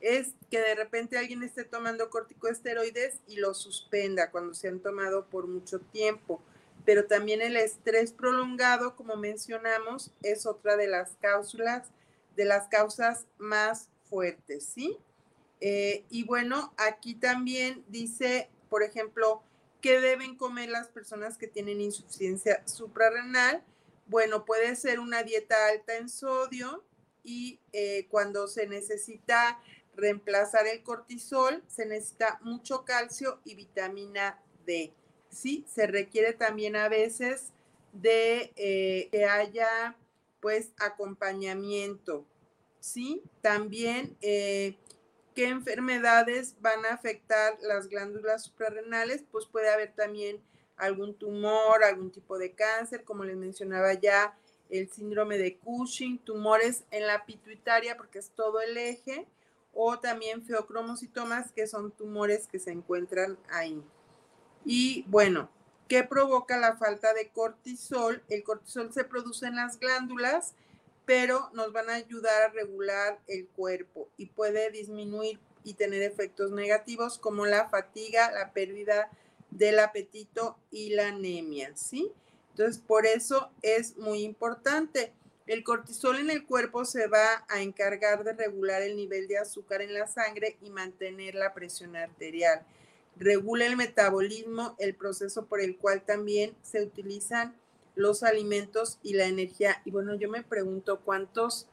es 0.00 0.34
que 0.50 0.60
de 0.60 0.74
repente 0.74 1.18
alguien 1.18 1.42
esté 1.42 1.64
tomando 1.64 2.08
corticosteroides 2.08 3.20
y 3.26 3.36
lo 3.36 3.52
suspenda 3.54 4.30
cuando 4.30 4.54
se 4.54 4.68
han 4.68 4.80
tomado 4.80 5.26
por 5.26 5.46
mucho 5.46 5.80
tiempo. 5.80 6.42
Pero 6.86 7.06
también 7.06 7.42
el 7.42 7.56
estrés 7.56 8.12
prolongado, 8.12 8.96
como 8.96 9.16
mencionamos, 9.16 10.12
es 10.22 10.46
otra 10.46 10.76
de 10.76 10.86
las 10.86 11.16
cáusulas 11.20 11.88
de 12.40 12.46
las 12.46 12.68
causas 12.68 13.26
más 13.36 13.90
fuertes, 14.08 14.64
¿sí? 14.64 14.96
Eh, 15.60 16.06
y 16.08 16.24
bueno, 16.24 16.72
aquí 16.78 17.14
también 17.14 17.84
dice, 17.88 18.48
por 18.70 18.82
ejemplo, 18.82 19.42
¿qué 19.82 20.00
deben 20.00 20.38
comer 20.38 20.70
las 20.70 20.88
personas 20.88 21.36
que 21.36 21.48
tienen 21.48 21.82
insuficiencia 21.82 22.66
suprarrenal? 22.66 23.62
Bueno, 24.06 24.46
puede 24.46 24.74
ser 24.74 25.00
una 25.00 25.22
dieta 25.22 25.54
alta 25.68 25.98
en 25.98 26.08
sodio 26.08 26.82
y 27.22 27.60
eh, 27.74 28.06
cuando 28.08 28.48
se 28.48 28.66
necesita 28.66 29.60
reemplazar 29.94 30.66
el 30.66 30.82
cortisol, 30.82 31.62
se 31.68 31.84
necesita 31.84 32.40
mucho 32.42 32.86
calcio 32.86 33.38
y 33.44 33.54
vitamina 33.54 34.42
D. 34.64 34.94
Sí, 35.28 35.66
se 35.68 35.86
requiere 35.86 36.32
también 36.32 36.74
a 36.74 36.88
veces 36.88 37.52
de 37.92 38.54
eh, 38.56 39.10
que 39.12 39.26
haya 39.26 39.94
pues 40.40 40.72
acompañamiento, 40.78 42.24
¿sí? 42.80 43.22
También, 43.40 44.16
eh, 44.20 44.76
¿qué 45.34 45.48
enfermedades 45.48 46.56
van 46.60 46.84
a 46.86 46.94
afectar 46.94 47.58
las 47.62 47.88
glándulas 47.88 48.44
suprarrenales? 48.44 49.24
Pues 49.30 49.46
puede 49.46 49.70
haber 49.70 49.92
también 49.94 50.42
algún 50.76 51.14
tumor, 51.14 51.84
algún 51.84 52.10
tipo 52.10 52.38
de 52.38 52.52
cáncer, 52.52 53.04
como 53.04 53.24
les 53.24 53.36
mencionaba 53.36 53.94
ya, 53.94 54.36
el 54.70 54.88
síndrome 54.90 55.36
de 55.36 55.58
Cushing, 55.58 56.18
tumores 56.18 56.84
en 56.90 57.06
la 57.06 57.26
pituitaria, 57.26 57.96
porque 57.96 58.18
es 58.18 58.30
todo 58.30 58.60
el 58.60 58.76
eje, 58.76 59.26
o 59.72 59.98
también 59.98 60.44
feocromocitomas, 60.44 61.52
que 61.52 61.66
son 61.66 61.90
tumores 61.92 62.46
que 62.46 62.58
se 62.58 62.70
encuentran 62.70 63.38
ahí. 63.50 63.82
Y 64.64 65.04
bueno, 65.08 65.50
¿Qué 65.90 66.04
provoca 66.04 66.56
la 66.56 66.76
falta 66.76 67.12
de 67.14 67.30
cortisol? 67.30 68.22
El 68.28 68.44
cortisol 68.44 68.92
se 68.92 69.02
produce 69.02 69.48
en 69.48 69.56
las 69.56 69.80
glándulas, 69.80 70.54
pero 71.06 71.50
nos 71.52 71.72
van 71.72 71.90
a 71.90 71.94
ayudar 71.94 72.42
a 72.42 72.48
regular 72.48 73.18
el 73.26 73.46
cuerpo 73.48 74.08
y 74.16 74.26
puede 74.26 74.70
disminuir 74.70 75.40
y 75.64 75.74
tener 75.74 76.02
efectos 76.02 76.52
negativos 76.52 77.18
como 77.18 77.46
la 77.46 77.68
fatiga, 77.68 78.30
la 78.32 78.52
pérdida 78.52 79.10
del 79.50 79.78
apetito 79.78 80.56
y 80.70 80.90
la 80.90 81.08
anemia, 81.08 81.72
¿sí? 81.74 82.12
Entonces, 82.50 82.78
por 82.78 83.06
eso 83.06 83.50
es 83.62 83.96
muy 83.96 84.22
importante. 84.22 85.12
El 85.46 85.64
cortisol 85.64 86.18
en 86.18 86.30
el 86.30 86.46
cuerpo 86.46 86.84
se 86.84 87.08
va 87.08 87.44
a 87.48 87.60
encargar 87.60 88.22
de 88.22 88.32
regular 88.32 88.82
el 88.82 88.96
nivel 88.96 89.28
de 89.28 89.38
azúcar 89.38 89.82
en 89.82 89.94
la 89.94 90.06
sangre 90.06 90.56
y 90.62 90.70
mantener 90.70 91.34
la 91.34 91.52
presión 91.52 91.96
arterial 91.96 92.64
regula 93.20 93.66
el 93.66 93.76
metabolismo, 93.76 94.74
el 94.78 94.94
proceso 94.94 95.44
por 95.44 95.60
el 95.60 95.76
cual 95.76 96.02
también 96.02 96.56
se 96.62 96.82
utilizan 96.82 97.54
los 98.00 98.22
alimentos 98.22 98.98
y 99.02 99.14
la 99.14 99.26
energía. 99.26 99.82
Y 99.84 99.90
bueno, 99.90 100.14
yo 100.14 100.28
me 100.28 100.42
pregunto 100.42 101.00
cuántos, 101.00 101.66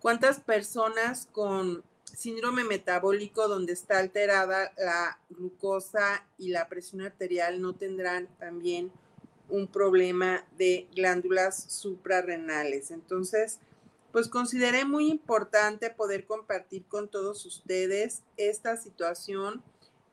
cuántas 0.00 0.40
personas 0.40 1.28
con 1.32 1.84
síndrome 2.04 2.64
metabólico 2.64 3.46
donde 3.46 3.74
está 3.74 3.98
alterada 3.98 4.72
la 4.78 5.20
glucosa 5.28 6.26
y 6.38 6.48
la 6.48 6.68
presión 6.68 7.02
arterial 7.02 7.60
no 7.60 7.74
tendrán 7.74 8.26
también 8.38 8.90
un 9.48 9.68
problema 9.68 10.44
de 10.56 10.88
glándulas 10.94 11.70
suprarrenales. 11.72 12.90
Entonces, 12.90 13.58
pues 14.12 14.28
consideré 14.28 14.86
muy 14.86 15.10
importante 15.10 15.90
poder 15.90 16.26
compartir 16.26 16.86
con 16.86 17.08
todos 17.08 17.44
ustedes 17.44 18.22
esta 18.38 18.78
situación 18.78 19.62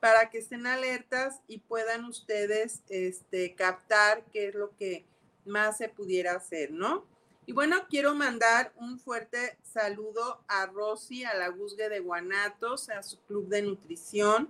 para 0.03 0.29
que 0.29 0.39
estén 0.39 0.67
alertas 0.67 1.39
y 1.47 1.59
puedan 1.59 2.03
ustedes 2.03 2.81
este, 2.89 3.55
captar 3.55 4.25
qué 4.33 4.49
es 4.49 4.53
lo 4.53 4.75
que 4.75 5.05
más 5.45 5.77
se 5.77 5.87
pudiera 5.87 6.33
hacer, 6.33 6.71
¿no? 6.71 7.05
Y 7.45 7.53
bueno, 7.53 7.85
quiero 7.89 8.13
mandar 8.13 8.73
un 8.75 8.99
fuerte 8.99 9.57
saludo 9.63 10.43
a 10.49 10.65
Rosy, 10.65 11.23
a 11.23 11.33
la 11.35 11.47
Guzgue 11.47 11.87
de 11.87 12.01
Guanatos, 12.01 12.89
a 12.89 13.01
su 13.01 13.17
club 13.21 13.47
de 13.47 13.61
nutrición. 13.61 14.49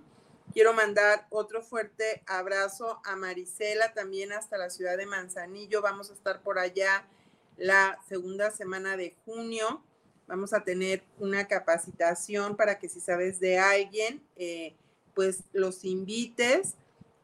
Quiero 0.52 0.72
mandar 0.72 1.28
otro 1.30 1.62
fuerte 1.62 2.24
abrazo 2.26 3.00
a 3.04 3.14
Marisela, 3.14 3.94
también 3.94 4.32
hasta 4.32 4.58
la 4.58 4.70
ciudad 4.70 4.96
de 4.96 5.06
Manzanillo. 5.06 5.82
Vamos 5.82 6.10
a 6.10 6.14
estar 6.14 6.42
por 6.42 6.58
allá 6.58 7.06
la 7.56 8.00
segunda 8.08 8.50
semana 8.50 8.96
de 8.96 9.14
junio. 9.24 9.84
Vamos 10.26 10.52
a 10.52 10.64
tener 10.64 11.04
una 11.20 11.46
capacitación 11.46 12.56
para 12.56 12.80
que 12.80 12.88
si 12.88 12.98
sabes 12.98 13.38
de 13.38 13.60
alguien, 13.60 14.20
eh, 14.34 14.74
pues 15.14 15.44
los 15.52 15.84
invites. 15.84 16.74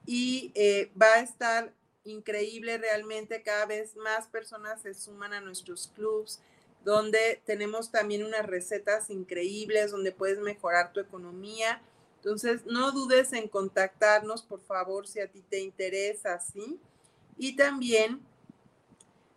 Y 0.06 0.52
eh, 0.54 0.90
va 1.00 1.14
a 1.14 1.20
estar 1.20 1.72
increíble 2.04 2.78
realmente, 2.78 3.42
cada 3.42 3.66
vez 3.66 3.96
más 3.96 4.26
personas 4.26 4.82
se 4.82 4.94
suman 4.94 5.32
a 5.32 5.40
nuestros 5.40 5.88
clubs, 5.94 6.40
donde 6.84 7.42
tenemos 7.44 7.90
también 7.90 8.24
unas 8.24 8.46
recetas 8.46 9.10
increíbles, 9.10 9.90
donde 9.90 10.12
puedes 10.12 10.38
mejorar 10.38 10.92
tu 10.92 11.00
economía. 11.00 11.82
Entonces, 12.16 12.64
no 12.66 12.92
dudes 12.92 13.32
en 13.32 13.48
contactarnos, 13.48 14.42
por 14.42 14.60
favor, 14.60 15.06
si 15.06 15.20
a 15.20 15.28
ti 15.28 15.42
te 15.48 15.60
interesa, 15.60 16.38
¿sí? 16.40 16.78
Y 17.36 17.56
también 17.56 18.20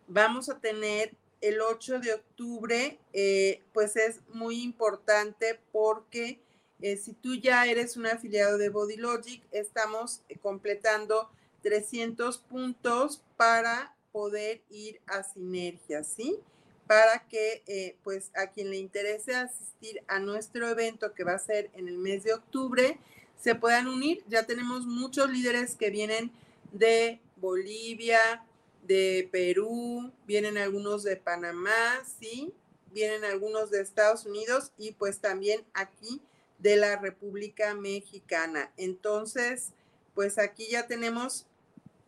vamos 0.07 0.49
a 0.49 0.59
tener 0.59 1.15
el 1.41 1.59
8 1.59 1.99
de 1.99 2.13
octubre, 2.13 2.99
eh, 3.11 3.61
pues 3.73 3.97
es 3.97 4.21
muy 4.29 4.61
importante 4.61 5.59
porque 5.73 6.39
eh, 6.83 6.97
si 6.97 7.13
tú 7.13 7.33
ya 7.35 7.65
eres 7.65 7.95
un 7.95 8.05
afiliado 8.07 8.57
de 8.57 8.67
Body 8.67 8.97
Logic, 8.97 9.41
estamos 9.53 10.19
completando 10.41 11.29
300 11.61 12.39
puntos 12.39 13.21
para 13.37 13.95
poder 14.11 14.61
ir 14.69 14.99
a 15.07 15.23
Sinergia, 15.23 16.03
¿sí? 16.03 16.37
Para 16.85 17.25
que, 17.29 17.63
eh, 17.67 17.95
pues, 18.03 18.31
a 18.35 18.47
quien 18.47 18.69
le 18.69 18.75
interese 18.75 19.33
asistir 19.33 20.03
a 20.09 20.19
nuestro 20.19 20.67
evento 20.67 21.13
que 21.13 21.23
va 21.23 21.35
a 21.35 21.39
ser 21.39 21.71
en 21.73 21.87
el 21.87 21.97
mes 21.97 22.25
de 22.25 22.33
octubre, 22.33 22.99
se 23.41 23.55
puedan 23.55 23.87
unir. 23.87 24.21
Ya 24.27 24.43
tenemos 24.43 24.85
muchos 24.85 25.29
líderes 25.29 25.77
que 25.77 25.89
vienen 25.89 26.33
de 26.73 27.21
Bolivia, 27.37 28.43
de 28.85 29.29
Perú, 29.31 30.11
vienen 30.27 30.57
algunos 30.57 31.03
de 31.03 31.15
Panamá, 31.15 32.03
¿sí? 32.19 32.53
Vienen 32.91 33.23
algunos 33.23 33.71
de 33.71 33.79
Estados 33.79 34.25
Unidos 34.25 34.73
y 34.77 34.91
pues 34.91 35.19
también 35.19 35.63
aquí 35.73 36.21
de 36.63 36.77
la 36.77 36.95
República 36.95 37.75
Mexicana. 37.75 38.71
Entonces, 38.77 39.73
pues 40.15 40.39
aquí 40.39 40.67
ya 40.71 40.87
tenemos 40.87 41.45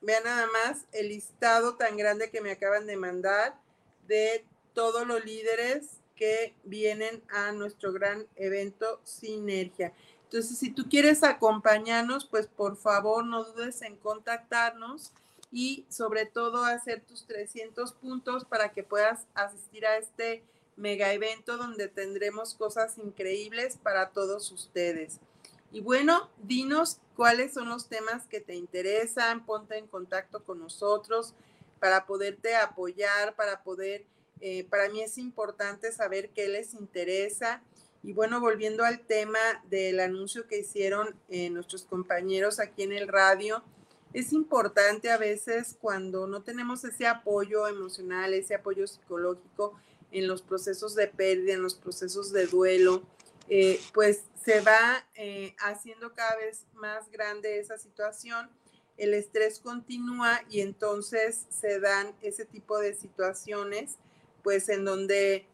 Vean 0.06 0.24
nada 0.24 0.48
más 0.54 0.86
el 0.92 1.10
listado 1.10 1.78
tan 1.78 1.98
grande 1.98 2.30
que 2.30 2.40
me 2.40 2.52
acaban 2.52 2.86
de 2.86 2.96
mandar 2.96 3.60
de 4.08 4.46
todos 4.76 5.08
los 5.08 5.26
líderes 5.26 5.98
que 6.16 6.54
vienen 6.64 7.24
a 7.30 7.52
nuestro 7.54 7.92
gran 7.92 8.28
evento 8.36 9.02
Sinergia. 9.04 9.94
Entonces, 10.26 10.60
si 10.60 10.70
tú 10.70 10.88
quieres 10.90 11.24
acompañarnos, 11.24 12.26
pues 12.26 12.46
por 12.46 12.78
favor 12.78 13.26
no 13.26 13.46
dudes 13.46 13.82
en 13.82 13.96
contactarnos 13.96 15.12
y 15.52 15.88
sobre 15.90 16.28
todo 16.28 16.66
hacer 16.66 17.02
tus 17.02 17.26
300 17.26 17.94
puntos 17.94 18.46
para 18.46 18.74
que 18.74 18.84
puedas 18.84 19.26
asistir 19.34 19.88
a 19.88 19.98
este 19.98 20.44
mega 20.78 21.14
evento 21.14 21.58
donde 21.58 21.88
tendremos 21.88 22.56
cosas 22.56 22.98
increíbles 22.98 23.78
para 23.82 24.10
todos 24.10 24.52
ustedes. 24.52 25.20
Y 25.72 25.82
bueno, 25.82 26.30
dinos 26.44 27.00
cuáles 27.16 27.54
son 27.54 27.70
los 27.70 27.88
temas 27.88 28.26
que 28.28 28.40
te 28.40 28.56
interesan, 28.56 29.46
ponte 29.46 29.78
en 29.78 29.88
contacto 29.88 30.44
con 30.44 30.60
nosotros 30.60 31.34
para 31.80 32.06
poderte 32.06 32.56
apoyar, 32.56 33.36
para 33.36 33.64
poder, 33.64 34.06
eh, 34.42 34.66
para 34.66 34.90
mí 34.90 35.02
es 35.02 35.18
importante 35.18 35.92
saber 35.92 36.30
qué 36.30 36.48
les 36.48 36.74
interesa. 36.74 37.62
Y 38.04 38.14
bueno, 38.14 38.40
volviendo 38.40 38.84
al 38.84 39.00
tema 39.02 39.40
del 39.70 40.00
anuncio 40.00 40.48
que 40.48 40.60
hicieron 40.60 41.16
eh, 41.30 41.50
nuestros 41.50 41.84
compañeros 41.84 42.60
aquí 42.60 42.84
en 42.84 42.94
el 42.94 43.08
radio, 43.08 43.64
es 44.14 44.32
importante 44.32 45.12
a 45.12 45.18
veces 45.18 45.76
cuando 45.82 46.26
no 46.26 46.42
tenemos 46.42 46.86
ese 46.86 47.06
apoyo 47.06 47.68
emocional, 47.68 48.34
ese 48.34 48.56
apoyo 48.56 48.88
psicológico 48.88 49.78
en 50.16 50.28
los 50.28 50.42
procesos 50.42 50.96
de 50.96 51.08
pérdida, 51.08 51.54
en 51.54 51.62
los 51.62 51.76
procesos 51.76 52.32
de 52.32 52.48
duelo, 52.48 53.04
eh, 53.50 53.82
pues 53.94 54.22
se 54.44 54.62
va 54.62 55.06
eh, 55.16 55.56
haciendo 55.60 56.14
cada 56.14 56.38
vez 56.38 56.66
más 56.74 57.12
grande 57.12 57.60
esa 57.60 57.78
situación, 57.78 58.50
el 58.98 59.14
estrés 59.14 59.60
continúa 59.60 60.42
y 60.50 60.62
entonces 60.62 61.46
se 61.50 61.82
dan 61.82 62.16
ese 62.22 62.46
tipo 62.46 62.80
de 62.80 62.94
situaciones, 62.94 63.98
pues 64.42 64.70
en 64.70 64.86
donde 64.86 65.48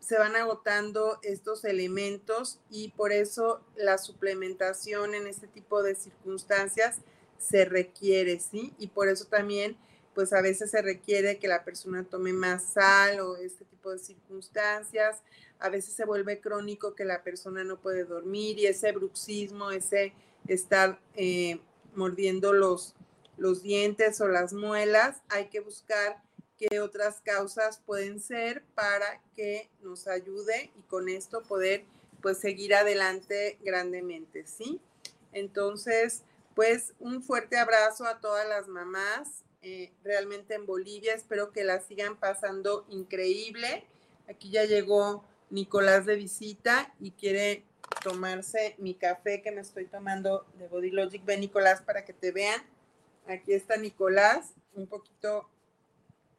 se 0.00 0.18
van 0.18 0.36
agotando 0.36 1.18
estos 1.22 1.64
elementos 1.64 2.60
y 2.68 2.90
por 2.90 3.10
eso 3.10 3.62
la 3.74 3.96
suplementación 3.96 5.14
en 5.14 5.26
este 5.26 5.46
tipo 5.46 5.82
de 5.82 5.94
circunstancias 5.94 6.98
se 7.38 7.64
requiere, 7.64 8.38
¿sí? 8.38 8.74
Y 8.78 8.88
por 8.88 9.08
eso 9.08 9.24
también, 9.24 9.78
pues 10.18 10.32
a 10.32 10.42
veces 10.42 10.72
se 10.72 10.82
requiere 10.82 11.38
que 11.38 11.46
la 11.46 11.62
persona 11.62 12.02
tome 12.02 12.32
más 12.32 12.72
sal 12.72 13.20
o 13.20 13.36
este 13.36 13.64
tipo 13.64 13.92
de 13.92 14.00
circunstancias 14.00 15.22
a 15.60 15.68
veces 15.68 15.94
se 15.94 16.04
vuelve 16.04 16.40
crónico 16.40 16.96
que 16.96 17.04
la 17.04 17.22
persona 17.22 17.62
no 17.62 17.80
puede 17.80 18.02
dormir 18.02 18.58
y 18.58 18.66
ese 18.66 18.90
bruxismo, 18.90 19.70
ese 19.70 20.12
estar 20.48 20.98
eh, 21.14 21.60
mordiendo 21.94 22.52
los, 22.52 22.96
los 23.36 23.62
dientes 23.62 24.20
o 24.20 24.26
las 24.26 24.52
muelas, 24.52 25.22
hay 25.28 25.50
que 25.50 25.60
buscar 25.60 26.20
qué 26.56 26.80
otras 26.80 27.20
causas 27.20 27.80
pueden 27.86 28.18
ser 28.18 28.64
para 28.74 29.22
que 29.36 29.70
nos 29.82 30.08
ayude 30.08 30.72
y 30.76 30.82
con 30.88 31.08
esto 31.08 31.44
poder 31.44 31.84
pues 32.22 32.38
seguir 32.38 32.74
adelante 32.74 33.56
grandemente, 33.62 34.48
¿sí? 34.48 34.80
Entonces, 35.32 36.24
pues 36.56 36.92
un 36.98 37.22
fuerte 37.22 37.56
abrazo 37.56 38.04
a 38.04 38.18
todas 38.18 38.48
las 38.48 38.66
mamás, 38.66 39.44
eh, 39.62 39.92
realmente 40.04 40.54
en 40.54 40.66
Bolivia, 40.66 41.14
espero 41.14 41.50
que 41.50 41.64
la 41.64 41.80
sigan 41.80 42.16
pasando 42.16 42.86
increíble. 42.88 43.84
Aquí 44.28 44.50
ya 44.50 44.64
llegó 44.64 45.24
Nicolás 45.50 46.06
de 46.06 46.16
visita 46.16 46.94
y 47.00 47.12
quiere 47.12 47.64
tomarse 48.02 48.76
mi 48.78 48.94
café 48.94 49.42
que 49.42 49.50
me 49.50 49.60
estoy 49.60 49.86
tomando 49.86 50.46
de 50.58 50.68
Body 50.68 50.90
Logic. 50.90 51.24
Ven, 51.24 51.40
Nicolás, 51.40 51.82
para 51.82 52.04
que 52.04 52.12
te 52.12 52.30
vean. 52.30 52.62
Aquí 53.26 53.52
está 53.52 53.76
Nicolás, 53.76 54.54
un 54.74 54.86
poquito, 54.86 55.50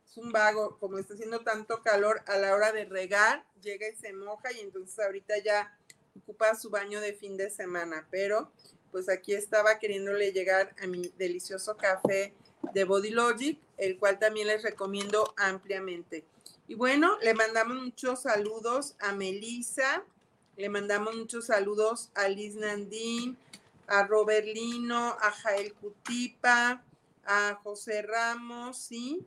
es 0.05 0.17
un 0.17 0.31
vago, 0.31 0.77
como 0.79 0.97
está 0.97 1.13
haciendo 1.13 1.41
tanto 1.41 1.83
calor 1.83 2.21
a 2.25 2.37
la 2.37 2.55
hora 2.55 2.71
de 2.71 2.85
regar, 2.85 3.45
llega 3.61 3.87
y 3.87 3.95
se 3.95 4.13
moja 4.13 4.51
y 4.53 4.61
entonces 4.61 4.97
ahorita 4.97 5.37
ya 5.39 5.77
ocupa 6.17 6.55
su 6.55 6.69
baño 6.69 6.99
de 6.99 7.13
fin 7.13 7.37
de 7.37 7.51
semana, 7.51 8.07
pero 8.09 8.51
pues 8.91 9.07
aquí 9.07 9.33
estaba 9.33 9.77
queriéndole 9.77 10.31
llegar 10.31 10.75
a 10.81 10.87
mi 10.87 11.13
delicioso 11.17 11.77
café 11.77 12.33
de 12.73 12.83
Body 12.83 13.11
Logic, 13.11 13.59
el 13.77 13.97
cual 13.97 14.19
también 14.19 14.47
les 14.47 14.63
recomiendo 14.63 15.33
ampliamente. 15.37 16.23
Y 16.67 16.75
bueno, 16.75 17.17
le 17.21 17.33
mandamos 17.33 17.77
muchos 17.77 18.21
saludos 18.21 18.95
a 18.99 19.13
Melissa, 19.13 20.03
le 20.55 20.69
mandamos 20.69 21.15
muchos 21.15 21.47
saludos 21.47 22.11
a 22.13 22.27
Liz 22.27 22.55
Nandín, 22.55 23.37
a 23.87 24.05
Robert 24.05 24.45
Lino, 24.45 25.17
a 25.19 25.31
Jael 25.31 25.73
Cutipa, 25.73 26.83
a 27.25 27.59
José 27.63 28.01
Ramos, 28.01 28.77
sí, 28.77 29.25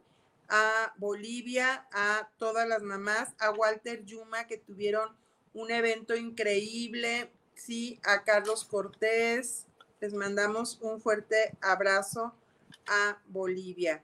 a 0.48 0.92
Bolivia, 0.98 1.86
a 1.92 2.28
todas 2.38 2.68
las 2.68 2.82
mamás, 2.82 3.30
a 3.38 3.50
Walter 3.50 4.04
Yuma, 4.04 4.46
que 4.46 4.58
tuvieron 4.58 5.08
un 5.54 5.70
evento 5.70 6.14
increíble, 6.14 7.30
sí, 7.54 7.98
a 8.04 8.22
Carlos 8.24 8.64
Cortés, 8.64 9.66
les 10.00 10.14
mandamos 10.14 10.78
un 10.80 11.00
fuerte 11.00 11.56
abrazo 11.60 12.34
a 12.86 13.18
Bolivia. 13.28 14.02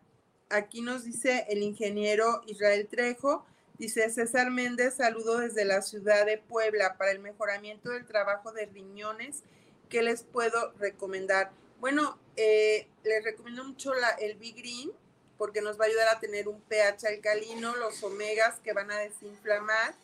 Aquí 0.51 0.81
nos 0.81 1.05
dice 1.05 1.47
el 1.49 1.63
ingeniero 1.63 2.43
Israel 2.47 2.89
Trejo, 2.89 3.45
dice 3.79 4.09
César 4.11 4.51
Méndez, 4.51 4.95
saludo 4.95 5.39
desde 5.39 5.65
la 5.65 5.83
ciudad 5.83 6.25
de 6.27 6.39
Puebla 6.39 6.97
para 6.97 7.11
el 7.11 7.19
mejoramiento 7.19 7.91
del 7.91 8.07
trabajo 8.07 8.53
de 8.53 8.67
riñones. 8.67 9.43
¿Qué 9.89 10.03
les 10.03 10.23
puedo 10.23 10.73
recomendar? 10.79 11.51
Bueno, 11.81 12.19
eh, 12.37 12.89
les 13.05 13.25
recomiendo 13.25 13.65
mucho 13.65 13.95
la, 13.95 14.11
el 14.11 14.37
Big 14.37 14.57
Green 14.57 14.91
porque 15.39 15.63
nos 15.63 15.79
va 15.79 15.85
a 15.85 15.89
ayudar 15.89 16.09
a 16.09 16.21
tener 16.21 16.49
un 16.49 16.61
pH 16.63 17.07
alcalino, 17.07 17.77
los 17.77 18.03
omegas 18.03 18.59
que 18.61 18.73
van 18.73 18.91
a 18.91 18.99
desinflamar, 18.99 19.95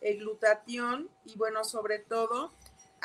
el 0.00 0.18
glutatión 0.18 1.10
y 1.24 1.36
bueno, 1.36 1.64
sobre 1.64 1.98
todo, 1.98 2.52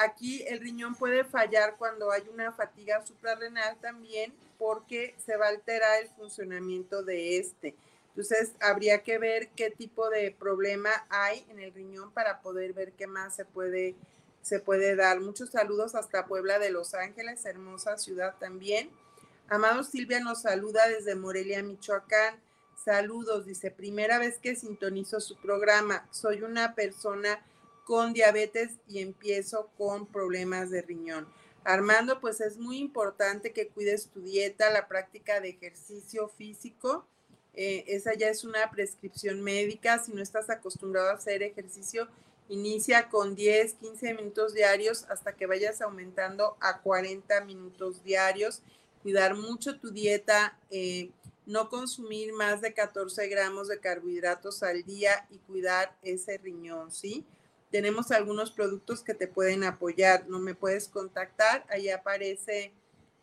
aquí 0.03 0.43
el 0.47 0.59
riñón 0.59 0.95
puede 0.95 1.23
fallar 1.23 1.75
cuando 1.77 2.11
hay 2.11 2.23
una 2.31 2.51
fatiga 2.51 3.05
suprarrenal 3.05 3.77
también 3.81 4.33
porque 4.57 5.15
se 5.25 5.37
va 5.37 5.47
a 5.47 5.49
alterar 5.49 6.01
el 6.01 6.09
funcionamiento 6.09 7.03
de 7.03 7.37
este. 7.37 7.75
Entonces, 8.09 8.51
habría 8.59 9.03
que 9.03 9.17
ver 9.17 9.49
qué 9.55 9.71
tipo 9.71 10.09
de 10.09 10.31
problema 10.31 10.89
hay 11.09 11.45
en 11.49 11.59
el 11.59 11.73
riñón 11.73 12.11
para 12.11 12.41
poder 12.41 12.73
ver 12.73 12.91
qué 12.91 13.07
más 13.07 13.35
se 13.35 13.45
puede, 13.45 13.95
se 14.41 14.59
puede 14.59 14.95
dar. 14.95 15.21
Muchos 15.21 15.49
saludos 15.51 15.95
hasta 15.95 16.25
Puebla 16.25 16.59
de 16.59 16.71
Los 16.71 16.93
Ángeles, 16.93 17.45
hermosa 17.45 17.97
ciudad 17.97 18.35
también. 18.37 18.89
Amado 19.47 19.83
Silvia 19.83 20.19
nos 20.19 20.41
saluda 20.41 20.87
desde 20.87 21.15
Morelia, 21.15 21.63
Michoacán. 21.63 22.39
Saludos, 22.83 23.45
dice, 23.45 23.71
primera 23.71 24.17
vez 24.19 24.39
que 24.39 24.55
sintonizo 24.55 25.19
su 25.21 25.37
programa. 25.37 26.07
Soy 26.11 26.41
una 26.41 26.75
persona 26.75 27.43
con 27.85 28.13
diabetes 28.13 28.71
y 28.87 28.99
empiezo 28.99 29.69
con 29.77 30.05
problemas 30.05 30.69
de 30.69 30.81
riñón. 30.81 31.27
Armando, 31.63 32.19
pues 32.19 32.41
es 32.41 32.57
muy 32.57 32.77
importante 32.79 33.53
que 33.53 33.67
cuides 33.67 34.07
tu 34.07 34.21
dieta, 34.21 34.71
la 34.71 34.87
práctica 34.87 35.39
de 35.39 35.49
ejercicio 35.49 36.27
físico. 36.27 37.05
Eh, 37.53 37.83
esa 37.87 38.13
ya 38.15 38.29
es 38.29 38.43
una 38.43 38.71
prescripción 38.71 39.41
médica. 39.41 39.99
Si 39.99 40.11
no 40.11 40.21
estás 40.21 40.49
acostumbrado 40.49 41.09
a 41.09 41.13
hacer 41.13 41.43
ejercicio, 41.43 42.07
inicia 42.49 43.09
con 43.09 43.35
10, 43.35 43.75
15 43.75 44.13
minutos 44.15 44.53
diarios 44.53 45.05
hasta 45.09 45.35
que 45.35 45.45
vayas 45.45 45.81
aumentando 45.81 46.57
a 46.59 46.81
40 46.81 47.45
minutos 47.45 48.03
diarios. 48.03 48.63
Cuidar 49.03 49.35
mucho 49.35 49.79
tu 49.79 49.91
dieta. 49.91 50.57
Eh, 50.71 51.11
no 51.45 51.69
consumir 51.69 52.33
más 52.33 52.61
de 52.61 52.73
14 52.73 53.27
gramos 53.27 53.67
de 53.67 53.79
carbohidratos 53.79 54.63
al 54.63 54.83
día 54.83 55.27
y 55.29 55.37
cuidar 55.39 55.95
ese 56.01 56.37
riñón, 56.37 56.91
¿sí? 56.91 57.25
Tenemos 57.71 58.11
algunos 58.11 58.51
productos 58.51 59.01
que 59.01 59.13
te 59.13 59.27
pueden 59.27 59.63
apoyar, 59.63 60.27
no 60.27 60.39
me 60.39 60.55
puedes 60.55 60.87
contactar, 60.87 61.65
ahí 61.69 61.89
aparece 61.89 62.73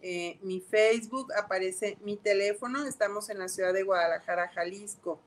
eh, 0.01 0.39
mi 0.43 0.61
Facebook, 0.61 1.33
aparece 1.35 1.99
mi 2.03 2.17
teléfono, 2.17 2.87
estamos 2.87 3.29
en 3.31 3.39
la 3.39 3.49
ciudad 3.49 3.75
de 3.75 3.83
Guadalajara, 3.83 4.49
Jalisco. 4.49 5.21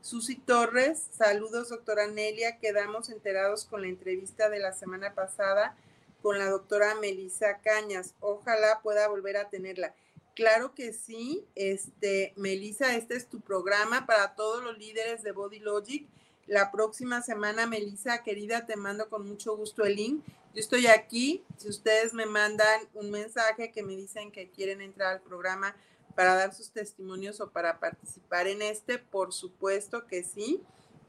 Susi 0.00 0.36
Torres, 0.36 1.06
saludos 1.16 1.70
doctora 1.70 2.08
Nelia, 2.08 2.58
quedamos 2.58 3.08
enterados 3.08 3.64
con 3.64 3.82
la 3.82 3.88
entrevista 3.88 4.50
de 4.50 4.58
la 4.58 4.72
semana 4.72 5.14
pasada 5.14 5.76
con 6.24 6.38
la 6.38 6.48
doctora 6.48 6.94
Melissa 6.94 7.58
Cañas, 7.58 8.14
ojalá 8.18 8.80
pueda 8.82 9.08
volver 9.08 9.36
a 9.36 9.50
tenerla. 9.50 9.94
Claro 10.34 10.74
que 10.74 10.94
sí, 10.94 11.46
este, 11.54 12.32
Melissa, 12.36 12.96
este 12.96 13.14
es 13.14 13.28
tu 13.28 13.42
programa 13.42 14.06
para 14.06 14.34
todos 14.34 14.64
los 14.64 14.78
líderes 14.78 15.22
de 15.22 15.32
Body 15.32 15.58
Logic. 15.58 16.08
La 16.46 16.70
próxima 16.70 17.22
semana, 17.22 17.66
Melissa, 17.66 18.22
querida, 18.22 18.66
te 18.66 18.76
mando 18.76 19.08
con 19.08 19.26
mucho 19.26 19.56
gusto 19.56 19.84
el 19.84 19.96
link. 19.96 20.24
Yo 20.52 20.60
estoy 20.60 20.86
aquí. 20.86 21.42
Si 21.56 21.70
ustedes 21.70 22.12
me 22.12 22.26
mandan 22.26 22.82
un 22.92 23.10
mensaje 23.10 23.72
que 23.72 23.82
me 23.82 23.96
dicen 23.96 24.30
que 24.30 24.50
quieren 24.50 24.82
entrar 24.82 25.14
al 25.14 25.22
programa 25.22 25.74
para 26.14 26.34
dar 26.34 26.54
sus 26.54 26.70
testimonios 26.70 27.40
o 27.40 27.50
para 27.50 27.80
participar 27.80 28.46
en 28.46 28.60
este, 28.60 28.98
por 28.98 29.32
supuesto 29.32 30.06
que 30.06 30.22
sí. 30.22 30.62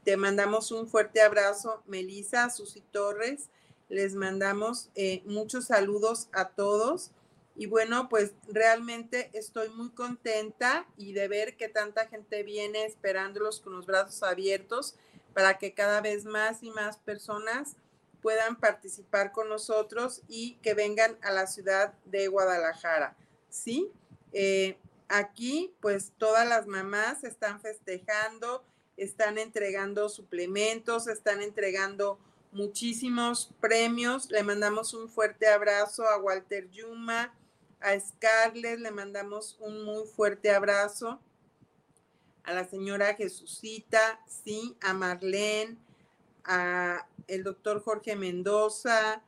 Te 0.04 0.16
mandamos 0.16 0.70
un 0.70 0.88
fuerte 0.88 1.20
abrazo, 1.20 1.82
Melissa, 1.86 2.48
Susi 2.48 2.80
Torres. 2.80 3.50
Les 3.90 4.14
mandamos 4.14 4.88
eh, 4.94 5.22
muchos 5.26 5.66
saludos 5.66 6.28
a 6.32 6.48
todos. 6.48 7.10
Y 7.54 7.66
bueno, 7.66 8.08
pues 8.08 8.32
realmente 8.48 9.30
estoy 9.34 9.68
muy 9.68 9.90
contenta 9.90 10.86
y 10.96 11.12
de 11.12 11.28
ver 11.28 11.56
que 11.56 11.68
tanta 11.68 12.06
gente 12.06 12.42
viene 12.42 12.86
esperándolos 12.86 13.60
con 13.60 13.74
los 13.74 13.84
brazos 13.84 14.22
abiertos 14.22 14.96
para 15.36 15.58
que 15.58 15.74
cada 15.74 16.00
vez 16.00 16.24
más 16.24 16.62
y 16.62 16.70
más 16.70 16.96
personas 16.96 17.76
puedan 18.22 18.56
participar 18.56 19.32
con 19.32 19.50
nosotros 19.50 20.22
y 20.28 20.54
que 20.62 20.72
vengan 20.72 21.18
a 21.20 21.30
la 21.30 21.46
ciudad 21.46 21.92
de 22.06 22.28
Guadalajara. 22.28 23.14
¿Sí? 23.50 23.92
Eh, 24.32 24.78
aquí, 25.08 25.74
pues 25.82 26.14
todas 26.16 26.48
las 26.48 26.66
mamás 26.66 27.22
están 27.22 27.60
festejando, 27.60 28.64
están 28.96 29.36
entregando 29.36 30.08
suplementos, 30.08 31.06
están 31.06 31.42
entregando 31.42 32.18
muchísimos 32.50 33.50
premios. 33.60 34.30
Le 34.30 34.42
mandamos 34.42 34.94
un 34.94 35.06
fuerte 35.06 35.48
abrazo 35.48 36.08
a 36.08 36.16
Walter 36.16 36.70
Yuma, 36.70 37.34
a 37.80 38.00
Scarlett 38.00 38.80
le 38.80 38.90
mandamos 38.90 39.58
un 39.60 39.84
muy 39.84 40.06
fuerte 40.06 40.50
abrazo. 40.50 41.20
A 42.46 42.52
la 42.52 42.64
señora 42.64 43.14
Jesucita, 43.14 44.20
sí, 44.28 44.76
a 44.80 44.94
Marlene, 44.94 45.76
a 46.44 47.04
el 47.26 47.42
doctor 47.42 47.82
Jorge 47.82 48.14
Mendoza, 48.14 49.20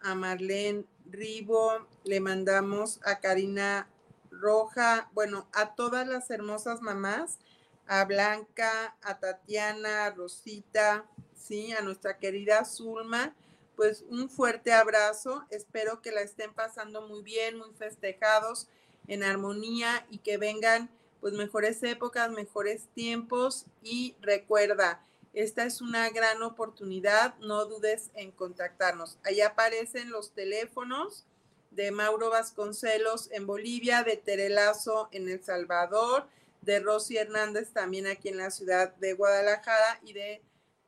a 0.00 0.14
Marlene 0.14 0.86
Ribo, 1.04 1.86
le 2.04 2.18
mandamos 2.20 2.98
a 3.04 3.20
Karina 3.20 3.90
Roja, 4.30 5.10
bueno, 5.12 5.46
a 5.52 5.74
todas 5.74 6.08
las 6.08 6.30
hermosas 6.30 6.80
mamás, 6.80 7.40
a 7.86 8.02
Blanca, 8.06 8.96
a 9.02 9.20
Tatiana, 9.20 10.06
a 10.06 10.12
Rosita, 10.12 11.04
sí, 11.34 11.72
a 11.72 11.82
nuestra 11.82 12.16
querida 12.16 12.64
Zulma, 12.64 13.34
pues 13.76 14.02
un 14.08 14.30
fuerte 14.30 14.72
abrazo. 14.72 15.44
Espero 15.50 16.00
que 16.00 16.10
la 16.10 16.22
estén 16.22 16.54
pasando 16.54 17.06
muy 17.06 17.22
bien, 17.22 17.58
muy 17.58 17.74
festejados, 17.74 18.66
en 19.08 19.24
armonía 19.24 20.06
y 20.10 20.18
que 20.18 20.38
vengan 20.38 20.88
pues 21.26 21.34
mejores 21.34 21.82
épocas, 21.82 22.30
mejores 22.30 22.86
tiempos 22.94 23.66
y 23.82 24.14
recuerda, 24.20 25.04
esta 25.34 25.64
es 25.64 25.80
una 25.80 26.08
gran 26.10 26.40
oportunidad, 26.44 27.36
no 27.38 27.64
dudes 27.64 28.12
en 28.14 28.30
contactarnos. 28.30 29.18
Ahí 29.24 29.40
aparecen 29.40 30.10
los 30.10 30.30
teléfonos 30.30 31.26
de 31.72 31.90
Mauro 31.90 32.30
Vasconcelos 32.30 33.28
en 33.32 33.44
Bolivia, 33.44 34.04
de 34.04 34.16
Terelazo 34.16 35.08
en 35.10 35.28
El 35.28 35.42
Salvador, 35.42 36.28
de 36.60 36.78
Rosy 36.78 37.16
Hernández 37.16 37.72
también 37.72 38.06
aquí 38.06 38.28
en 38.28 38.36
la 38.36 38.52
ciudad 38.52 38.94
de 38.94 39.14
Guadalajara 39.14 39.98
y 40.04 40.12
de 40.12 40.42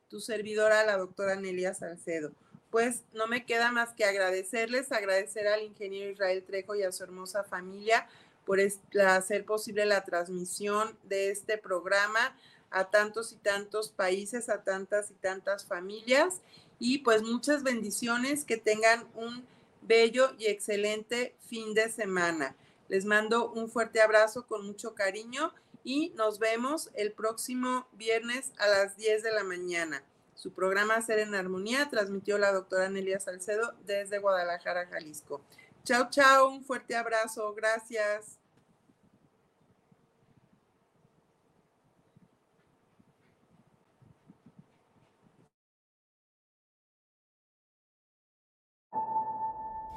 tu 0.07 0.21
servidora, 0.21 0.85
la 0.85 0.95
doctora 0.95 1.35
Nelia 1.35 1.73
Salcedo 1.73 2.31
pues 2.69 3.03
no 3.13 3.27
me 3.27 3.45
queda 3.45 3.71
más 3.71 3.93
que 3.93 4.05
agradecerles, 4.05 4.91
agradecer 4.91 5.47
al 5.47 5.63
ingeniero 5.63 6.11
Israel 6.11 6.43
Trejo 6.45 6.75
y 6.75 6.83
a 6.83 6.91
su 6.91 7.03
hermosa 7.03 7.43
familia 7.43 8.07
por 8.49 8.59
hacer 9.05 9.45
posible 9.45 9.85
la 9.85 10.03
transmisión 10.03 10.97
de 11.03 11.29
este 11.29 11.59
programa 11.59 12.35
a 12.71 12.89
tantos 12.89 13.31
y 13.31 13.35
tantos 13.35 13.89
países, 13.89 14.49
a 14.49 14.63
tantas 14.63 15.11
y 15.11 15.13
tantas 15.13 15.67
familias. 15.67 16.41
Y 16.79 16.97
pues 16.97 17.21
muchas 17.21 17.61
bendiciones, 17.61 18.45
que 18.45 18.57
tengan 18.57 19.07
un 19.13 19.45
bello 19.83 20.33
y 20.39 20.47
excelente 20.47 21.35
fin 21.47 21.75
de 21.75 21.91
semana. 21.91 22.55
Les 22.87 23.05
mando 23.05 23.51
un 23.51 23.69
fuerte 23.69 24.01
abrazo 24.01 24.47
con 24.47 24.65
mucho 24.65 24.95
cariño 24.95 25.53
y 25.83 26.09
nos 26.15 26.39
vemos 26.39 26.89
el 26.95 27.11
próximo 27.11 27.87
viernes 27.91 28.51
a 28.57 28.67
las 28.67 28.97
10 28.97 29.21
de 29.21 29.31
la 29.31 29.43
mañana. 29.43 30.03
Su 30.33 30.53
programa 30.53 30.99
Ser 31.03 31.19
en 31.19 31.35
Armonía 31.35 31.87
transmitió 31.91 32.39
la 32.39 32.51
doctora 32.51 32.89
Nelia 32.89 33.19
Salcedo 33.19 33.75
desde 33.85 34.17
Guadalajara, 34.17 34.87
Jalisco. 34.87 35.39
Chao, 35.83 36.09
chao, 36.09 36.49
un 36.49 36.63
fuerte 36.63 36.95
abrazo, 36.95 37.53
gracias. 37.53 38.38